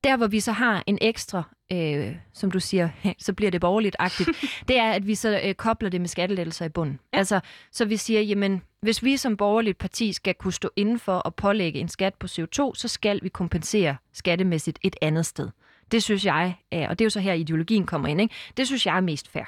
Der, 0.05 0.17
hvor 0.17 0.27
vi 0.27 0.41
så 0.41 0.53
har 0.53 0.83
en 0.87 0.99
ekstra, 1.01 1.43
øh, 1.73 2.17
som 2.33 2.51
du 2.51 2.61
siger, 2.61 2.89
så 3.27 3.33
bliver 3.33 3.51
det 3.51 3.61
borgerligt-agtigt, 3.61 4.29
det 4.69 4.79
er, 4.79 4.93
at 4.93 5.07
vi 5.07 5.15
så 5.15 5.41
øh, 5.45 5.55
kobler 5.55 5.89
det 5.89 6.01
med 6.01 6.09
skattelettelser 6.09 6.65
i 6.65 6.69
bunden. 6.69 7.01
Ja. 7.13 7.19
Altså, 7.19 7.41
så 7.73 7.85
vi 7.85 7.97
siger, 7.97 8.21
jamen, 8.21 8.63
hvis 8.81 9.03
vi 9.03 9.17
som 9.17 9.37
borgerligt 9.37 9.79
parti 9.79 10.13
skal 10.13 10.35
kunne 10.35 10.53
stå 10.53 10.71
inden 10.77 10.99
for 10.99 11.27
at 11.27 11.35
pålægge 11.35 11.81
en 11.81 11.89
skat 11.89 12.15
på 12.15 12.27
CO2, 12.27 12.75
så 12.75 12.89
skal 12.89 13.21
vi 13.23 13.29
kompensere 13.29 13.97
skattemæssigt 14.13 14.79
et 14.83 14.97
andet 15.03 15.27
sted. 15.27 15.49
Det 15.93 16.03
synes 16.03 16.25
jeg, 16.25 16.55
er, 16.71 16.89
og 16.89 16.99
det 16.99 17.05
er 17.05 17.07
jo 17.07 17.11
så 17.11 17.21
her 17.21 17.33
ideologien 17.33 17.87
kommer 17.87 18.09
ind, 18.09 18.21
ikke? 18.21 18.35
det 18.57 18.67
synes 18.67 18.87
jeg 18.87 18.97
er 18.97 19.01
mest 19.01 19.29
fair. 19.29 19.45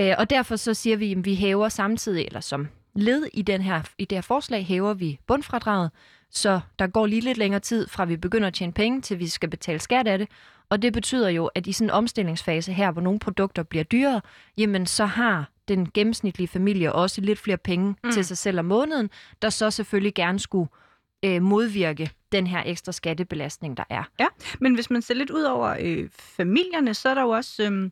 Øh, 0.00 0.14
og 0.18 0.30
derfor 0.30 0.56
så 0.56 0.74
siger 0.74 0.96
vi, 0.96 1.12
at 1.12 1.24
vi 1.24 1.34
hæver 1.34 1.68
samtidig, 1.68 2.24
eller 2.24 2.40
som 2.40 2.68
led 2.94 3.26
i, 3.32 3.42
den 3.42 3.60
her, 3.60 3.82
i 3.98 4.04
det 4.04 4.16
her 4.16 4.22
forslag, 4.22 4.66
hæver 4.66 4.94
vi 4.94 5.18
bundfradraget, 5.26 5.90
så 6.30 6.60
der 6.78 6.86
går 6.86 7.06
lige 7.06 7.20
lidt 7.20 7.38
længere 7.38 7.60
tid 7.60 7.88
fra 7.88 8.04
vi 8.04 8.16
begynder 8.16 8.46
at 8.46 8.54
tjene 8.54 8.72
penge, 8.72 9.00
til 9.00 9.18
vi 9.18 9.28
skal 9.28 9.50
betale 9.50 9.78
skat 9.78 10.06
af 10.06 10.18
det. 10.18 10.28
Og 10.68 10.82
det 10.82 10.92
betyder 10.92 11.28
jo, 11.28 11.46
at 11.46 11.66
i 11.66 11.72
sådan 11.72 11.86
en 11.86 11.90
omstillingsfase 11.90 12.72
her, 12.72 12.90
hvor 12.90 13.02
nogle 13.02 13.18
produkter 13.18 13.62
bliver 13.62 13.84
dyrere, 13.84 14.20
jamen 14.58 14.86
så 14.86 15.06
har 15.06 15.50
den 15.68 15.90
gennemsnitlige 15.90 16.48
familie 16.48 16.92
også 16.92 17.20
lidt 17.20 17.38
flere 17.38 17.56
penge 17.56 17.96
mm. 18.04 18.12
til 18.12 18.24
sig 18.24 18.38
selv 18.38 18.58
om 18.58 18.64
måneden, 18.64 19.10
der 19.42 19.50
så 19.50 19.70
selvfølgelig 19.70 20.14
gerne 20.14 20.38
skulle 20.38 20.68
øh, 21.24 21.42
modvirke 21.42 22.10
den 22.32 22.46
her 22.46 22.62
ekstra 22.66 22.92
skattebelastning, 22.92 23.76
der 23.76 23.84
er. 23.90 24.02
Ja, 24.20 24.26
men 24.60 24.74
hvis 24.74 24.90
man 24.90 25.02
ser 25.02 25.14
lidt 25.14 25.30
ud 25.30 25.42
over 25.42 25.76
øh, 25.80 26.08
familierne, 26.12 26.94
så 26.94 27.08
er 27.08 27.14
der 27.14 27.22
jo 27.22 27.28
også... 27.28 27.62
Øh 27.62 27.90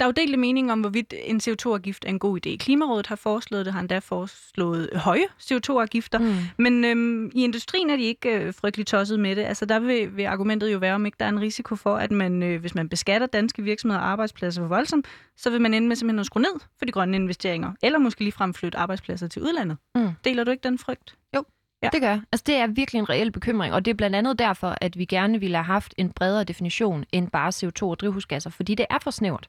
der 0.00 0.04
er 0.04 0.08
jo 0.08 0.12
delte 0.12 0.36
mening 0.36 0.72
om, 0.72 0.80
hvorvidt 0.80 1.14
en 1.24 1.36
CO2-afgift 1.36 2.04
er 2.04 2.08
en 2.08 2.18
god 2.18 2.46
idé. 2.46 2.56
Klimarådet 2.56 3.06
har 3.06 3.16
foreslået 3.16 3.66
det, 3.66 3.72
har 3.72 3.80
endda 3.80 3.98
foreslået 3.98 4.90
høje 4.94 5.24
CO2-afgifter, 5.40 6.18
mm. 6.18 6.34
men 6.58 6.84
øhm, 6.84 7.30
i 7.34 7.44
industrien 7.44 7.90
er 7.90 7.96
de 7.96 8.02
ikke 8.02 8.30
øh, 8.30 8.54
frygtelig 8.54 8.86
tosset 8.86 9.20
med 9.20 9.36
det. 9.36 9.42
Altså 9.42 9.64
der 9.64 9.78
vil, 9.78 10.16
vil 10.16 10.24
argumentet 10.24 10.72
jo 10.72 10.78
være, 10.78 10.94
om 10.94 11.06
ikke 11.06 11.16
der 11.20 11.24
er 11.24 11.28
en 11.28 11.40
risiko 11.40 11.76
for, 11.76 11.96
at 11.96 12.10
man, 12.10 12.42
øh, 12.42 12.60
hvis 12.60 12.74
man 12.74 12.88
beskatter 12.88 13.26
danske 13.26 13.62
virksomheder 13.62 14.00
og 14.00 14.08
arbejdspladser 14.08 14.62
for 14.62 14.68
voldsomt, 14.68 15.06
så 15.36 15.50
vil 15.50 15.60
man 15.60 15.74
ende 15.74 15.88
med 15.88 15.96
simpelthen 15.96 16.20
at 16.20 16.26
skrue 16.26 16.42
ned 16.42 16.60
for 16.78 16.84
de 16.84 16.92
grønne 16.92 17.16
investeringer, 17.16 17.72
eller 17.82 17.98
måske 17.98 18.20
lige 18.20 18.32
fremflytte 18.32 18.78
arbejdspladser 18.78 19.28
til 19.28 19.42
udlandet. 19.42 19.76
Mm. 19.94 20.08
Deler 20.24 20.44
du 20.44 20.50
ikke 20.50 20.62
den 20.62 20.78
frygt? 20.78 21.16
Jo, 21.36 21.44
Ja. 21.82 21.88
Det 21.92 22.00
gør 22.00 22.18
Altså, 22.32 22.44
det 22.46 22.56
er 22.56 22.66
virkelig 22.66 22.98
en 22.98 23.08
reel 23.10 23.32
bekymring, 23.32 23.74
og 23.74 23.84
det 23.84 23.90
er 23.90 23.94
blandt 23.94 24.16
andet 24.16 24.38
derfor, 24.38 24.76
at 24.80 24.98
vi 24.98 25.04
gerne 25.04 25.40
ville 25.40 25.56
have 25.56 25.64
haft 25.64 25.94
en 25.96 26.12
bredere 26.12 26.44
definition 26.44 27.04
end 27.12 27.28
bare 27.28 27.48
CO2 27.48 27.82
og 27.82 28.00
drivhusgasser, 28.00 28.50
fordi 28.50 28.74
det 28.74 28.86
er 28.90 28.98
for 28.98 29.10
snævert 29.10 29.48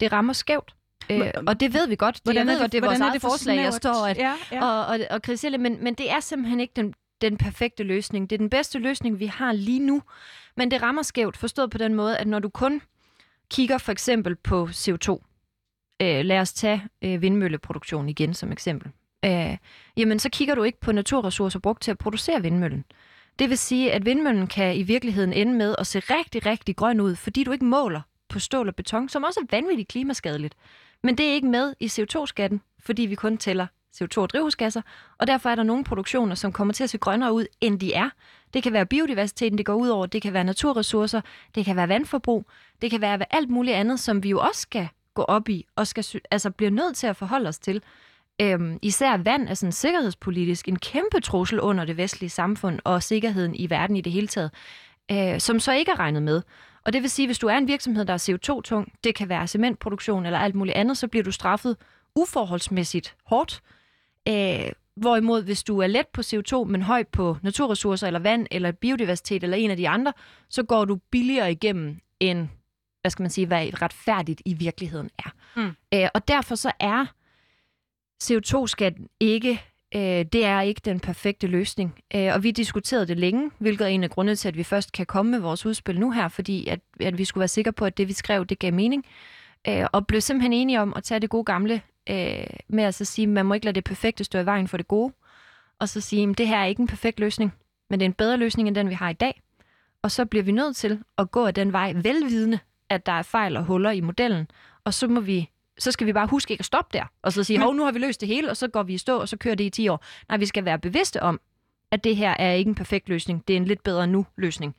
det 0.00 0.12
rammer 0.12 0.32
skævt. 0.32 0.74
Øh, 1.10 1.30
og 1.46 1.60
det 1.60 1.74
ved 1.74 1.88
vi 1.88 1.96
godt. 1.96 2.20
Hvordan 2.24 2.46
jeg 2.46 2.52
ved 2.54 2.60
godt, 2.60 2.72
det 2.72 2.82
er 2.82 2.86
vores 2.86 3.00
eget 3.00 3.20
forslag, 3.20 3.56
jeg 3.56 3.72
står 3.72 4.06
at, 4.06 4.18
ja, 4.18 4.34
ja. 4.52 4.64
og, 4.64 4.86
og, 4.86 5.00
og 5.10 5.22
kritisere 5.22 5.58
men, 5.58 5.84
men 5.84 5.94
det 5.94 6.10
er 6.10 6.20
simpelthen 6.20 6.60
ikke 6.60 6.72
den, 6.76 6.94
den 7.20 7.36
perfekte 7.36 7.82
løsning. 7.82 8.30
Det 8.30 8.36
er 8.36 8.38
den 8.38 8.50
bedste 8.50 8.78
løsning, 8.78 9.18
vi 9.18 9.26
har 9.26 9.52
lige 9.52 9.78
nu. 9.78 10.02
Men 10.56 10.70
det 10.70 10.82
rammer 10.82 11.02
skævt, 11.02 11.36
forstået 11.36 11.70
på 11.70 11.78
den 11.78 11.94
måde, 11.94 12.18
at 12.18 12.26
når 12.26 12.38
du 12.38 12.48
kun 12.48 12.82
kigger 13.50 13.78
for 13.78 13.92
eksempel 13.92 14.36
på 14.36 14.68
CO2, 14.72 15.10
øh, 16.02 16.24
lad 16.24 16.38
os 16.40 16.52
tage 16.52 16.82
øh, 17.02 17.22
vindmølleproduktion 17.22 18.08
igen 18.08 18.34
som 18.34 18.52
eksempel, 18.52 18.90
øh, 19.24 19.56
jamen 19.96 20.18
så 20.18 20.28
kigger 20.30 20.54
du 20.54 20.62
ikke 20.62 20.80
på 20.80 20.92
naturressourcer 20.92 21.58
brugt 21.58 21.82
til 21.82 21.90
at 21.90 21.98
producere 21.98 22.42
vindmøllen. 22.42 22.84
Det 23.38 23.50
vil 23.50 23.58
sige, 23.58 23.92
at 23.92 24.04
vindmøllen 24.04 24.46
kan 24.46 24.76
i 24.76 24.82
virkeligheden 24.82 25.32
ende 25.32 25.52
med 25.52 25.74
at 25.78 25.86
se 25.86 25.98
rigtig, 25.98 26.46
rigtig 26.46 26.76
grøn 26.76 27.00
ud, 27.00 27.16
fordi 27.16 27.44
du 27.44 27.52
ikke 27.52 27.64
måler 27.64 28.00
på 28.28 28.38
stål 28.38 28.68
og 28.68 28.74
beton, 28.74 29.08
som 29.08 29.24
også 29.24 29.40
er 29.40 29.46
vanvittigt 29.50 29.88
klimaskadeligt. 29.88 30.54
Men 31.02 31.18
det 31.18 31.26
er 31.26 31.32
ikke 31.32 31.48
med 31.48 31.74
i 31.80 31.86
CO2-skatten, 31.86 32.60
fordi 32.78 33.02
vi 33.02 33.14
kun 33.14 33.38
tæller 33.38 33.66
CO2 33.96 34.18
og 34.18 34.30
drivhusgasser, 34.30 34.82
og 35.18 35.26
derfor 35.26 35.50
er 35.50 35.54
der 35.54 35.62
nogle 35.62 35.84
produktioner, 35.84 36.34
som 36.34 36.52
kommer 36.52 36.74
til 36.74 36.84
at 36.84 36.90
se 36.90 36.98
grønnere 36.98 37.32
ud, 37.32 37.46
end 37.60 37.80
de 37.80 37.94
er. 37.94 38.10
Det 38.54 38.62
kan 38.62 38.72
være 38.72 38.86
biodiversiteten, 38.86 39.58
det 39.58 39.66
går 39.66 39.74
ud 39.74 39.88
over, 39.88 40.06
det 40.06 40.22
kan 40.22 40.32
være 40.32 40.44
naturressourcer, 40.44 41.20
det 41.54 41.64
kan 41.64 41.76
være 41.76 41.88
vandforbrug, 41.88 42.46
det 42.82 42.90
kan 42.90 43.00
være 43.00 43.34
alt 43.34 43.50
muligt 43.50 43.76
andet, 43.76 44.00
som 44.00 44.22
vi 44.22 44.30
jo 44.30 44.40
også 44.40 44.60
skal 44.60 44.88
gå 45.14 45.22
op 45.22 45.48
i, 45.48 45.66
og 45.76 45.86
skal, 45.86 46.04
altså 46.30 46.50
bliver 46.50 46.70
nødt 46.70 46.96
til 46.96 47.06
at 47.06 47.16
forholde 47.16 47.48
os 47.48 47.58
til. 47.58 47.82
Øhm, 48.40 48.78
især 48.82 49.16
vand 49.16 49.48
er 49.48 49.54
sådan 49.54 49.72
sikkerhedspolitisk 49.72 50.68
en 50.68 50.78
kæmpe 50.78 51.20
trussel 51.20 51.60
under 51.60 51.84
det 51.84 51.96
vestlige 51.96 52.30
samfund 52.30 52.78
og 52.84 53.02
sikkerheden 53.02 53.54
i 53.54 53.70
verden 53.70 53.96
i 53.96 54.00
det 54.00 54.12
hele 54.12 54.26
taget, 54.26 54.50
øh, 55.10 55.40
som 55.40 55.60
så 55.60 55.72
ikke 55.72 55.90
er 55.90 55.98
regnet 55.98 56.22
med. 56.22 56.42
Og 56.84 56.92
det 56.92 57.02
vil 57.02 57.10
sige, 57.10 57.24
at 57.24 57.28
hvis 57.28 57.38
du 57.38 57.46
er 57.46 57.56
en 57.56 57.68
virksomhed, 57.68 58.04
der 58.04 58.12
er 58.12 58.28
CO2-tung, 58.30 58.92
det 59.04 59.14
kan 59.14 59.28
være 59.28 59.46
cementproduktion 59.46 60.26
eller 60.26 60.38
alt 60.38 60.54
muligt 60.54 60.76
andet, 60.76 60.98
så 60.98 61.08
bliver 61.08 61.24
du 61.24 61.32
straffet 61.32 61.76
uforholdsmæssigt 62.14 63.16
hårdt. 63.24 63.60
Øh, 64.28 64.72
hvorimod, 64.96 65.42
hvis 65.42 65.62
du 65.62 65.78
er 65.78 65.86
let 65.86 66.06
på 66.06 66.20
CO2, 66.20 66.64
men 66.64 66.82
høj 66.82 67.02
på 67.02 67.36
naturressourcer 67.42 68.06
eller 68.06 68.20
vand 68.20 68.46
eller 68.50 68.72
biodiversitet 68.72 69.42
eller 69.42 69.56
en 69.56 69.70
af 69.70 69.76
de 69.76 69.88
andre, 69.88 70.12
så 70.48 70.62
går 70.62 70.84
du 70.84 70.98
billigere 71.10 71.52
igennem 71.52 72.00
end, 72.20 72.48
hvad 73.00 73.10
skal 73.10 73.22
man 73.22 73.30
sige, 73.30 73.46
hvad 73.46 73.82
retfærdigt 73.82 74.42
i 74.44 74.54
virkeligheden 74.54 75.10
er. 75.18 75.30
Mm. 75.56 75.76
Øh, 75.94 76.08
og 76.14 76.28
derfor 76.28 76.54
så 76.54 76.72
er 76.80 77.06
CO2-skatten 78.22 79.08
ikke 79.20 79.62
øh, 79.94 80.24
det 80.32 80.44
er 80.44 80.60
ikke 80.60 80.80
den 80.84 81.00
perfekte 81.00 81.46
løsning. 81.46 81.94
Øh, 82.14 82.34
og 82.34 82.42
vi 82.42 82.50
diskuterede 82.50 83.06
det 83.06 83.18
længe, 83.18 83.50
hvilket 83.58 83.84
er 83.84 83.88
en 83.88 84.04
af 84.04 84.10
grundene 84.10 84.36
til, 84.36 84.48
at 84.48 84.56
vi 84.56 84.62
først 84.62 84.92
kan 84.92 85.06
komme 85.06 85.30
med 85.30 85.38
vores 85.38 85.66
udspil 85.66 86.00
nu 86.00 86.10
her, 86.10 86.28
fordi 86.28 86.66
at, 86.66 86.80
at 87.00 87.18
vi 87.18 87.24
skulle 87.24 87.40
være 87.40 87.48
sikre 87.48 87.72
på, 87.72 87.84
at 87.84 87.98
det 87.98 88.08
vi 88.08 88.12
skrev, 88.12 88.46
det 88.46 88.58
gav 88.58 88.72
mening. 88.72 89.04
Øh, 89.68 89.86
og 89.92 90.06
blev 90.06 90.20
simpelthen 90.20 90.52
enige 90.52 90.80
om 90.80 90.92
at 90.96 91.02
tage 91.02 91.20
det 91.20 91.30
gode 91.30 91.44
gamle 91.44 91.82
øh, 92.10 92.46
med 92.68 92.84
at 92.84 92.94
så 92.94 93.04
sige, 93.04 93.22
at 93.22 93.28
man 93.28 93.46
må 93.46 93.54
ikke 93.54 93.66
lade 93.66 93.74
det 93.74 93.84
perfekte 93.84 94.24
stå 94.24 94.38
i 94.38 94.46
vejen 94.46 94.68
for 94.68 94.76
det 94.76 94.88
gode. 94.88 95.12
Og 95.78 95.88
så 95.88 96.00
sige, 96.00 96.30
at 96.30 96.38
det 96.38 96.48
her 96.48 96.58
er 96.58 96.64
ikke 96.64 96.80
en 96.80 96.86
perfekt 96.86 97.20
løsning, 97.20 97.54
men 97.90 98.00
det 98.00 98.04
er 98.04 98.08
en 98.08 98.14
bedre 98.14 98.36
løsning 98.36 98.68
end 98.68 98.74
den, 98.74 98.88
vi 98.88 98.94
har 98.94 99.10
i 99.10 99.12
dag. 99.12 99.42
Og 100.02 100.10
så 100.10 100.24
bliver 100.24 100.42
vi 100.42 100.52
nødt 100.52 100.76
til 100.76 101.02
at 101.18 101.30
gå 101.30 101.46
af 101.46 101.54
den 101.54 101.72
vej 101.72 101.92
velvidende, 101.92 102.58
at 102.88 103.06
der 103.06 103.12
er 103.12 103.22
fejl 103.22 103.56
og 103.56 103.64
huller 103.64 103.90
i 103.90 104.00
modellen. 104.00 104.50
Og 104.84 104.94
så 104.94 105.08
må 105.08 105.20
vi 105.20 105.50
så 105.78 105.92
skal 105.92 106.06
vi 106.06 106.12
bare 106.12 106.26
huske 106.26 106.50
ikke 106.52 106.60
at 106.60 106.64
stoppe 106.64 106.98
der, 106.98 107.04
og 107.22 107.32
så 107.32 107.44
sige, 107.44 107.58
hov, 107.60 107.74
nu 107.74 107.84
har 107.84 107.92
vi 107.92 107.98
løst 107.98 108.20
det 108.20 108.28
hele, 108.28 108.50
og 108.50 108.56
så 108.56 108.68
går 108.68 108.82
vi 108.82 108.94
i 108.94 108.98
stå, 108.98 109.18
og 109.18 109.28
så 109.28 109.36
kører 109.36 109.54
det 109.54 109.64
i 109.64 109.70
10 109.70 109.88
år. 109.88 110.04
Nej, 110.28 110.38
vi 110.38 110.46
skal 110.46 110.64
være 110.64 110.78
bevidste 110.78 111.22
om, 111.22 111.40
at 111.90 112.04
det 112.04 112.16
her 112.16 112.34
er 112.38 112.52
ikke 112.52 112.68
en 112.68 112.74
perfekt 112.74 113.08
løsning, 113.08 113.48
det 113.48 113.54
er 113.54 113.56
en 113.56 113.64
lidt 113.64 113.82
bedre 113.82 114.06
nu-løsning. 114.06 114.76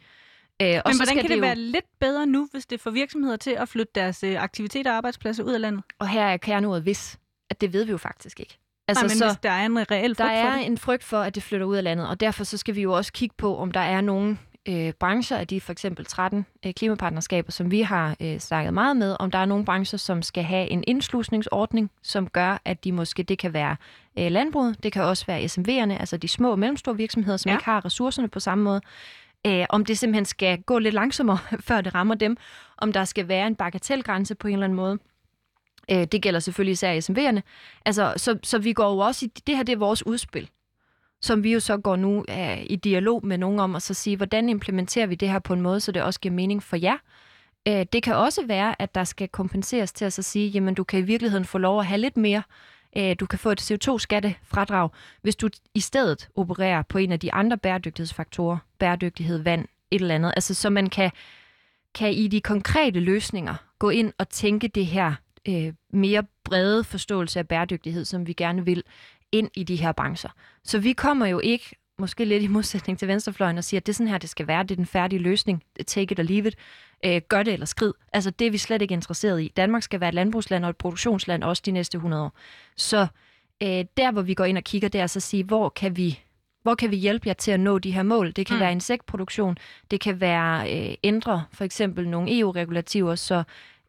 Øh, 0.61 0.67
og 0.67 0.81
Men 0.85 0.93
så 0.93 0.99
hvordan 0.99 1.15
kan 1.15 1.23
det, 1.23 1.29
det 1.29 1.37
jo... 1.37 1.41
være 1.41 1.55
lidt 1.55 1.85
bedre 1.99 2.25
nu, 2.25 2.49
hvis 2.51 2.65
det 2.65 2.81
får 2.81 2.91
virksomheder 2.91 3.35
til 3.35 3.51
at 3.51 3.69
flytte 3.69 3.91
deres 3.95 4.23
øh, 4.23 4.43
aktiviteter 4.43 4.91
og 4.91 4.97
arbejdspladser 4.97 5.43
ud 5.43 5.51
af 5.51 5.61
landet? 5.61 5.83
Og 5.99 6.07
her 6.07 6.25
er 6.25 6.37
kerneordet 6.37 6.83
hvis, 6.83 7.19
at 7.49 7.61
det 7.61 7.73
ved 7.73 7.85
vi 7.85 7.91
jo 7.91 7.97
faktisk 7.97 8.39
ikke. 8.39 8.57
Altså, 8.87 9.03
Nej, 9.03 9.07
men 9.09 9.17
så, 9.17 9.25
hvis 9.25 9.37
der 9.43 9.49
er 9.49 9.65
en 9.65 9.91
reel 9.91 10.09
frygt 10.09 10.17
der 10.17 10.25
er 10.25 10.51
for 10.51 10.57
det. 10.57 10.65
en 10.65 10.77
frygt 10.77 11.03
for, 11.03 11.19
at 11.21 11.35
det 11.35 11.43
flytter 11.43 11.65
ud 11.65 11.75
af 11.75 11.83
landet, 11.83 12.07
og 12.07 12.19
derfor 12.19 12.43
så 12.43 12.57
skal 12.57 12.75
vi 12.75 12.81
jo 12.81 12.91
også 12.91 13.13
kigge 13.13 13.35
på, 13.37 13.57
om 13.57 13.71
der 13.71 13.79
er 13.79 14.01
nogen 14.01 14.39
øh, 14.67 14.93
brancher 14.93 15.37
af 15.37 15.47
de 15.47 15.61
for 15.61 15.71
eksempel 15.71 16.05
13 16.05 16.45
øh, 16.65 16.73
klimapartnerskaber, 16.73 17.51
som 17.51 17.71
vi 17.71 17.81
har 17.81 18.15
øh, 18.19 18.39
snakket 18.39 18.73
meget 18.73 18.97
med, 18.97 19.15
om 19.19 19.31
der 19.31 19.37
er 19.37 19.45
nogle 19.45 19.65
brancher, 19.65 19.97
som 19.97 20.21
skal 20.21 20.43
have 20.43 20.69
en 20.69 20.83
indslusningsordning, 20.87 21.91
som 22.01 22.29
gør, 22.29 22.61
at 22.65 22.83
de 22.83 22.91
måske, 22.91 23.23
det 23.23 23.37
kan 23.37 23.53
være 23.53 23.75
øh, 24.19 24.31
landbruget, 24.31 24.83
det 24.83 24.91
kan 24.93 25.03
også 25.03 25.25
være 25.25 25.43
SMV'erne, 25.43 25.99
altså 25.99 26.17
de 26.17 26.27
små 26.27 26.51
og 26.51 26.59
mellemstore 26.59 26.97
virksomheder, 26.97 27.37
som 27.37 27.49
ja. 27.49 27.55
ikke 27.55 27.65
har 27.65 27.85
ressourcerne 27.85 28.27
på 28.27 28.39
samme 28.39 28.63
måde. 28.63 28.81
Øh, 29.47 29.65
om 29.69 29.85
det 29.85 29.97
simpelthen 29.97 30.25
skal 30.25 30.61
gå 30.61 30.79
lidt 30.79 30.95
langsommere, 30.95 31.37
før 31.67 31.81
det 31.81 31.95
rammer 31.95 32.15
dem, 32.15 32.37
om 32.77 32.93
der 32.93 33.05
skal 33.05 33.27
være 33.27 33.47
en 33.47 33.55
bagatelgrænse 33.55 34.35
på 34.35 34.47
en 34.47 34.53
eller 34.53 34.63
anden 34.63 34.75
måde. 34.75 34.97
Øh, 35.91 36.05
det 36.05 36.21
gælder 36.21 36.39
selvfølgelig 36.39 36.71
især 36.71 36.99
SMV'erne. 36.99 37.41
Altså, 37.85 38.13
så, 38.17 38.39
så 38.43 38.59
vi 38.59 38.73
går 38.73 38.91
jo 38.93 38.97
også 38.97 39.25
i, 39.25 39.29
det 39.47 39.57
her 39.57 39.63
det 39.63 39.73
er 39.73 39.77
vores 39.77 40.05
udspil 40.05 40.49
som 41.21 41.43
vi 41.43 41.53
jo 41.53 41.59
så 41.59 41.77
går 41.77 41.95
nu 41.95 42.25
uh, 42.29 42.63
i 42.69 42.75
dialog 42.75 43.25
med 43.25 43.37
nogen 43.37 43.59
om, 43.59 43.75
og 43.75 43.81
så 43.81 43.93
sige, 43.93 44.17
hvordan 44.17 44.49
implementerer 44.49 45.07
vi 45.07 45.15
det 45.15 45.29
her 45.29 45.39
på 45.39 45.53
en 45.53 45.61
måde, 45.61 45.79
så 45.79 45.91
det 45.91 46.01
også 46.01 46.19
giver 46.19 46.35
mening 46.35 46.63
for 46.63 46.75
jer. 46.75 46.97
Uh, 47.69 47.81
det 47.93 48.03
kan 48.03 48.15
også 48.15 48.45
være, 48.47 48.81
at 48.81 48.95
der 48.95 49.03
skal 49.03 49.27
kompenseres 49.27 49.91
til 49.91 50.05
at 50.05 50.13
så 50.13 50.21
sige, 50.21 50.49
jamen 50.49 50.73
du 50.75 50.83
kan 50.83 50.99
i 50.99 51.03
virkeligheden 51.03 51.45
få 51.45 51.57
lov 51.57 51.79
at 51.79 51.85
have 51.85 51.97
lidt 51.97 52.17
mere. 52.17 52.43
uh, 52.99 53.11
du 53.19 53.25
kan 53.25 53.39
få 53.39 53.51
et 53.51 53.71
CO2-skattefradrag, 53.71 54.89
hvis 55.21 55.35
du 55.35 55.49
i 55.73 55.79
stedet 55.79 56.29
opererer 56.35 56.81
på 56.81 56.97
en 56.97 57.11
af 57.11 57.19
de 57.19 57.33
andre 57.33 57.57
bæredygtighedsfaktorer, 57.57 58.57
bæredygtighed, 58.79 59.37
vand, 59.37 59.65
et 59.91 60.01
eller 60.01 60.15
andet. 60.15 60.33
Altså 60.35 60.53
så 60.53 60.69
man 60.69 60.89
kan, 60.89 61.11
kan 61.95 62.13
i 62.13 62.27
de 62.27 62.41
konkrete 62.41 62.99
løsninger 62.99 63.55
gå 63.79 63.89
ind 63.89 64.13
og 64.17 64.29
tænke 64.29 64.67
det 64.67 64.85
her 64.85 65.13
øh, 65.47 65.73
mere 65.93 66.23
brede 66.43 66.83
forståelse 66.83 67.39
af 67.39 67.47
bæredygtighed, 67.47 68.05
som 68.05 68.27
vi 68.27 68.33
gerne 68.33 68.65
vil, 68.65 68.83
ind 69.31 69.49
i 69.55 69.63
de 69.63 69.75
her 69.75 69.91
brancher. 69.91 70.29
Så 70.63 70.79
vi 70.79 70.93
kommer 70.93 71.25
jo 71.25 71.39
ikke, 71.39 71.75
måske 71.99 72.25
lidt 72.25 72.43
i 72.43 72.47
modsætning 72.47 72.99
til 72.99 73.07
venstrefløjen, 73.07 73.57
og 73.57 73.63
siger, 73.63 73.79
at 73.79 73.85
det 73.85 73.93
er 73.93 73.95
sådan 73.95 74.07
her, 74.07 74.17
det 74.17 74.29
skal 74.29 74.47
være, 74.47 74.63
det 74.63 74.71
er 74.71 74.75
den 74.75 74.85
færdige 74.85 75.19
løsning, 75.19 75.63
take 75.87 76.11
it 76.11 76.19
or 76.19 76.23
leave 76.23 76.47
it, 76.47 76.55
øh, 77.05 77.21
gør 77.29 77.43
det 77.43 77.53
eller 77.53 77.65
skrid. 77.65 77.93
Altså 78.13 78.29
det 78.31 78.47
er 78.47 78.51
vi 78.51 78.57
slet 78.57 78.81
ikke 78.81 78.93
interesseret 78.93 79.41
i. 79.41 79.53
Danmark 79.57 79.83
skal 79.83 79.99
være 79.99 80.09
et 80.09 80.15
landbrugsland 80.15 80.63
og 80.63 80.69
et 80.69 80.77
produktionsland 80.77 81.43
også 81.43 81.63
de 81.65 81.71
næste 81.71 81.95
100 81.95 82.23
år. 82.23 82.33
Så 82.77 83.07
øh, 83.63 83.85
der, 83.97 84.11
hvor 84.11 84.21
vi 84.21 84.33
går 84.33 84.45
ind 84.45 84.57
og 84.57 84.63
kigger, 84.63 84.89
det 84.89 84.99
er 84.99 85.03
altså 85.03 85.19
at 85.19 85.23
sige, 85.23 85.43
hvor 85.43 85.69
kan 85.69 85.97
vi 85.97 86.19
hvor 86.63 86.75
kan 86.75 86.91
vi 86.91 86.95
hjælpe 86.95 87.27
jer 87.27 87.33
til 87.33 87.51
at 87.51 87.59
nå 87.59 87.79
de 87.79 87.91
her 87.91 88.03
mål? 88.03 88.31
Det 88.31 88.45
kan 88.45 88.55
mm. 88.55 88.59
være 88.59 88.71
insektproduktion, 88.71 89.57
det 89.91 90.01
kan 90.01 90.21
være 90.21 90.73
øh, 90.75 90.95
ændre 91.03 91.43
for 91.51 91.63
eksempel 91.63 92.09
nogle 92.09 92.39
EU-regulativer, 92.39 93.15
så 93.15 93.43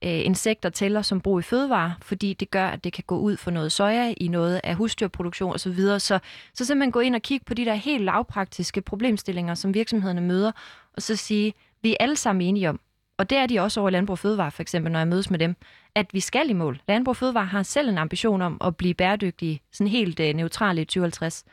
øh, 0.04 0.24
insekter 0.24 0.68
tæller 0.68 1.02
som 1.02 1.20
brug 1.20 1.38
i 1.38 1.42
fødevare, 1.42 1.94
fordi 2.02 2.32
det 2.34 2.50
gør, 2.50 2.66
at 2.66 2.84
det 2.84 2.92
kan 2.92 3.04
gå 3.06 3.18
ud 3.18 3.36
for 3.36 3.50
noget 3.50 3.72
soja 3.72 4.14
i 4.16 4.28
noget 4.28 4.60
af 4.64 4.74
husdyrproduktion 4.74 5.54
osv. 5.54 5.76
Så, 5.76 5.98
så, 5.98 6.18
så 6.54 6.64
simpelthen 6.64 6.92
gå 6.92 7.00
ind 7.00 7.14
og 7.14 7.22
kigge 7.22 7.44
på 7.44 7.54
de 7.54 7.64
der 7.64 7.74
helt 7.74 8.04
lavpraktiske 8.04 8.80
problemstillinger, 8.80 9.54
som 9.54 9.74
virksomhederne 9.74 10.20
møder, 10.20 10.52
og 10.96 11.02
så 11.02 11.16
sige, 11.16 11.54
vi 11.82 11.90
er 11.90 11.96
alle 12.00 12.16
sammen 12.16 12.48
enige 12.48 12.68
om, 12.68 12.80
og 13.20 13.30
det 13.30 13.38
er 13.38 13.46
de 13.46 13.60
også 13.60 13.80
over 13.80 13.90
Landbrug 13.90 14.12
og 14.12 14.18
Fødevare 14.18 14.50
for 14.50 14.62
eksempel, 14.62 14.92
når 14.92 14.98
jeg 15.00 15.08
mødes 15.08 15.30
med 15.30 15.38
dem, 15.38 15.56
at 15.94 16.06
vi 16.12 16.20
skal 16.20 16.50
i 16.50 16.52
mål. 16.52 16.80
Landbrug 16.88 17.12
og 17.12 17.16
Fødevare 17.16 17.46
har 17.46 17.62
selv 17.62 17.88
en 17.88 17.98
ambition 17.98 18.42
om 18.42 18.58
at 18.64 18.76
blive 18.76 18.94
bæredygtige, 18.94 19.60
sådan 19.72 19.86
helt 19.86 20.20
øh, 20.20 20.34
neutrale 20.34 20.82
i 20.82 20.84
2050. 20.84 21.44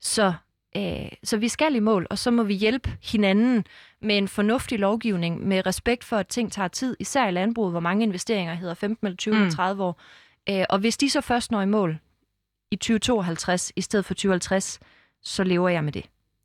Så, 0.00 0.32
øh, 0.76 1.08
så 1.24 1.36
vi 1.36 1.48
skal 1.48 1.74
i 1.74 1.80
mål, 1.80 2.06
og 2.10 2.18
så 2.18 2.30
må 2.30 2.42
vi 2.42 2.54
hjælpe 2.54 2.90
hinanden 3.02 3.64
med 4.02 4.18
en 4.18 4.28
fornuftig 4.28 4.78
lovgivning, 4.78 5.48
med 5.48 5.66
respekt 5.66 6.04
for, 6.04 6.16
at 6.16 6.26
ting 6.26 6.52
tager 6.52 6.68
tid, 6.68 6.96
især 6.98 7.28
i 7.28 7.30
landbruget, 7.30 7.72
hvor 7.72 7.80
mange 7.80 8.02
investeringer 8.02 8.54
hedder 8.54 8.74
15 8.74 9.06
eller 9.06 9.16
20 9.16 9.34
mm. 9.34 9.40
eller 9.40 9.54
30 9.54 9.84
år. 9.84 10.00
Øh, 10.48 10.64
og 10.70 10.78
hvis 10.78 10.96
de 10.96 11.10
så 11.10 11.20
først 11.20 11.50
når 11.50 11.62
i 11.62 11.66
mål 11.66 11.98
i 12.70 12.76
2052 12.76 13.72
i 13.76 13.80
stedet 13.80 14.04
for 14.04 14.14
2050, 14.14 14.80
så 15.22 15.44
lever 15.44 15.68
jeg 15.68 15.84
med 15.84 15.92
det. 15.92 16.04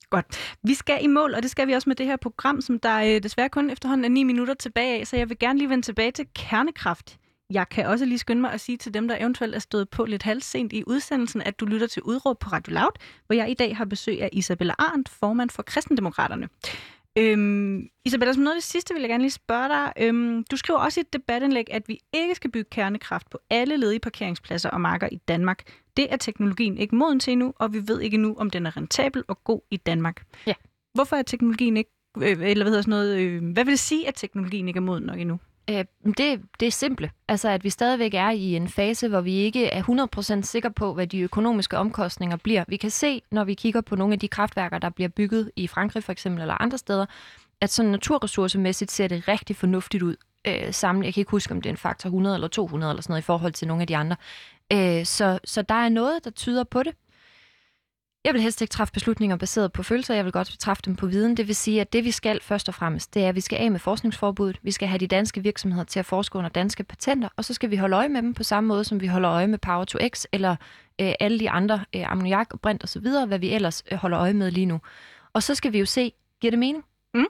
Godt. 0.10 0.56
Vi 0.64 0.74
skal 0.74 1.04
i 1.04 1.08
mål, 1.08 1.34
og 1.34 1.44
det 1.44 1.52
skal 1.52 1.68
vi 1.68 1.74
også 1.74 1.90
med 1.90 1.96
det 1.96 2.06
her 2.06 2.16
program, 2.16 2.62
som 2.62 2.80
der 2.80 2.98
øh, 2.98 3.24
desværre 3.24 3.50
kun 3.50 3.70
efterhånden 3.70 4.06
er 4.06 4.10
9 4.10 4.24
minutter 4.24 4.54
tilbage 4.54 5.00
af, 5.00 5.08
så 5.08 5.18
jeg 5.18 5.30
vil 5.30 5.40
gerne 5.40 5.60
lige 5.60 5.70
vende 5.70 5.86
tilbage 5.86 6.12
til 6.12 6.28
kernekraft. 6.36 7.18
Jeg 7.50 7.70
kan 7.70 7.88
også 7.88 8.06
lige 8.06 8.18
skynde 8.18 8.42
mig 8.42 8.52
at 8.52 8.62
sige 8.62 8.78
til 8.78 8.94
dem, 8.94 9.08
der 9.08 9.18
eventuelt 9.20 9.56
er 9.56 9.60
stået 9.60 9.90
på 9.90 10.06
lidt 10.06 10.24
halvsent 10.24 10.74
i 10.74 10.84
udsendelsen, 10.88 11.42
at 11.42 11.60
du 11.60 11.66
lytter 11.66 11.88
til 11.88 12.02
Udråb 12.02 12.40
på 12.40 12.50
Radio 12.50 12.74
Loud, 12.74 12.92
hvor 13.26 13.36
jeg 13.36 13.50
i 13.50 13.54
dag 13.54 13.78
har 13.78 13.86
besøg 13.86 14.22
af 14.22 14.30
Isabella 14.34 14.74
Arndt, 14.80 15.10
formand 15.10 15.50
for 15.50 15.64
Kristendemokraterne. 15.64 16.50
Øhm, 17.18 17.90
Isabella, 18.06 18.34
som 18.34 18.44
noget 18.44 18.56
af 18.56 18.62
det 18.62 18.70
sidste 18.70 18.94
vil 18.94 19.02
jeg 19.02 19.10
gerne 19.10 19.24
lige 19.24 19.32
spørge 19.32 19.70
dig. 19.70 19.94
Øhm, 19.98 20.44
du 20.52 20.58
skriver 20.58 20.80
også 20.80 21.00
i 21.00 21.02
et 21.02 21.14
debatindlæg, 21.14 21.74
at 21.74 21.88
vi 21.88 22.00
ikke 22.14 22.36
skal 22.36 22.52
bygge 22.52 22.70
kernekraft 22.70 23.30
på 23.30 23.40
alle 23.50 23.78
ledige 23.78 24.00
parkeringspladser 24.00 24.70
og 24.70 24.82
marker 24.82 25.10
i 25.12 25.16
Danmark. 25.16 25.64
Det 25.98 26.14
er 26.14 26.18
teknologien 26.18 26.78
ikke 26.78 26.96
moden 26.96 27.20
til 27.20 27.32
endnu, 27.32 27.54
og 27.56 27.74
vi 27.74 27.88
ved 27.88 28.02
ikke 28.02 28.18
nu, 28.18 28.36
om 28.38 28.50
den 28.50 28.66
er 28.66 28.78
rentabel 28.78 29.24
og 29.28 29.44
god 29.44 29.62
i 29.72 29.78
Danmark. 29.78 30.24
Ja. 30.48 30.54
Hvorfor 30.94 31.16
er 31.16 31.22
teknologien 31.22 31.78
ikke, 31.78 31.92
øh, 32.18 32.24
eller 32.24 32.64
hvad 32.64 32.72
hedder 32.72 32.82
sådan 32.82 32.90
noget, 32.90 33.20
øh, 33.20 33.54
hvad 33.54 33.66
vil 33.66 33.72
det 33.72 33.80
sige, 33.80 34.08
at 34.08 34.16
teknologien 34.16 34.68
ikke 34.68 34.78
er 34.78 34.82
moden 34.82 35.04
nok 35.04 35.20
endnu? 35.20 35.40
Øh, 35.70 35.86
det, 36.18 36.42
det 36.60 36.68
er 36.68 36.72
simple. 36.72 37.12
Altså, 37.28 37.50
at 37.50 37.64
vi 37.64 37.70
stadigvæk 37.70 38.14
er 38.14 38.30
i 38.30 38.56
en 38.56 38.70
fase, 38.70 39.08
hvor 39.08 39.22
vi 39.22 39.34
ikke 39.34 39.66
er 39.66 40.38
100% 40.40 40.42
sikre 40.42 40.72
på, 40.72 40.94
hvad 40.94 41.08
de 41.08 41.20
økonomiske 41.20 41.78
omkostninger 41.78 42.38
bliver. 42.38 42.64
Vi 42.68 42.78
kan 42.78 42.90
se, 42.90 43.22
når 43.32 43.44
vi 43.44 43.54
kigger 43.54 43.82
på 43.82 43.96
nogle 43.96 44.14
af 44.14 44.20
de 44.20 44.28
kraftværker, 44.28 44.78
der 44.80 44.90
bliver 44.90 45.10
bygget 45.10 45.52
i 45.56 45.68
Frankrig 45.68 46.04
for 46.04 46.12
eksempel, 46.12 46.42
eller 46.42 46.62
andre 46.62 46.78
steder, 46.78 47.06
at 47.62 47.70
sådan 47.70 47.92
naturressourcemæssigt 47.92 48.92
ser 48.92 49.08
det 49.08 49.28
rigtig 49.28 49.56
fornuftigt 49.56 50.04
ud. 50.04 50.16
Øh, 50.48 50.74
sammen, 50.74 51.04
jeg 51.04 51.14
kan 51.14 51.22
ikke 51.22 51.32
huske, 51.32 51.54
om 51.54 51.62
det 51.62 51.70
er 51.70 51.74
en 51.74 51.78
faktor 51.78 52.08
100 52.08 52.36
eller 52.36 52.48
200 52.48 52.92
eller 52.92 53.02
sådan 53.02 53.12
noget 53.12 53.22
i 53.22 53.26
forhold 53.26 53.54
til 53.54 53.68
nogle 53.68 53.82
af 53.82 53.88
de 53.88 53.98
andre. 53.98 54.16
Øh, 54.74 55.06
så, 55.06 55.40
så 55.44 55.62
der 55.62 55.76
er 55.76 55.90
noget, 55.90 56.24
der 56.24 56.30
tyder 56.30 56.64
på 56.64 56.84
det. 56.84 56.94
Jeg 58.26 58.34
vil 58.34 58.42
helst 58.42 58.62
ikke 58.62 58.72
træffe 58.72 58.94
beslutninger 58.94 59.38
baseret 59.38 59.74
på 59.74 59.84
følelser, 59.84 60.16
jeg 60.16 60.26
vil 60.26 60.32
godt 60.32 60.56
træffe 60.60 60.84
dem 60.86 60.96
på 60.96 61.08
viden. 61.08 61.38
Det 61.38 61.48
vil 61.48 61.56
sige, 61.56 61.82
at 61.82 61.94
det 61.94 62.04
vi 62.04 62.12
skal 62.12 62.42
først 62.42 62.68
og 62.68 62.76
fremmest, 62.76 63.14
det 63.14 63.24
er, 63.24 63.30
at 63.30 63.36
vi 63.36 63.42
skal 63.42 63.58
af 63.58 63.72
med 63.72 63.80
forskningsforbuddet. 63.80 64.60
Vi 64.64 64.72
skal 64.72 64.88
have 64.88 65.00
de 65.00 65.08
danske 65.08 65.44
virksomheder 65.44 65.84
til 65.84 66.00
at 66.00 66.06
forske 66.06 66.38
under 66.38 66.50
danske 66.50 66.84
patenter, 66.84 67.30
og 67.36 67.46
så 67.46 67.54
skal 67.54 67.72
vi 67.72 67.76
holde 67.76 67.96
øje 67.96 68.10
med 68.10 68.22
dem 68.22 68.34
på 68.34 68.44
samme 68.44 68.68
måde, 68.68 68.84
som 68.84 69.02
vi 69.02 69.08
holder 69.08 69.32
øje 69.32 69.48
med 69.48 69.58
Power 69.58 69.84
to 69.84 70.00
X 70.08 70.26
eller 70.32 70.56
øh, 71.02 71.14
alle 71.20 71.40
de 71.40 71.50
andre, 71.50 71.86
øh, 71.96 72.12
ammoniak 72.12 72.54
og 72.54 72.60
brint 72.60 72.84
osv., 72.84 73.08
hvad 73.28 73.40
vi 73.40 73.50
ellers 73.50 73.84
øh, 73.92 73.98
holder 73.98 74.20
øje 74.20 74.34
med 74.34 74.52
lige 74.52 74.66
nu. 74.66 74.82
Og 75.34 75.44
så 75.44 75.56
skal 75.56 75.74
vi 75.74 75.80
jo 75.80 75.86
se, 75.86 76.12
giver 76.42 76.52
det 76.52 76.60
mening? 76.60 76.84
Mm. 77.14 77.26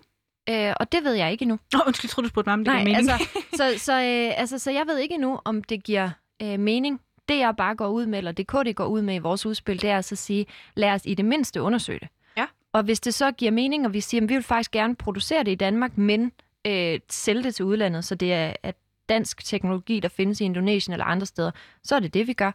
Øh, 0.50 0.74
og 0.80 0.92
det 0.92 1.04
ved 1.04 1.14
jeg 1.14 1.32
ikke 1.32 1.44
endnu. 1.44 1.60
Åh, 1.76 1.80
oh, 1.80 1.88
undskyld, 1.88 2.08
jeg 2.08 2.12
troede, 2.12 2.26
du 2.26 2.30
spurgte 2.30 2.50
mig, 2.50 2.54
om 2.54 2.60
det 2.60 2.74
Nej, 2.74 2.84
giver 2.84 2.98
mening. 2.98 3.12
Altså, 3.12 3.28
så, 3.58 3.86
så, 3.86 3.94
øh, 3.94 4.40
altså, 4.40 4.60
så 4.60 4.72
jeg 4.72 4.84
ved 4.88 4.98
ikke 4.98 5.16
endnu, 5.16 5.40
om 5.46 5.64
det 5.64 5.84
giver 5.84 6.10
øh, 6.42 6.60
mening 6.60 7.02
det 7.30 7.40
jeg 7.40 7.54
bare 7.58 7.76
går 7.76 7.88
ud 7.88 8.06
med, 8.06 8.18
eller 8.18 8.32
det 8.32 8.48
KD 8.48 8.74
går 8.76 8.86
ud 8.86 9.02
med 9.02 9.16
i 9.16 9.20
vores 9.20 9.46
udspil, 9.46 9.82
det 9.82 9.90
er 9.90 9.96
altså 9.96 10.16
at 10.16 10.20
sige, 10.20 10.46
lad 10.76 10.92
os 10.92 11.02
i 11.06 11.14
det 11.14 11.26
mindste 11.26 11.62
undersøge 11.62 12.00
det. 12.00 12.08
Ja. 12.38 12.46
Og 12.74 12.84
hvis 12.84 13.00
det 13.00 13.14
så 13.14 13.32
giver 13.32 13.52
mening, 13.52 13.86
og 13.86 13.94
vi 13.94 14.02
siger, 14.02 14.22
at 14.22 14.30
vi 14.30 14.34
vil 14.34 14.44
faktisk 14.44 14.72
gerne 14.72 14.96
producere 14.96 15.44
det 15.44 15.52
i 15.52 15.56
Danmark, 15.56 15.98
men 15.98 16.32
øh, 16.68 17.00
sælge 17.10 17.44
det 17.44 17.56
til 17.56 17.66
udlandet, 17.66 18.06
så 18.06 18.16
det 18.16 18.34
er 18.34 18.54
at 18.64 18.76
dansk 19.10 19.46
teknologi, 19.46 20.00
der 20.00 20.10
findes 20.10 20.42
i 20.42 20.46
Indonesien 20.46 20.94
eller 20.94 21.06
andre 21.06 21.26
steder, 21.26 21.52
så 21.84 21.96
er 21.96 22.00
det 22.00 22.14
det, 22.14 22.28
vi 22.28 22.34
gør. 22.34 22.52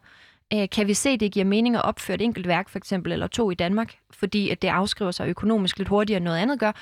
Øh, 0.52 0.68
kan 0.68 0.86
vi 0.86 0.94
se, 0.94 1.10
at 1.10 1.20
det 1.20 1.32
giver 1.32 1.46
mening 1.46 1.76
at 1.76 1.84
opføre 1.84 2.14
et 2.14 2.22
enkelt 2.22 2.48
værk, 2.48 2.68
for 2.68 2.78
eksempel, 2.78 3.12
eller 3.12 3.26
to 3.26 3.50
i 3.50 3.54
Danmark, 3.54 3.94
fordi 4.10 4.50
at 4.50 4.62
det 4.62 4.68
afskriver 4.68 5.10
sig 5.10 5.28
økonomisk 5.28 5.78
lidt 5.78 5.88
hurtigere, 5.88 6.16
end 6.16 6.24
noget 6.24 6.38
andet 6.38 6.60
gør, 6.60 6.72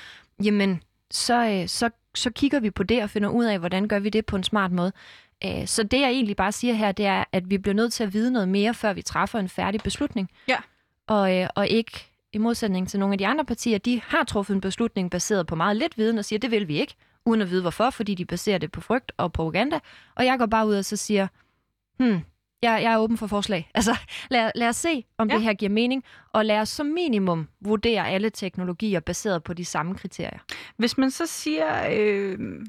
jamen, 0.43 0.83
så, 1.11 1.45
øh, 1.45 1.67
så, 1.67 1.89
så 2.15 2.31
kigger 2.31 2.59
vi 2.59 2.69
på 2.69 2.83
det 2.83 3.03
og 3.03 3.09
finder 3.09 3.29
ud 3.29 3.45
af, 3.45 3.59
hvordan 3.59 3.87
gør 3.87 3.99
vi 3.99 4.09
det 4.09 4.25
på 4.25 4.35
en 4.35 4.43
smart 4.43 4.71
måde. 4.71 4.91
Øh, 5.45 5.67
så 5.67 5.83
det, 5.83 5.99
jeg 5.99 6.09
egentlig 6.09 6.35
bare 6.35 6.51
siger 6.51 6.73
her, 6.73 6.91
det 6.91 7.05
er, 7.05 7.23
at 7.31 7.49
vi 7.49 7.57
bliver 7.57 7.75
nødt 7.75 7.93
til 7.93 8.03
at 8.03 8.13
vide 8.13 8.31
noget 8.31 8.47
mere, 8.47 8.73
før 8.73 8.93
vi 8.93 9.01
træffer 9.01 9.39
en 9.39 9.49
færdig 9.49 9.81
beslutning. 9.81 10.29
Ja. 10.47 10.57
Og, 11.07 11.37
øh, 11.37 11.47
og 11.55 11.67
ikke 11.67 11.91
i 12.33 12.37
modsætning 12.37 12.89
til 12.89 12.99
nogle 12.99 13.13
af 13.13 13.17
de 13.17 13.27
andre 13.27 13.45
partier, 13.45 13.77
de 13.77 14.01
har 14.05 14.23
truffet 14.23 14.53
en 14.53 14.61
beslutning 14.61 15.11
baseret 15.11 15.47
på 15.47 15.55
meget 15.55 15.77
lidt 15.77 15.97
viden 15.97 16.17
og 16.17 16.25
siger, 16.25 16.39
det 16.39 16.51
vil 16.51 16.67
vi 16.67 16.79
ikke, 16.79 16.95
uden 17.25 17.41
at 17.41 17.49
vide 17.49 17.61
hvorfor, 17.61 17.89
fordi 17.89 18.15
de 18.15 18.25
baserer 18.25 18.57
det 18.57 18.71
på 18.71 18.81
frygt 18.81 19.11
og 19.17 19.33
propaganda. 19.33 19.79
Og 20.15 20.25
jeg 20.25 20.39
går 20.39 20.45
bare 20.45 20.67
ud 20.67 20.75
og 20.75 20.85
så 20.85 20.95
siger, 20.95 21.27
hmm, 21.97 22.21
jeg, 22.61 22.79
jeg 22.83 22.93
er 22.93 22.97
åben 22.97 23.17
for 23.17 23.27
forslag. 23.27 23.69
Altså, 23.75 23.97
lad, 24.29 24.51
lad 24.55 24.67
os 24.67 24.75
se, 24.75 25.05
om 25.17 25.29
ja. 25.29 25.35
det 25.35 25.43
her 25.43 25.53
giver 25.53 25.69
mening, 25.69 26.03
og 26.33 26.45
lad 26.45 26.59
os 26.59 26.69
som 26.69 26.85
minimum 26.85 27.47
vurdere 27.61 28.09
alle 28.09 28.29
teknologier 28.29 28.99
baseret 28.99 29.43
på 29.43 29.53
de 29.53 29.65
samme 29.65 29.95
kriterier. 29.95 30.39
Hvis 30.77 30.97
man 30.97 31.11
så 31.11 31.25
siger, 31.25 31.89
øh, 31.91 32.65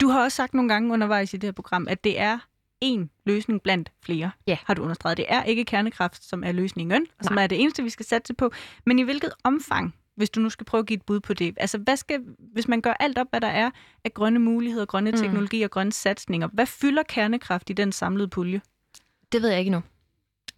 du 0.00 0.08
har 0.08 0.22
også 0.22 0.36
sagt 0.36 0.54
nogle 0.54 0.68
gange 0.68 0.92
undervejs 0.92 1.34
i 1.34 1.36
det 1.36 1.46
her 1.46 1.52
program, 1.52 1.88
at 1.88 2.04
det 2.04 2.20
er 2.20 2.38
en 2.80 3.10
løsning 3.26 3.62
blandt 3.62 3.92
flere, 4.02 4.30
ja. 4.46 4.58
har 4.64 4.74
du 4.74 4.82
understreget. 4.82 5.16
Det 5.16 5.26
er 5.28 5.42
ikke 5.42 5.64
kernekraft, 5.64 6.24
som 6.24 6.44
er 6.44 6.52
løsningen, 6.52 7.06
og 7.18 7.24
som 7.24 7.34
Nej. 7.34 7.42
er 7.42 7.46
det 7.46 7.60
eneste, 7.60 7.82
vi 7.82 7.90
skal 7.90 8.06
satse 8.06 8.34
på. 8.34 8.52
Men 8.86 8.98
i 8.98 9.02
hvilket 9.02 9.32
omfang, 9.44 9.94
hvis 10.16 10.30
du 10.30 10.40
nu 10.40 10.50
skal 10.50 10.66
prøve 10.66 10.78
at 10.78 10.86
give 10.86 10.96
et 10.96 11.02
bud 11.02 11.20
på 11.20 11.34
det, 11.34 11.54
altså 11.56 11.78
hvad 11.78 11.96
skal, 11.96 12.20
hvis 12.52 12.68
man 12.68 12.80
gør 12.80 12.92
alt 12.92 13.18
op, 13.18 13.26
hvad 13.30 13.40
der 13.40 13.48
er 13.48 13.70
af 14.04 14.14
grønne 14.14 14.38
muligheder, 14.38 14.86
grønne 14.86 15.10
mm. 15.10 15.16
teknologier 15.16 15.66
og 15.66 15.70
grønne 15.70 15.92
satsninger, 15.92 16.48
hvad 16.52 16.66
fylder 16.66 17.02
kernekraft 17.02 17.70
i 17.70 17.72
den 17.72 17.92
samlede 17.92 18.28
pulje? 18.28 18.60
Det 19.32 19.42
ved 19.42 19.48
jeg 19.48 19.58
ikke 19.58 19.70
nu. 19.70 19.82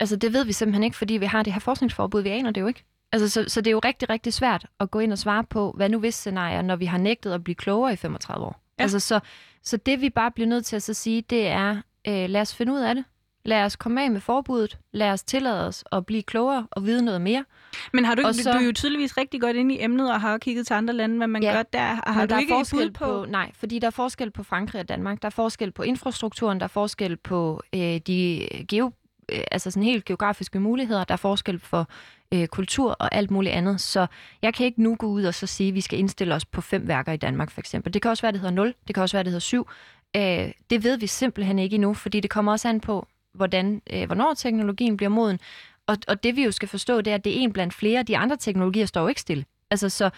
Altså 0.01 0.17
det 0.17 0.33
ved 0.33 0.45
vi 0.45 0.53
simpelthen 0.53 0.83
ikke, 0.83 0.97
fordi 0.97 1.15
vi 1.15 1.27
har 1.27 1.43
det 1.43 1.53
her 1.53 1.61
forskningsforbud, 1.61 2.23
vi 2.23 2.29
aner 2.29 2.51
det 2.51 2.61
jo 2.61 2.67
ikke. 2.67 2.85
Altså, 3.13 3.29
så, 3.29 3.45
så 3.49 3.61
det 3.61 3.67
er 3.67 3.73
jo 3.73 3.81
rigtig, 3.85 4.11
rigtig 4.11 4.33
svært 4.33 4.67
at 4.81 4.91
gå 4.91 4.99
ind 4.99 5.13
og 5.13 5.19
svare 5.19 5.45
på, 5.45 5.73
hvad 5.77 5.89
nu 5.89 5.99
hvis 5.99 6.15
scenarier, 6.15 6.63
når 6.63 6.77
vi 6.77 6.85
har 6.85 6.99
nægtet 6.99 7.33
at 7.33 7.45
blive 7.45 7.55
klogere 7.55 7.93
i 7.93 7.97
35 7.97 8.47
år. 8.47 8.62
Ja. 8.79 8.83
Altså, 8.83 9.01
så, 9.01 9.21
så 9.63 9.77
det 9.77 10.01
vi 10.01 10.11
bare 10.11 10.31
bliver 10.31 10.49
nødt 10.49 10.67
til 10.67 10.77
at 10.77 10.83
så 10.83 10.95
sige, 10.95 11.23
det 11.23 11.47
er, 11.47 11.77
øh, 12.09 12.31
lad 12.31 12.41
os 12.41 12.55
finde 12.55 12.73
ud 12.73 12.81
af 12.81 12.95
det. 12.95 13.05
Lad 13.45 13.65
os 13.65 13.77
komme 13.77 14.03
af 14.03 14.11
med 14.11 14.21
forbuddet. 14.21 14.79
Lad 14.93 15.11
os 15.11 15.23
tillade 15.23 15.67
os 15.67 15.85
at 15.93 16.07
blive 16.07 16.23
klogere 16.23 16.67
og 16.71 16.87
vide 16.87 17.05
noget 17.05 17.21
mere. 17.21 17.45
Men 17.93 18.05
har 18.05 18.15
du, 18.15 18.21
ikke, 18.29 18.43
så, 18.43 18.53
du 18.53 18.59
er 18.59 18.63
jo 18.63 18.73
tydeligvis 18.73 19.17
rigtig 19.17 19.41
godt 19.41 19.57
inde 19.57 19.75
i 19.75 19.83
emnet 19.85 20.13
og 20.13 20.21
har 20.21 20.39
kigget 20.39 20.67
til 20.67 20.75
andre 20.75 20.95
lande, 20.95 21.17
hvad 21.17 21.27
man 21.27 21.43
ja, 21.43 21.53
gør 21.53 21.63
der. 21.63 22.11
Har 22.13 22.27
du 22.27 22.35
der 22.35 22.41
ikke 22.41 22.53
er 22.53 22.59
forskel 22.59 22.93
på? 22.93 23.05
på? 23.05 23.27
Nej, 23.29 23.51
fordi 23.55 23.79
der 23.79 23.87
er 23.87 23.91
forskel 23.91 24.31
på 24.31 24.43
Frankrig 24.43 24.81
og 24.81 24.89
Danmark. 24.89 25.23
Der 25.23 25.27
er 25.27 25.31
forskel 25.31 25.73
på 25.73 25.83
infrastrukturen, 25.83 26.61
der 26.61 26.65
er 26.65 26.69
forskel 26.69 27.17
på 27.17 27.63
øh, 27.75 28.01
de 28.07 28.49
geo, 28.69 28.93
øh, 29.33 29.41
altså 29.51 29.71
sådan 29.71 29.83
helt 29.83 30.05
geografiske 30.05 30.61
muligheder, 30.61 31.05
der 31.05 31.13
er 31.13 31.17
forskel 31.17 31.59
for 31.59 31.89
øh, 32.35 32.47
kultur 32.47 32.91
og 32.91 33.15
alt 33.15 33.31
muligt 33.31 33.55
andet. 33.55 33.81
Så 33.81 34.07
jeg 34.43 34.55
kan 34.55 34.67
ikke 34.67 34.83
nu 34.83 34.95
gå 34.95 35.07
ud 35.07 35.25
og 35.25 35.35
så 35.35 35.47
sige, 35.47 35.69
at 35.69 35.75
vi 35.75 35.81
skal 35.81 35.99
indstille 35.99 36.35
os 36.35 36.45
på 36.45 36.61
fem 36.61 36.89
værker 36.89 37.13
i 37.13 37.17
Danmark 37.17 37.51
for 37.51 37.61
eksempel. 37.61 37.95
Det 37.95 38.03
kan 38.03 38.11
også 38.11 38.23
være, 38.23 38.33
det 38.33 38.41
hedder 38.41 38.55
0, 38.55 38.75
det 38.87 38.95
kan 38.95 39.03
også 39.03 39.17
være, 39.17 39.25
det 39.25 39.31
hedder 39.31 39.41
7. 39.41 39.69
Øh, 40.17 40.53
det 40.71 40.85
ved 40.85 40.99
vi 40.99 41.07
simpelthen 41.07 41.59
ikke 41.59 41.75
endnu, 41.75 41.95
fordi 41.95 42.21
det 42.21 42.31
kommer 42.31 42.53
også 42.53 42.69
an 42.69 42.81
på, 42.81 43.07
hvordan, 43.35 43.83
øh, 43.93 44.07
hvornår 44.07 44.35
teknologien 44.35 44.97
bliver 44.97 45.11
moden. 45.11 45.41
Og, 45.87 45.97
og 46.09 46.23
det 46.23 46.37
vi 46.37 46.45
jo 46.45 46.51
skal 46.51 46.69
forstå, 46.69 47.01
det 47.01 47.11
er, 47.11 47.15
at 47.15 47.25
det 47.25 47.39
er 47.39 47.41
en 47.41 47.53
blandt 47.53 47.75
flere. 47.75 48.03
De 48.03 48.19
andre 48.19 48.37
teknologier 48.37 48.87
står 48.87 49.01
jo 49.01 49.09
ikke 49.09 49.21
stille. 49.21 49.45
Altså, 49.71 49.89
så, 49.89 50.11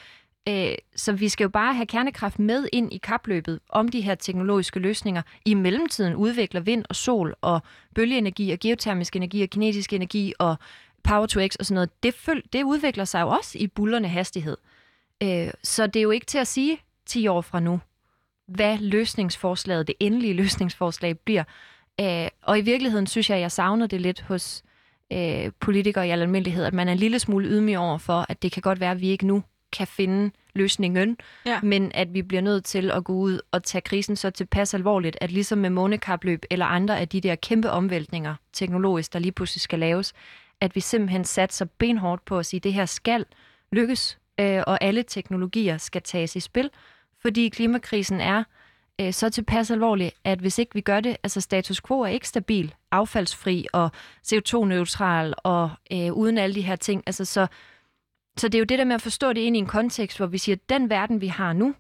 øh, 0.49 0.75
så 0.97 1.13
vi 1.13 1.29
skal 1.29 1.45
jo 1.45 1.49
bare 1.49 1.75
have 1.75 1.87
kernekraft 1.87 2.39
med 2.39 2.69
ind 2.73 2.93
i 2.93 2.99
kapløbet 2.99 3.61
om 3.69 3.89
de 3.89 4.01
her 4.01 4.15
teknologiske 4.15 4.81
løsninger. 4.81 5.23
I 5.45 5.55
mellemtiden 5.55 6.15
udvikler 6.15 6.61
vind 6.61 6.85
og 6.89 6.97
sol 6.97 7.35
og 7.41 7.63
bølgeenergi 7.95 8.51
og 8.51 8.59
geotermisk 8.59 9.17
energi 9.17 9.43
og 9.43 9.49
kinetisk 9.49 9.93
energi 9.93 10.33
og 10.39 10.57
Power 11.05 11.27
to 11.27 11.41
X 11.49 11.57
og 11.59 11.67
sådan 11.67 11.75
noget, 11.75 12.03
det, 12.03 12.15
føl- 12.15 12.43
det 12.53 12.63
udvikler 12.63 13.05
sig 13.05 13.21
jo 13.21 13.29
også 13.29 13.59
i 13.59 13.67
bullerne 13.67 14.09
hastighed. 14.09 14.57
Øh, 15.23 15.51
så 15.63 15.87
det 15.87 16.01
er 16.01 16.03
jo 16.03 16.11
ikke 16.11 16.27
til 16.27 16.39
at 16.39 16.47
sige 16.47 16.79
10 17.07 17.27
år 17.27 17.41
fra 17.41 17.61
nu, 17.61 17.81
hvad 18.47 18.79
løsningsforslaget, 18.79 19.87
det 19.87 19.95
endelige 20.01 20.35
løsningsforslag 20.35 21.19
bliver. 21.19 21.45
Øh, 22.01 22.29
og 22.43 22.59
i 22.59 22.63
virkeligheden 22.63 23.07
synes 23.07 23.31
jeg, 23.31 23.37
at 23.37 23.43
jeg 23.43 23.53
savner 23.53 23.87
det 23.87 24.01
lidt 24.01 24.21
hos 24.21 24.63
øh, 25.13 25.53
politikere 25.61 26.09
i 26.09 26.11
almindelighed, 26.11 26.65
at 26.65 26.75
man 26.75 26.89
er 26.89 26.93
en 26.93 26.99
lille 26.99 27.19
smule 27.19 27.49
ydmyg 27.49 27.79
over 27.79 27.99
for, 27.99 28.27
at 28.29 28.43
det 28.43 28.53
kan 28.53 28.63
godt 28.63 28.81
være, 28.81 28.91
at 28.91 29.01
vi 29.01 29.09
ikke 29.09 29.27
nu 29.27 29.43
kan 29.75 29.87
finde 29.87 30.31
løsningen, 30.55 31.17
ja. 31.47 31.61
men 31.63 31.93
at 31.95 32.15
vi 32.15 32.23
bliver 32.23 32.41
nødt 32.41 32.65
til 32.65 32.91
at 32.91 33.05
gå 33.05 33.13
ud 33.13 33.41
og 33.53 33.63
tage 33.63 33.83
krisen 33.83 34.17
så 34.17 34.31
tilpas 34.31 34.75
alvorligt, 34.75 35.17
at 35.21 35.33
ligesom 35.33 35.59
med 35.59 35.71
månekapløb 35.71 36.45
eller 36.51 36.67
andre 36.67 37.01
af 37.01 37.09
de 37.09 37.21
der 37.21 37.35
kæmpe 37.35 37.71
omvæltninger 37.71 38.35
teknologisk, 38.53 39.13
der 39.13 39.19
lige 39.19 39.33
pludselig 39.33 39.61
skal 39.61 39.79
laves, 39.79 40.13
at 40.61 40.75
vi 40.75 40.81
simpelthen 40.81 41.25
satser 41.25 41.65
benhårdt 41.79 42.25
på 42.25 42.39
at 42.39 42.47
sige, 42.47 42.59
at 42.59 42.65
det 42.65 42.73
her 42.73 42.87
skal 42.87 43.25
lykkes, 43.73 44.19
øh, 44.41 44.63
og 44.67 44.85
alle 44.85 45.03
teknologier 45.03 45.79
skal 45.79 46.03
tages 46.03 46.37
i 46.37 46.41
spil, 46.41 46.71
fordi 47.23 47.49
klimakrisen 47.49 48.21
er 48.21 48.45
øh, 49.01 49.13
så 49.13 49.31
tilpas 49.31 49.71
alvorligt, 49.71 50.15
at 50.25 50.39
hvis 50.39 50.59
ikke 50.59 50.75
vi 50.75 50.81
gør 50.81 51.01
det, 51.01 51.17
altså 51.23 51.41
status 51.41 51.81
quo 51.81 52.01
er 52.01 52.07
ikke 52.07 52.29
stabil, 52.29 52.75
affaldsfri 52.91 53.67
og 53.73 53.91
CO2-neutral 54.27 55.35
og 55.37 55.71
øh, 55.93 56.13
uden 56.13 56.39
alle 56.39 56.55
de 56.55 56.63
her 56.63 56.77
ting. 56.77 57.03
Altså, 57.07 57.25
så, 57.25 57.47
så 58.37 58.49
det 58.49 58.55
er 58.55 58.59
jo 58.59 58.65
det 58.65 58.79
der 58.79 58.85
med 58.85 58.95
at 58.95 59.03
forstå 59.03 59.33
det 59.33 59.41
ind 59.41 59.57
i 59.57 59.59
en 59.59 59.67
kontekst, 59.67 60.17
hvor 60.19 60.27
vi 60.27 60.39
siger, 60.39 60.57
at 60.57 60.69
den 60.69 60.91
verden, 60.91 61.21
vi 61.21 61.27
har 61.27 61.53
nu, 61.53 61.75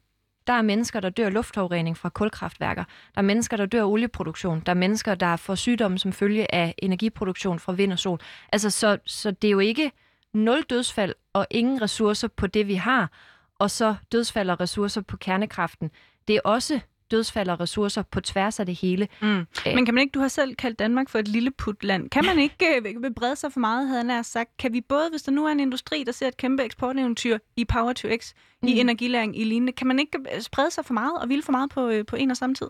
der 0.46 0.52
er 0.52 0.62
mennesker, 0.62 1.00
der 1.00 1.10
dør 1.10 1.28
luftforurening 1.28 1.96
fra 1.96 2.08
kulkraftværker. 2.08 2.84
Der 2.84 3.18
er 3.18 3.22
mennesker, 3.22 3.56
der 3.56 3.66
dør 3.66 3.84
olieproduktion. 3.84 4.62
Der 4.66 4.72
er 4.72 4.76
mennesker, 4.76 5.14
der 5.14 5.36
får 5.36 5.54
sygdomme 5.54 5.98
som 5.98 6.12
følge 6.12 6.54
af 6.54 6.74
energiproduktion 6.78 7.58
fra 7.58 7.72
vind 7.72 7.92
og 7.92 7.98
sol. 7.98 8.18
Altså, 8.52 8.70
så, 8.70 8.98
så 9.06 9.30
det 9.30 9.48
er 9.48 9.52
jo 9.52 9.58
ikke 9.58 9.92
nul 10.32 10.62
dødsfald 10.62 11.14
og 11.32 11.46
ingen 11.50 11.82
ressourcer 11.82 12.28
på 12.28 12.46
det, 12.46 12.68
vi 12.68 12.74
har, 12.74 13.10
og 13.58 13.70
så 13.70 13.94
dødsfald 14.12 14.50
og 14.50 14.60
ressourcer 14.60 15.00
på 15.00 15.16
kernekraften. 15.16 15.90
Det 16.28 16.36
er 16.36 16.40
også 16.44 16.80
dødsfald 17.14 17.48
og 17.48 17.60
ressourcer 17.60 18.02
på 18.02 18.20
tværs 18.20 18.60
af 18.60 18.66
det 18.66 18.74
hele. 18.74 19.08
Mm. 19.22 19.38
Øh. 19.38 19.46
Men 19.74 19.84
kan 19.84 19.94
man 19.94 20.02
ikke, 20.02 20.12
du 20.12 20.20
har 20.20 20.28
selv 20.28 20.54
kaldt 20.54 20.78
Danmark 20.78 21.08
for 21.08 21.18
et 21.18 21.28
lille 21.28 21.50
putland, 21.50 22.10
kan 22.10 22.24
man 22.24 22.38
ikke 22.38 22.66
øh, 22.76 23.10
brede 23.16 23.36
sig 23.36 23.52
for 23.52 23.60
meget, 23.60 23.88
havde 23.88 24.04
han 24.12 24.24
sagt? 24.24 24.56
Kan 24.58 24.72
vi 24.72 24.80
både, 24.80 25.10
hvis 25.10 25.22
der 25.22 25.32
nu 25.32 25.46
er 25.46 25.52
en 25.52 25.60
industri, 25.60 26.04
der 26.04 26.12
ser 26.12 26.28
et 26.28 26.36
kæmpe 26.36 26.62
eksporteventyr 26.62 27.38
i 27.56 27.64
Power 27.64 27.92
to 27.92 28.08
X, 28.16 28.32
mm. 28.62 28.68
i 28.68 28.80
energilæring, 28.80 29.40
i 29.40 29.44
lignende, 29.44 29.72
kan 29.72 29.86
man 29.86 29.98
ikke 29.98 30.18
øh, 30.34 30.40
sprede 30.40 30.70
sig 30.70 30.84
for 30.84 30.94
meget 30.94 31.18
og 31.22 31.28
ville 31.28 31.42
for 31.42 31.52
meget 31.52 31.70
på, 31.70 31.88
øh, 31.88 32.06
på 32.06 32.16
en 32.16 32.30
og 32.30 32.36
samme 32.36 32.54
tid? 32.54 32.68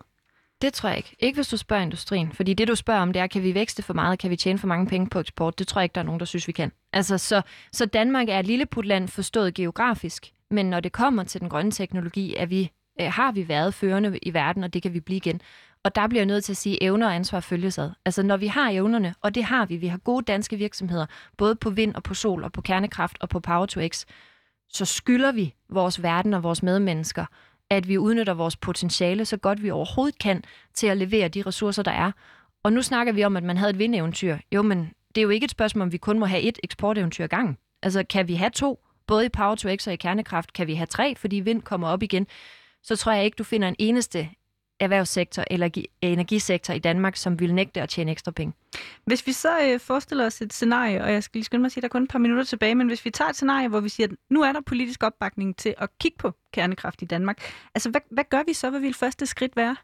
Det 0.61 0.73
tror 0.73 0.89
jeg 0.89 0.97
ikke. 0.97 1.15
Ikke 1.19 1.37
hvis 1.37 1.47
du 1.47 1.57
spørger 1.57 1.83
industrien. 1.83 2.31
Fordi 2.31 2.53
det, 2.53 2.67
du 2.67 2.75
spørger 2.75 3.01
om, 3.01 3.13
det 3.13 3.21
er, 3.21 3.27
kan 3.27 3.43
vi 3.43 3.53
vækste 3.53 3.83
for 3.83 3.93
meget? 3.93 4.19
Kan 4.19 4.29
vi 4.29 4.35
tjene 4.35 4.59
for 4.59 4.67
mange 4.67 4.87
penge 4.87 5.09
på 5.09 5.19
eksport? 5.19 5.59
Det 5.59 5.67
tror 5.67 5.81
jeg 5.81 5.85
ikke, 5.85 5.95
der 5.95 6.01
er 6.01 6.05
nogen, 6.05 6.19
der 6.19 6.25
synes, 6.25 6.47
vi 6.47 6.51
kan. 6.51 6.71
Altså, 6.93 7.17
så, 7.17 7.41
så 7.71 7.85
Danmark 7.85 8.29
er 8.29 8.39
et 8.39 8.47
lille 8.47 8.65
putland 8.65 9.07
forstået 9.07 9.53
geografisk. 9.53 10.31
Men 10.51 10.65
når 10.65 10.79
det 10.79 10.91
kommer 10.91 11.23
til 11.23 11.41
den 11.41 11.49
grønne 11.49 11.71
teknologi, 11.71 12.35
er 12.35 12.45
vi 12.45 12.71
øh, 13.01 13.07
har 13.11 13.31
vi 13.31 13.47
været 13.47 13.73
førende 13.73 14.17
i 14.21 14.33
verden, 14.33 14.63
og 14.63 14.73
det 14.73 14.81
kan 14.81 14.93
vi 14.93 14.99
blive 14.99 15.17
igen. 15.17 15.41
Og 15.83 15.95
der 15.95 16.07
bliver 16.07 16.19
jeg 16.19 16.25
nødt 16.25 16.43
til 16.43 16.53
at 16.53 16.57
sige, 16.57 16.83
at 16.83 16.87
evner 16.87 17.07
og 17.07 17.15
ansvar 17.15 17.39
følges 17.39 17.77
ad. 17.77 17.91
Altså 18.05 18.23
når 18.23 18.37
vi 18.37 18.47
har 18.47 18.69
evnerne, 18.69 19.15
og 19.21 19.35
det 19.35 19.43
har 19.43 19.65
vi, 19.65 19.77
vi 19.77 19.87
har 19.87 19.97
gode 19.97 20.25
danske 20.25 20.57
virksomheder, 20.57 21.05
både 21.37 21.55
på 21.55 21.69
vind 21.69 21.95
og 21.95 22.03
på 22.03 22.13
sol 22.13 22.43
og 22.43 22.51
på 22.51 22.61
kernekraft 22.61 23.17
og 23.19 23.29
på 23.29 23.39
Power 23.39 23.65
to 23.65 23.81
X, 23.87 24.05
så 24.69 24.85
skylder 24.85 25.31
vi 25.31 25.53
vores 25.69 26.03
verden 26.03 26.33
og 26.33 26.43
vores 26.43 26.63
medmennesker, 26.63 27.25
at 27.69 27.87
vi 27.87 27.97
udnytter 27.97 28.33
vores 28.33 28.57
potentiale 28.57 29.25
så 29.25 29.37
godt 29.37 29.63
vi 29.63 29.69
overhovedet 29.69 30.19
kan 30.19 30.43
til 30.73 30.87
at 30.87 30.97
levere 30.97 31.27
de 31.27 31.41
ressourcer, 31.41 31.83
der 31.83 31.91
er. 31.91 32.11
Og 32.63 32.73
nu 32.73 32.81
snakker 32.81 33.13
vi 33.13 33.23
om, 33.23 33.37
at 33.37 33.43
man 33.43 33.57
havde 33.57 33.69
et 33.69 33.79
vindeventyr. 33.79 34.37
Jo, 34.51 34.61
men 34.61 34.91
det 35.15 35.21
er 35.21 35.23
jo 35.23 35.29
ikke 35.29 35.45
et 35.45 35.51
spørgsmål, 35.51 35.81
om 35.81 35.91
vi 35.91 35.97
kun 35.97 36.19
må 36.19 36.25
have 36.25 36.41
et 36.41 36.59
eksporteventyr 36.63 37.27
gang. 37.27 37.59
Altså, 37.83 38.03
kan 38.09 38.27
vi 38.27 38.35
have 38.35 38.49
to, 38.49 38.79
både 39.07 39.25
i 39.25 39.29
Power 39.29 39.55
to 39.55 39.75
X 39.75 39.87
og 39.87 39.93
i 39.93 39.95
kernekraft? 39.95 40.53
Kan 40.53 40.67
vi 40.67 40.73
have 40.75 40.85
tre, 40.85 41.15
fordi 41.15 41.35
vind 41.35 41.61
kommer 41.61 41.87
op 41.87 42.03
igen? 42.03 42.27
Så 42.85 42.95
tror 42.95 43.11
jeg 43.11 43.25
ikke, 43.25 43.35
du 43.35 43.43
finder 43.43 43.67
en 43.67 43.75
eneste 43.79 44.29
erhvervssektor 44.79 45.43
eller 45.51 45.69
energisektor 46.01 46.73
i 46.73 46.79
Danmark, 46.79 47.15
som 47.15 47.39
vil 47.39 47.53
nægte 47.53 47.81
at 47.81 47.89
tjene 47.89 48.11
ekstra 48.11 48.31
penge. 48.31 48.53
Hvis 49.05 49.27
vi 49.27 49.31
så 49.31 49.59
øh, 49.63 49.79
forestiller 49.79 50.25
os 50.25 50.41
et 50.41 50.53
scenarie, 50.53 51.03
og 51.03 51.13
jeg 51.13 51.23
skal 51.23 51.37
lige 51.37 51.45
skynde 51.45 51.61
mig 51.61 51.65
at 51.65 51.71
sige, 51.71 51.79
at 51.79 51.83
der 51.83 51.87
er 51.87 51.99
kun 51.99 52.03
et 52.03 52.09
par 52.09 52.19
minutter 52.19 52.43
tilbage, 52.43 52.75
men 52.75 52.87
hvis 52.87 53.05
vi 53.05 53.09
tager 53.09 53.29
et 53.29 53.35
scenarie, 53.35 53.67
hvor 53.67 53.79
vi 53.79 53.89
siger, 53.89 54.07
at 54.07 54.13
nu 54.29 54.41
er 54.41 54.51
der 54.51 54.61
politisk 54.61 55.03
opbakning 55.03 55.57
til 55.57 55.75
at 55.77 55.89
kigge 55.99 56.17
på 56.17 56.33
kernekraft 56.53 57.01
i 57.01 57.05
Danmark, 57.05 57.41
altså 57.75 57.89
hvad, 57.89 58.01
hvad 58.11 58.23
gør 58.29 58.43
vi 58.47 58.53
så? 58.53 58.69
Hvad 58.69 58.79
vil 58.79 58.93
første 58.93 59.25
skridt 59.25 59.55
være? 59.55 59.75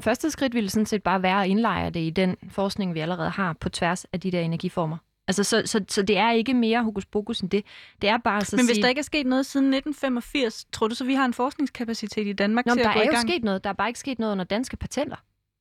Første 0.00 0.30
skridt 0.30 0.54
ville 0.54 0.70
sådan 0.70 0.86
set 0.86 1.02
bare 1.02 1.22
være 1.22 1.42
at 1.42 1.48
indlejre 1.48 1.90
det 1.90 2.00
i 2.00 2.10
den 2.10 2.36
forskning, 2.50 2.94
vi 2.94 3.00
allerede 3.00 3.30
har 3.30 3.52
på 3.52 3.68
tværs 3.68 4.04
af 4.04 4.20
de 4.20 4.30
der 4.30 4.40
energiformer. 4.40 4.96
Altså, 5.28 5.44
så, 5.44 5.62
så, 5.64 5.84
så 5.88 6.02
det 6.02 6.18
er 6.18 6.30
ikke 6.30 6.54
mere 6.54 6.82
hokus 6.82 7.06
pokus 7.06 7.40
end 7.40 7.50
det. 7.50 7.64
Det 8.02 8.10
er 8.10 8.18
bare 8.18 8.44
så 8.44 8.56
Men 8.56 8.66
hvis 8.66 8.74
sige... 8.74 8.82
der 8.82 8.88
ikke 8.88 8.98
er 8.98 9.02
sket 9.02 9.26
noget 9.26 9.46
siden 9.46 9.66
1985, 9.66 10.66
tror 10.72 10.88
du 10.88 10.94
så, 10.94 11.04
vi 11.04 11.14
har 11.14 11.24
en 11.24 11.34
forskningskapacitet 11.34 12.26
i 12.26 12.32
Danmark 12.32 12.66
Nå, 12.66 12.74
til 12.74 12.82
der 12.82 12.88
at 12.88 12.94
gå 12.94 13.00
er 13.00 13.04
i 13.04 13.06
jo 13.06 13.12
gang? 13.12 13.28
sket 13.28 13.44
noget. 13.44 13.64
Der 13.64 13.70
er 13.70 13.74
bare 13.74 13.88
ikke 13.88 14.00
sket 14.00 14.18
noget 14.18 14.32
under 14.32 14.44
danske 14.44 14.76
patenter. 14.76 15.16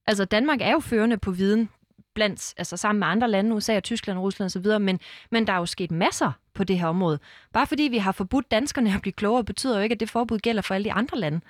Altså, 0.07 0.26
Danmark 0.26 0.61
er 0.61 0.72
jo 0.72 0.80
førende 0.80 1.18
på 1.18 1.32
viden 1.32 1.70
blandt, 2.14 2.53
altså 2.57 2.78
sammen 2.78 2.99
med 2.99 3.07
andre 3.07 3.30
lande, 3.30 3.55
USA 3.55 3.78
og 3.78 3.84
Tyskland, 3.84 4.20
Rusland 4.20 4.45
osv., 4.45 4.80
men, 4.80 4.99
men 5.32 5.47
der 5.47 5.53
er 5.53 5.57
jo 5.57 5.66
sket 5.66 5.91
masser 5.91 6.32
på 6.53 6.64
det 6.64 6.80
her 6.80 6.88
område. 6.88 7.20
Bare 7.53 7.68
fordi 7.68 7.84
vi 7.84 7.97
har 7.97 8.11
forbudt 8.11 8.51
danskerne 8.51 8.93
at 8.95 9.01
blive 9.01 9.14
klogere, 9.14 9.43
betyder 9.43 9.76
jo 9.76 9.84
ikke, 9.84 9.93
at 9.93 9.99
det 9.99 10.09
forbud 10.09 10.39
gælder 10.39 10.61
for 10.61 10.76
alle 10.76 10.86
de 10.86 10.91
andre 10.91 11.18
lande. 11.18 11.41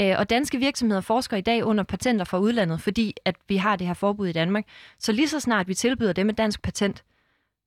Øh, 0.00 0.14
og 0.18 0.30
danske 0.30 0.58
virksomheder 0.58 1.00
forsker 1.00 1.36
i 1.36 1.40
dag 1.40 1.64
under 1.64 1.84
patenter 1.84 2.24
fra 2.24 2.38
udlandet, 2.38 2.80
fordi 2.80 3.14
at 3.24 3.36
vi 3.48 3.56
har 3.56 3.76
det 3.76 3.86
her 3.86 3.94
forbud 3.94 4.26
i 4.26 4.32
Danmark. 4.32 4.64
Så 4.98 5.12
lige 5.12 5.28
så 5.28 5.40
snart 5.40 5.68
vi 5.68 5.74
tilbyder 5.74 6.12
det 6.12 6.26
med 6.26 6.34
dansk 6.34 6.62
patent, 6.62 7.04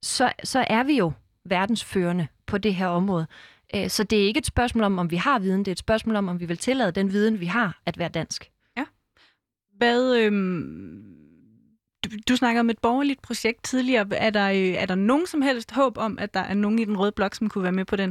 så, 0.02 0.34
så 0.44 0.66
er 0.70 0.84
vi 0.84 0.98
jo 0.98 1.12
verdensførende 1.46 2.28
på 2.46 2.58
det 2.58 2.76
her 2.76 2.88
område. 2.88 3.28
Øh, 3.76 3.90
så 3.90 4.04
det 4.04 4.22
er 4.22 4.26
ikke 4.26 4.38
et 4.38 4.46
spørgsmål 4.46 4.84
om, 4.84 5.00
om 5.00 5.12
vi 5.12 5.16
har 5.16 5.40
viden, 5.40 5.60
det 5.60 5.68
er 5.68 5.72
et 5.72 5.80
spørgsmål 5.80 6.16
om, 6.16 6.30
om 6.30 6.40
vi 6.40 6.46
vil 6.46 6.58
tillade 6.58 6.92
den 6.92 7.12
viden, 7.12 7.40
vi 7.40 7.46
har, 7.46 7.82
at 7.86 7.98
være 7.98 8.10
dansk. 8.10 8.52
Ja. 8.78 8.86
Hvad, 9.78 10.16
øhm, 10.16 11.04
du, 12.04 12.10
du 12.30 12.36
snakker 12.36 12.60
om 12.60 12.70
et 12.70 12.80
borgerligt 12.80 13.22
projekt 13.22 13.64
tidligere. 13.64 14.08
Er 14.12 14.30
der, 14.30 14.50
øh, 14.50 14.58
er 14.58 14.86
der 14.86 14.96
nogen 14.96 15.28
som 15.28 15.42
helst 15.42 15.72
håb 15.72 15.98
om, 15.98 16.20
at 16.20 16.34
der 16.34 16.40
er 16.40 16.54
nogen 16.54 16.80
i 16.80 16.86
den 16.86 17.00
røde 17.00 17.12
blok, 17.12 17.36
som 17.36 17.50
kunne 17.50 17.64
være 17.64 17.72
med 17.72 17.86
på 17.86 17.96
den? 17.96 18.10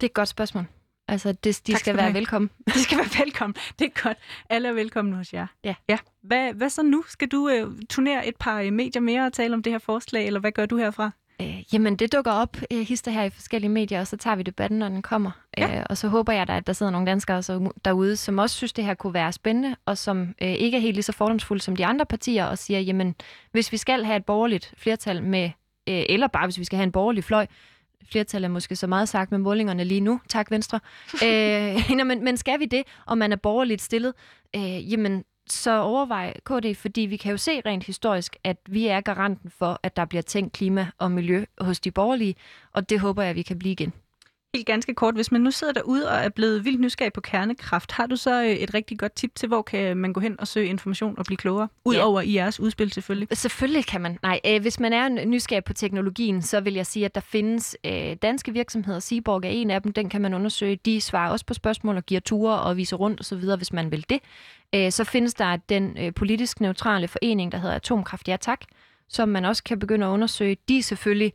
Det 0.00 0.06
er 0.06 0.10
et 0.10 0.14
godt 0.14 0.28
spørgsmål. 0.28 0.64
Altså, 1.08 1.32
det, 1.32 1.44
de 1.66 1.72
tak 1.72 1.80
skal 1.80 1.96
være 1.96 2.14
velkommen. 2.14 2.50
De 2.74 2.82
skal 2.82 2.98
være 2.98 3.24
velkommen. 3.24 3.54
Det 3.78 3.84
er 3.84 4.02
godt. 4.02 4.18
Alle 4.50 4.68
er 4.68 4.72
velkommen 4.72 5.14
hos 5.14 5.32
jer. 5.32 5.46
Ja. 5.64 5.74
ja. 5.88 5.98
Hvad, 6.22 6.52
hvad 6.52 6.70
så 6.70 6.82
nu? 6.82 7.04
Skal 7.08 7.28
du 7.28 7.48
øh, 7.48 7.66
turnere 7.90 8.26
et 8.26 8.36
par 8.36 8.60
øh, 8.60 8.72
medier 8.72 9.02
mere 9.02 9.26
og 9.26 9.32
tale 9.32 9.54
om 9.54 9.62
det 9.62 9.72
her 9.72 9.78
forslag, 9.78 10.26
eller 10.26 10.40
hvad 10.40 10.52
gør 10.52 10.66
du 10.66 10.76
herfra? 10.76 11.10
Øh, 11.40 11.74
jamen, 11.74 11.96
det 11.96 12.12
dukker 12.12 12.32
op 12.32 12.56
øh, 12.70 12.86
hister 12.86 13.10
her 13.10 13.22
i 13.22 13.30
forskellige 13.30 13.70
medier, 13.70 14.00
og 14.00 14.06
så 14.06 14.16
tager 14.16 14.36
vi 14.36 14.42
debatten, 14.42 14.78
når 14.78 14.88
den 14.88 15.02
kommer. 15.02 15.30
Ja. 15.58 15.78
Øh, 15.78 15.86
og 15.90 15.96
så 15.96 16.08
håber 16.08 16.32
jeg 16.32 16.48
da, 16.48 16.56
at 16.56 16.66
der 16.66 16.72
sidder 16.72 16.92
nogle 16.92 17.06
danskere 17.06 17.42
så, 17.42 17.70
derude, 17.84 18.16
som 18.16 18.38
også 18.38 18.56
synes, 18.56 18.72
det 18.72 18.84
her 18.84 18.94
kunne 18.94 19.14
være 19.14 19.32
spændende, 19.32 19.76
og 19.86 19.98
som 19.98 20.34
øh, 20.42 20.48
ikke 20.48 20.76
er 20.76 20.80
helt 20.80 20.94
lige 20.94 21.02
så 21.02 21.12
fordomsfulde 21.12 21.62
som 21.62 21.76
de 21.76 21.86
andre 21.86 22.06
partier, 22.06 22.44
og 22.44 22.58
siger, 22.58 22.80
jamen, 22.80 23.14
hvis 23.52 23.72
vi 23.72 23.76
skal 23.76 24.04
have 24.04 24.16
et 24.16 24.24
borgerligt 24.24 24.74
flertal 24.76 25.22
med, 25.22 25.44
øh, 25.88 26.04
eller 26.08 26.26
bare 26.26 26.46
hvis 26.46 26.58
vi 26.58 26.64
skal 26.64 26.76
have 26.76 26.84
en 26.84 26.92
borgerlig 26.92 27.24
fløj, 27.24 27.46
flertal 28.10 28.44
er 28.44 28.48
måske 28.48 28.76
så 28.76 28.86
meget 28.86 29.08
sagt 29.08 29.30
med 29.30 29.38
målingerne 29.38 29.84
lige 29.84 30.00
nu, 30.00 30.20
tak 30.28 30.50
Venstre, 30.50 30.80
øh, 31.24 32.06
men, 32.06 32.24
men 32.24 32.36
skal 32.36 32.60
vi 32.60 32.64
det, 32.64 32.82
og 33.06 33.18
man 33.18 33.32
er 33.32 33.36
borgerligt 33.36 33.82
stillet, 33.82 34.14
øh, 34.56 34.92
jamen 34.92 35.24
så 35.48 35.80
overvej 35.80 36.34
KD, 36.44 36.74
fordi 36.74 37.00
vi 37.00 37.16
kan 37.16 37.30
jo 37.30 37.36
se 37.36 37.60
rent 37.66 37.84
historisk, 37.84 38.36
at 38.44 38.56
vi 38.68 38.86
er 38.86 39.00
garanten 39.00 39.50
for, 39.50 39.80
at 39.82 39.96
der 39.96 40.04
bliver 40.04 40.22
tænkt 40.22 40.52
klima 40.52 40.86
og 40.98 41.12
miljø 41.12 41.44
hos 41.60 41.80
de 41.80 41.90
borgerlige, 41.90 42.34
og 42.72 42.90
det 42.90 43.00
håber 43.00 43.22
jeg, 43.22 43.30
at 43.30 43.36
vi 43.36 43.42
kan 43.42 43.58
blive 43.58 43.72
igen. 43.72 43.92
Helt 44.56 44.66
ganske 44.66 44.94
kort, 44.94 45.14
hvis 45.14 45.32
man 45.32 45.40
nu 45.40 45.50
sidder 45.50 45.72
derude 45.72 46.10
og 46.10 46.16
er 46.16 46.28
blevet 46.28 46.64
vildt 46.64 46.80
nysgerrig 46.80 47.12
på 47.12 47.20
kernekraft, 47.20 47.92
har 47.92 48.06
du 48.06 48.16
så 48.16 48.42
øh, 48.42 48.50
et 48.50 48.74
rigtig 48.74 48.98
godt 48.98 49.12
tip 49.12 49.34
til, 49.34 49.48
hvor 49.48 49.62
kan 49.62 49.96
man 49.96 50.12
gå 50.12 50.20
hen 50.20 50.40
og 50.40 50.48
søge 50.48 50.66
information 50.66 51.18
og 51.18 51.24
blive 51.24 51.36
klogere? 51.36 51.68
Udover 51.84 52.20
ja. 52.20 52.26
i 52.26 52.34
jeres 52.34 52.60
udspil 52.60 52.92
selvfølgelig. 52.92 53.28
Selvfølgelig 53.32 53.86
kan 53.86 54.00
man. 54.00 54.18
Nej, 54.22 54.40
øh, 54.46 54.60
hvis 54.60 54.80
man 54.80 54.92
er 54.92 55.24
nysgerrig 55.24 55.64
på 55.64 55.72
teknologien, 55.72 56.42
så 56.42 56.60
vil 56.60 56.74
jeg 56.74 56.86
sige, 56.86 57.04
at 57.04 57.14
der 57.14 57.20
findes 57.20 57.76
øh, 57.84 58.16
danske 58.22 58.52
virksomheder. 58.52 58.98
Seaborg 58.98 59.44
er 59.44 59.48
en 59.48 59.70
af 59.70 59.82
dem, 59.82 59.92
den 59.92 60.08
kan 60.08 60.22
man 60.22 60.34
undersøge. 60.34 60.78
De 60.84 61.00
svarer 61.00 61.30
også 61.30 61.46
på 61.46 61.54
spørgsmål 61.54 61.96
og 61.96 62.06
giver 62.06 62.20
ture 62.20 62.58
og 62.60 62.76
viser 62.76 62.96
rundt 62.96 63.20
osv., 63.20 63.56
hvis 63.56 63.72
man 63.72 63.90
vil 63.90 64.04
det. 64.10 64.20
Øh, 64.74 64.92
så 64.92 65.04
findes 65.04 65.34
der 65.34 65.56
den 65.56 65.96
øh, 66.00 66.14
politisk 66.14 66.60
neutrale 66.60 67.08
forening, 67.08 67.52
der 67.52 67.58
hedder 67.58 67.74
Atomkraft 67.74 68.28
Ja 68.28 68.36
Tak, 68.40 68.60
som 69.08 69.28
man 69.28 69.44
også 69.44 69.64
kan 69.64 69.78
begynde 69.78 70.06
at 70.06 70.10
undersøge. 70.10 70.56
De 70.68 70.78
er 70.78 70.82
selvfølgelig 70.82 71.32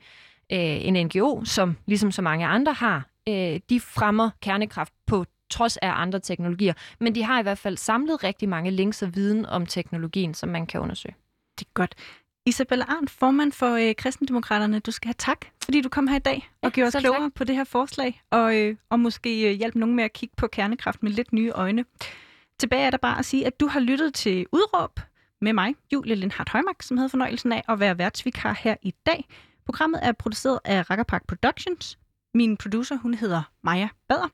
øh, 0.51 0.85
en 0.87 1.05
NGO, 1.05 1.45
som 1.45 1.77
ligesom 1.85 2.11
så 2.11 2.21
mange 2.21 2.45
andre 2.45 2.73
har 2.73 3.10
øh, 3.31 3.59
de 3.69 3.79
fremmer 3.79 4.29
kernekraft 4.41 4.93
på 5.07 5.25
trods 5.49 5.77
af 5.77 5.91
andre 5.95 6.19
teknologier. 6.19 6.73
Men 6.99 7.15
de 7.15 7.23
har 7.23 7.39
i 7.39 7.43
hvert 7.43 7.57
fald 7.57 7.77
samlet 7.77 8.23
rigtig 8.23 8.49
mange 8.49 8.71
links 8.71 9.01
og 9.01 9.15
viden 9.15 9.45
om 9.45 9.65
teknologien, 9.65 10.33
som 10.33 10.49
man 10.49 10.65
kan 10.65 10.79
undersøge. 10.79 11.15
Det 11.59 11.65
er 11.65 11.71
godt. 11.73 11.95
Isabella 12.45 12.85
Arndt, 12.87 13.09
formand 13.09 13.51
for 13.51 13.71
øh, 13.75 13.95
Kristendemokraterne, 13.95 14.79
du 14.79 14.91
skal 14.91 15.07
have 15.07 15.15
tak, 15.17 15.45
fordi 15.63 15.81
du 15.81 15.89
kom 15.89 16.07
her 16.07 16.15
i 16.15 16.19
dag 16.19 16.49
og 16.61 16.63
ja, 16.63 16.69
gjorde 16.69 16.87
os 16.87 16.95
klogere 16.99 17.23
tak. 17.23 17.33
på 17.33 17.43
det 17.43 17.55
her 17.55 17.63
forslag, 17.63 18.21
og, 18.29 18.55
øh, 18.55 18.75
og 18.89 18.99
måske 18.99 19.49
øh, 19.49 19.57
hjælpe 19.57 19.79
nogen 19.79 19.95
med 19.95 20.03
at 20.03 20.13
kigge 20.13 20.35
på 20.37 20.47
kernekraft 20.47 21.03
med 21.03 21.11
lidt 21.11 21.33
nye 21.33 21.49
øjne. 21.49 21.85
Tilbage 22.59 22.85
er 22.85 22.89
der 22.89 22.97
bare 22.97 23.19
at 23.19 23.25
sige, 23.25 23.47
at 23.47 23.59
du 23.59 23.67
har 23.67 23.79
lyttet 23.79 24.13
til 24.13 24.45
Udråb 24.51 24.99
med 25.41 25.53
mig, 25.53 25.75
Julie 25.93 26.15
Lindhardt 26.15 26.49
Højmark, 26.49 26.81
som 26.81 26.97
havde 26.97 27.09
fornøjelsen 27.09 27.51
af 27.51 27.63
at 27.69 27.79
være 27.79 27.97
værtsvikar 27.97 28.59
her 28.63 28.75
i 28.81 28.93
dag. 29.05 29.25
Programmet 29.65 29.99
er 30.03 30.11
produceret 30.11 30.59
af 30.65 30.89
Rakkerpark 30.89 31.27
Productions. 31.27 31.97
Min 32.33 32.57
producer, 32.57 32.97
hun 32.97 33.13
hedder 33.13 33.43
Maja 33.63 33.89
Bader. 34.07 34.29